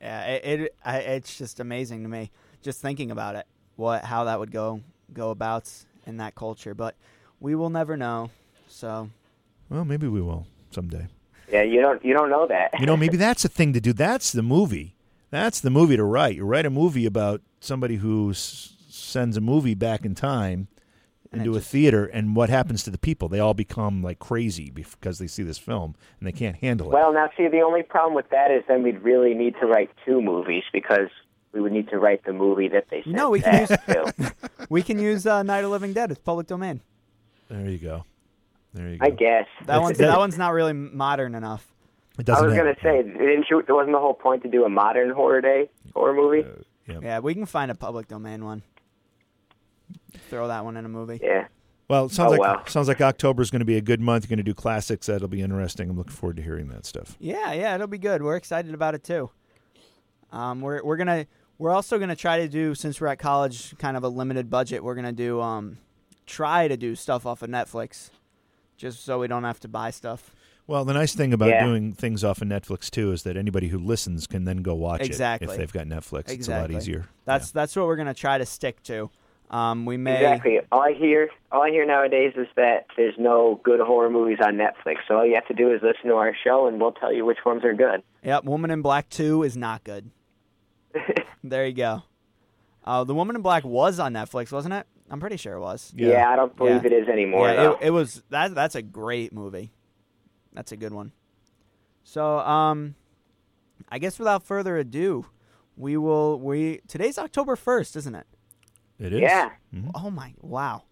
Yeah, 0.00 0.26
it, 0.26 0.60
it 0.60 0.76
I, 0.84 0.98
it's 0.98 1.38
just 1.38 1.60
amazing 1.60 2.02
to 2.02 2.08
me 2.08 2.30
just 2.62 2.82
thinking 2.82 3.10
about 3.10 3.36
it. 3.36 3.46
What 3.76 4.04
how 4.04 4.24
that 4.24 4.38
would 4.38 4.50
go 4.50 4.82
go 5.12 5.30
about 5.30 5.70
in 6.06 6.18
that 6.18 6.34
culture, 6.34 6.74
but 6.74 6.94
we 7.40 7.54
will 7.54 7.70
never 7.70 7.96
know. 7.96 8.30
So 8.68 9.10
Well, 9.70 9.84
maybe 9.84 10.08
we 10.08 10.20
will 10.20 10.46
someday. 10.70 11.06
Yeah, 11.50 11.62
you 11.62 11.80
don't 11.80 12.04
you 12.04 12.14
don't 12.14 12.30
know 12.30 12.46
that. 12.48 12.70
You 12.80 12.86
know, 12.86 12.96
maybe 12.96 13.16
that's 13.16 13.42
the 13.42 13.48
thing 13.48 13.72
to 13.74 13.80
do. 13.80 13.92
That's 13.92 14.32
the 14.32 14.42
movie. 14.42 14.94
That's 15.30 15.60
the 15.60 15.70
movie 15.70 15.96
to 15.96 16.04
write. 16.04 16.36
You 16.36 16.44
write 16.44 16.64
a 16.66 16.70
movie 16.70 17.06
about 17.06 17.40
somebody 17.60 17.96
who 17.96 18.30
s- 18.30 18.74
sends 18.88 19.36
a 19.36 19.40
movie 19.40 19.74
back 19.74 20.04
in 20.04 20.14
time 20.14 20.68
And 21.32 21.40
it 21.42 21.44
into 21.44 21.56
a 21.56 21.60
just- 21.60 21.70
theater, 21.70 22.04
and 22.06 22.34
what 22.36 22.48
happens 22.50 22.82
to 22.84 22.90
the 22.90 22.98
people? 22.98 23.28
They 23.28 23.40
all 23.40 23.54
become 23.54 24.02
like 24.02 24.18
crazy 24.18 24.70
because 24.70 25.18
they 25.18 25.26
see 25.26 25.42
this 25.42 25.58
film 25.58 25.94
and 26.18 26.26
they 26.26 26.32
can't 26.32 26.56
handle 26.56 26.88
it. 26.88 26.94
Well, 26.94 27.12
now 27.12 27.28
see, 27.36 27.48
the 27.48 27.60
only 27.60 27.82
problem 27.82 28.14
with 28.14 28.30
that 28.30 28.50
is 28.50 28.62
then 28.68 28.82
we'd 28.82 29.00
really 29.02 29.34
need 29.34 29.54
to 29.60 29.66
write 29.66 29.90
two 30.06 30.22
movies 30.22 30.62
because 30.72 31.08
we 31.52 31.60
would 31.60 31.72
need 31.72 31.88
to 31.90 31.98
write 31.98 32.24
the 32.24 32.32
movie 32.32 32.68
that 32.68 32.86
they 32.90 33.02
sent 33.02 33.14
No, 33.14 33.30
we 33.30 33.40
can 33.40 33.66
back 33.66 33.86
to. 33.86 34.34
we 34.70 34.82
can 34.82 34.98
use 34.98 35.26
uh, 35.26 35.42
Night 35.42 35.62
of 35.64 35.70
Living 35.70 35.92
Dead. 35.92 36.10
It's 36.10 36.20
public 36.20 36.46
domain. 36.46 36.80
There 37.62 37.70
you 37.70 37.78
go. 37.78 38.04
There 38.72 38.88
you 38.88 38.98
go. 38.98 39.06
I 39.06 39.10
guess. 39.10 39.46
That 39.66 39.80
one's 39.80 39.98
that- 39.98 40.06
that 40.06 40.18
one's 40.18 40.38
not 40.38 40.52
really 40.52 40.72
modern 40.72 41.34
enough. 41.34 41.66
It 42.18 42.20
I 42.20 42.22
doesn't 42.22 42.44
I 42.44 42.48
was 42.48 42.56
gonna 42.56 42.76
say, 42.82 43.02
didn't 43.02 43.46
you? 43.50 43.62
Wasn't 43.68 43.92
the 43.92 43.98
whole 43.98 44.14
point 44.14 44.42
to 44.44 44.48
do 44.48 44.64
a 44.64 44.68
modern 44.68 45.10
horror 45.10 45.40
day 45.40 45.68
horror 45.94 46.14
movie? 46.14 46.46
yeah. 46.86 46.98
Yeah, 47.02 47.18
we 47.20 47.34
can 47.34 47.46
find 47.46 47.70
a 47.70 47.74
public 47.74 48.08
domain 48.08 48.44
one. 48.44 48.62
Throw 50.30 50.48
that 50.48 50.64
one 50.64 50.76
in 50.76 50.84
a 50.84 50.88
movie. 50.88 51.20
Yeah. 51.22 51.46
Well, 51.88 52.08
sounds 52.08 52.28
Oh, 52.28 52.30
like 52.36 52.40
wow. 52.40 52.62
sounds 52.66 52.88
like 52.88 53.00
October 53.00 53.42
is 53.42 53.50
going 53.50 53.60
to 53.60 53.66
be 53.66 53.76
a 53.76 53.80
good 53.80 54.00
month. 54.00 54.24
You're 54.24 54.28
going 54.30 54.38
to 54.38 54.42
do 54.42 54.54
classics. 54.54 55.06
That'll 55.06 55.28
be 55.28 55.42
interesting. 55.42 55.90
I'm 55.90 55.98
looking 55.98 56.12
forward 56.12 56.36
to 56.36 56.42
hearing 56.42 56.68
that 56.68 56.86
stuff. 56.86 57.16
Yeah, 57.20 57.52
yeah, 57.52 57.74
it'll 57.74 57.86
be 57.88 57.98
good. 57.98 58.22
We're 58.22 58.36
excited 58.36 58.72
about 58.74 58.94
it 58.94 59.04
too. 59.04 59.30
Um, 60.32 60.60
we're 60.62 60.82
we're 60.82 60.96
gonna 60.96 61.26
we're 61.58 61.70
also 61.72 61.98
gonna 61.98 62.16
try 62.16 62.38
to 62.38 62.48
do 62.48 62.74
since 62.74 63.00
we're 63.00 63.08
at 63.08 63.18
college, 63.18 63.76
kind 63.78 63.96
of 63.96 64.02
a 64.04 64.08
limited 64.08 64.48
budget. 64.50 64.82
We're 64.82 64.94
gonna 64.94 65.12
do 65.12 65.40
um, 65.40 65.78
try 66.26 66.68
to 66.68 66.76
do 66.76 66.94
stuff 66.94 67.26
off 67.26 67.42
of 67.42 67.50
Netflix, 67.50 68.10
just 68.76 69.04
so 69.04 69.20
we 69.20 69.28
don't 69.28 69.44
have 69.44 69.60
to 69.60 69.68
buy 69.68 69.90
stuff. 69.90 70.34
Well, 70.66 70.84
the 70.86 70.94
nice 70.94 71.14
thing 71.14 71.32
about 71.34 71.50
Yeah. 71.50 71.66
doing 71.66 71.92
things 71.92 72.24
off 72.24 72.40
of 72.40 72.48
Netflix 72.48 72.90
too 72.90 73.12
is 73.12 73.22
that 73.24 73.36
anybody 73.36 73.68
who 73.68 73.78
listens 73.78 74.26
can 74.26 74.44
then 74.44 74.58
go 74.58 74.74
watch 74.74 75.02
it 75.02 75.06
Exactly. 75.06 75.48
if 75.48 75.56
they've 75.58 75.72
got 75.72 75.86
Netflix. 75.86 76.30
It's 76.30 76.48
a 76.48 76.58
lot 76.58 76.70
easier. 76.70 77.06
That's 77.26 77.50
that's 77.50 77.76
what 77.76 77.86
we're 77.86 77.96
gonna 77.96 78.14
try 78.14 78.38
to 78.38 78.46
stick 78.46 78.82
to. 78.84 79.10
Um, 79.50 79.84
we 79.84 79.98
may 79.98 80.14
Exactly. 80.14 80.60
All 80.72 80.80
I 80.80 80.94
hear, 80.94 81.28
all 81.52 81.62
I 81.62 81.68
hear 81.70 81.84
nowadays 81.84 82.32
is 82.34 82.46
that 82.56 82.86
there's 82.96 83.14
no 83.18 83.60
good 83.62 83.78
horror 83.78 84.08
movies 84.08 84.38
on 84.42 84.54
Netflix. 84.56 84.96
So 85.06 85.18
all 85.18 85.26
you 85.26 85.34
have 85.34 85.46
to 85.48 85.54
do 85.54 85.70
is 85.70 85.82
listen 85.82 86.08
to 86.08 86.14
our 86.16 86.34
show, 86.42 86.66
and 86.66 86.80
we'll 86.80 86.92
tell 86.92 87.12
you 87.12 87.26
which 87.26 87.44
ones 87.44 87.62
are 87.62 87.74
good. 87.74 88.02
Yep, 88.24 88.44
Woman 88.44 88.70
in 88.70 88.80
Black 88.80 89.10
Two 89.10 89.42
is 89.42 89.56
not 89.56 89.84
good. 89.84 90.10
there 91.44 91.66
you 91.66 91.74
go. 91.74 92.02
Uh, 92.84 93.04
the 93.04 93.14
Woman 93.14 93.36
in 93.36 93.42
Black 93.42 93.64
was 93.64 94.00
on 94.00 94.14
Netflix, 94.14 94.50
wasn't 94.50 94.74
it? 94.74 94.86
I'm 95.10 95.20
pretty 95.20 95.36
sure 95.36 95.54
it 95.54 95.60
was. 95.60 95.92
Yeah, 95.96 96.28
I 96.30 96.36
don't 96.36 96.56
believe 96.56 96.82
Yeah. 96.84 96.86
it 96.86 96.92
is 96.92 97.08
anymore. 97.08 97.48
yeah, 97.48 97.72
it, 97.72 97.78
it 97.82 97.90
was 97.90 98.22
that. 98.30 98.54
That's 98.54 98.74
a 98.74 98.82
great 98.82 99.32
movie. 99.32 99.72
That's 100.52 100.72
a 100.72 100.76
good 100.76 100.92
one. 100.92 101.12
So, 102.04 102.38
um, 102.40 102.94
I 103.88 103.98
guess 103.98 104.18
without 104.18 104.42
further 104.44 104.76
ado, 104.78 105.26
we 105.76 105.96
will. 105.96 106.38
We 106.40 106.80
today's 106.88 107.18
October 107.18 107.56
first, 107.56 107.96
isn't 107.96 108.14
it? 108.14 108.26
It 108.98 109.12
is. 109.12 109.20
yeah. 109.20 109.50
Mhm. 109.74 109.90
Oh 109.94 110.10
my! 110.10 110.34
Wow, 110.40 110.84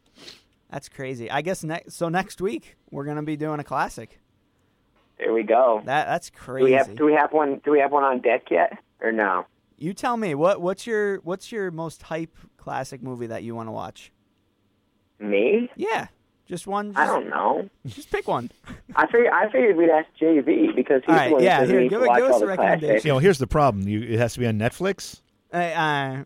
that's 0.71 0.89
crazy. 0.89 1.31
I 1.31 1.41
guess 1.41 1.63
next. 1.65 1.95
So 1.95 2.09
next 2.09 2.41
week 2.41 2.77
we're 2.91 3.05
gonna 3.05 3.23
be 3.23 3.37
doing 3.37 3.61
a 3.61 3.65
classic. 3.65 4.19
There 5.19 5.33
we 5.33 5.43
go. 5.45 5.81
That 5.85 6.07
that's 6.07 6.31
Do 6.31 6.37
crazy. 6.39 6.65
we 6.65 6.73
have 6.73 6.95
do 6.97 7.05
we 7.05 7.13
have 7.15 7.33
one? 7.33 7.61
Do 7.65 7.71
we 7.71 7.79
have 7.79 7.93
one 7.93 8.05
on 8.05 8.21
deck 8.21 8.51
yet, 8.51 8.77
or 9.01 9.11
no? 9.13 9.47
you 9.79 9.93
tell 9.93 10.17
me 10.17 10.33
what 10.35 10.61
what's 10.61 10.87
your 10.87 11.17
what's 11.23 11.51
your 11.51 11.71
most 11.73 12.03
hype 12.03 12.37
classic 12.63 13.03
movie 13.03 13.27
that 13.27 13.43
you 13.43 13.55
want 13.55 13.67
to 13.69 13.73
watch? 13.73 14.13
Me? 15.19 15.69
Yeah, 15.77 16.07
just 16.47 16.67
one. 16.67 16.93
Just, 16.93 16.99
I 16.99 17.07
don't 17.07 17.29
know. 17.29 17.69
Just 17.87 18.11
pick 18.11 18.27
one. 18.29 18.51
I 18.97 19.07
figured 19.07 19.33
I 19.33 19.51
figured 19.51 19.77
we'd 19.77 19.91
ask 19.91 20.09
JV 20.21 20.75
because 20.75 21.03
he's 21.07 21.11
All 21.13 21.17
right, 21.17 21.29
the 21.29 21.35
one 21.35 21.43
yeah, 21.45 21.61
that 21.65 21.69
here, 21.69 21.83
give 21.83 21.91
to 22.01 22.05
it- 22.05 22.09
watch 22.09 22.19
give 22.19 22.27
us 22.27 22.33
all 22.35 22.43
a 22.43 22.47
the 22.47 22.55
classics. 22.57 22.59
recommendation. 22.83 23.07
You 23.09 23.13
know, 23.15 23.19
here's 23.19 23.39
the 23.39 23.47
problem. 23.47 23.89
You, 23.89 24.03
it 24.03 24.19
has 24.19 24.33
to 24.35 24.41
be 24.41 24.47
on 24.47 24.59
Netflix. 24.59 25.21
Uh, 25.53 25.57
uh, 25.57 26.25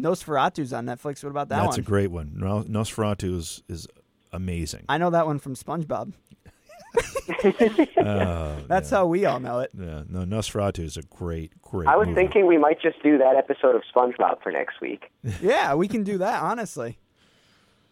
Nosferatu's 0.00 0.72
on 0.72 0.86
Netflix. 0.86 1.22
What 1.22 1.30
about 1.30 1.48
that 1.50 1.56
That's 1.62 1.76
one? 1.76 1.80
a 1.80 1.82
great 1.82 2.10
one. 2.10 2.32
No- 2.36 2.62
Nosferatu 2.64 3.36
is, 3.36 3.62
is 3.68 3.86
amazing. 4.32 4.84
I 4.88 4.98
know 4.98 5.10
that 5.10 5.26
one 5.26 5.38
from 5.38 5.54
SpongeBob. 5.54 6.12
Oh, 7.96 8.56
That's 8.68 8.90
yeah. 8.90 8.98
how 8.98 9.06
we 9.06 9.24
all 9.24 9.40
know 9.40 9.60
it. 9.60 9.70
Yeah, 9.78 10.02
no, 10.08 10.20
Nosferatu 10.24 10.80
is 10.80 10.96
a 10.96 11.02
great, 11.02 11.52
great. 11.62 11.88
I 11.88 11.96
was 11.96 12.08
movie. 12.08 12.20
thinking 12.20 12.46
we 12.46 12.58
might 12.58 12.80
just 12.80 13.02
do 13.02 13.18
that 13.18 13.36
episode 13.36 13.74
of 13.76 13.82
SpongeBob 13.94 14.42
for 14.42 14.50
next 14.52 14.80
week. 14.80 15.10
Yeah, 15.40 15.74
we 15.74 15.88
can 15.88 16.02
do 16.04 16.18
that. 16.18 16.42
Honestly, 16.42 16.98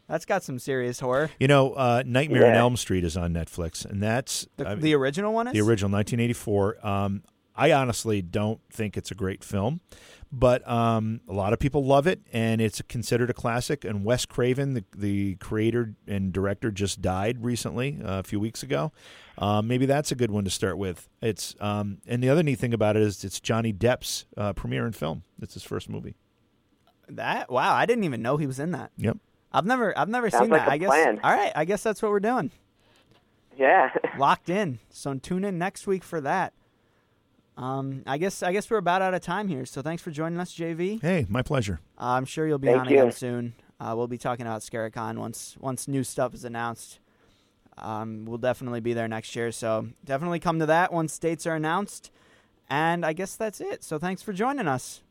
that's 0.08 0.24
got 0.24 0.42
some 0.42 0.58
serious 0.58 1.00
horror. 1.00 1.30
You 1.38 1.48
know, 1.48 1.72
uh, 1.72 2.02
Nightmare 2.04 2.46
on 2.46 2.54
Elm 2.56 2.76
Street 2.76 3.04
is 3.04 3.16
on 3.16 3.32
Netflix, 3.32 3.84
and 3.84 4.02
that's 4.02 4.46
The, 4.56 4.68
I- 4.70 4.74
the 4.74 4.94
original 4.94 5.32
one 5.32 5.46
is 5.48 5.52
the 5.54 5.60
original 5.60 5.90
1984. 5.92 6.86
Um, 6.86 7.22
I 7.56 7.72
honestly 7.72 8.22
don't 8.22 8.60
think 8.72 8.96
it's 8.96 9.10
a 9.10 9.14
great 9.14 9.42
film, 9.44 9.80
but 10.32 10.68
um, 10.68 11.20
a 11.28 11.32
lot 11.32 11.52
of 11.52 11.58
people 11.58 11.84
love 11.84 12.06
it, 12.06 12.20
and 12.32 12.60
it's 12.60 12.80
considered 12.82 13.30
a 13.30 13.34
classic. 13.34 13.84
And 13.84 14.04
Wes 14.04 14.26
Craven, 14.26 14.74
the, 14.74 14.84
the 14.96 15.34
creator 15.36 15.94
and 16.06 16.32
director, 16.32 16.70
just 16.70 17.02
died 17.02 17.44
recently, 17.44 17.98
uh, 18.04 18.20
a 18.20 18.22
few 18.22 18.38
weeks 18.40 18.62
ago. 18.62 18.92
Um, 19.38 19.66
maybe 19.68 19.86
that's 19.86 20.12
a 20.12 20.14
good 20.14 20.30
one 20.30 20.44
to 20.44 20.50
start 20.50 20.76
with. 20.78 21.08
It's 21.22 21.54
um, 21.60 21.98
and 22.06 22.22
the 22.22 22.28
other 22.28 22.42
neat 22.42 22.58
thing 22.58 22.74
about 22.74 22.96
it 22.96 23.02
is 23.02 23.24
it's 23.24 23.40
Johnny 23.40 23.72
Depp's 23.72 24.26
uh, 24.36 24.52
premiere 24.52 24.86
in 24.86 24.92
film. 24.92 25.22
It's 25.40 25.54
his 25.54 25.62
first 25.62 25.88
movie. 25.88 26.14
that. 27.08 27.50
Wow, 27.50 27.74
I 27.74 27.86
didn't 27.86 28.04
even 28.04 28.22
know 28.22 28.36
he 28.36 28.46
was 28.46 28.60
in 28.60 28.72
that. 28.72 28.92
Yep. 28.98 29.16
I've 29.52 29.66
never, 29.66 29.98
I've 29.98 30.08
never 30.08 30.30
Sounds 30.30 30.44
seen 30.44 30.50
like 30.50 30.60
that. 30.60 30.68
a 30.68 30.72
I 30.72 30.78
guess. 30.78 30.88
plan. 30.88 31.20
All 31.24 31.32
right, 31.32 31.52
I 31.56 31.64
guess 31.64 31.82
that's 31.82 32.00
what 32.02 32.12
we're 32.12 32.20
doing. 32.20 32.50
Yeah. 33.58 33.90
Locked 34.16 34.48
in. 34.48 34.78
So 34.90 35.12
tune 35.14 35.44
in 35.44 35.58
next 35.58 35.86
week 35.86 36.04
for 36.04 36.20
that. 36.20 36.52
Um, 37.56 38.02
I 38.06 38.16
guess, 38.18 38.42
I 38.42 38.52
guess 38.52 38.70
we're 38.70 38.78
about 38.78 39.02
out 39.02 39.12
of 39.12 39.20
time 39.20 39.48
here. 39.48 39.66
So 39.66 39.82
thanks 39.82 40.02
for 40.02 40.10
joining 40.10 40.40
us, 40.40 40.54
JV. 40.54 41.00
Hey, 41.00 41.26
my 41.28 41.42
pleasure. 41.42 41.80
Uh, 41.98 42.12
I'm 42.12 42.24
sure 42.24 42.46
you'll 42.46 42.58
be 42.58 42.68
Thank 42.68 42.80
on 42.80 42.88
you. 42.88 43.00
again 43.00 43.12
soon. 43.12 43.54
Uh, 43.78 43.94
we'll 43.96 44.06
be 44.08 44.18
talking 44.18 44.46
about 44.46 44.62
Scare-a-con 44.62 45.18
once 45.18 45.56
once 45.60 45.88
new 45.88 46.04
stuff 46.04 46.34
is 46.34 46.44
announced. 46.44 47.00
Um, 47.78 48.24
we'll 48.26 48.38
definitely 48.38 48.80
be 48.80 48.92
there 48.92 49.08
next 49.08 49.34
year, 49.34 49.52
so 49.52 49.88
definitely 50.04 50.38
come 50.38 50.58
to 50.58 50.66
that 50.66 50.92
once 50.92 51.18
dates 51.18 51.46
are 51.46 51.54
announced. 51.54 52.10
And 52.68 53.04
I 53.04 53.14
guess 53.14 53.36
that's 53.36 53.60
it. 53.60 53.82
So 53.82 53.98
thanks 53.98 54.22
for 54.22 54.32
joining 54.32 54.68
us. 54.68 55.02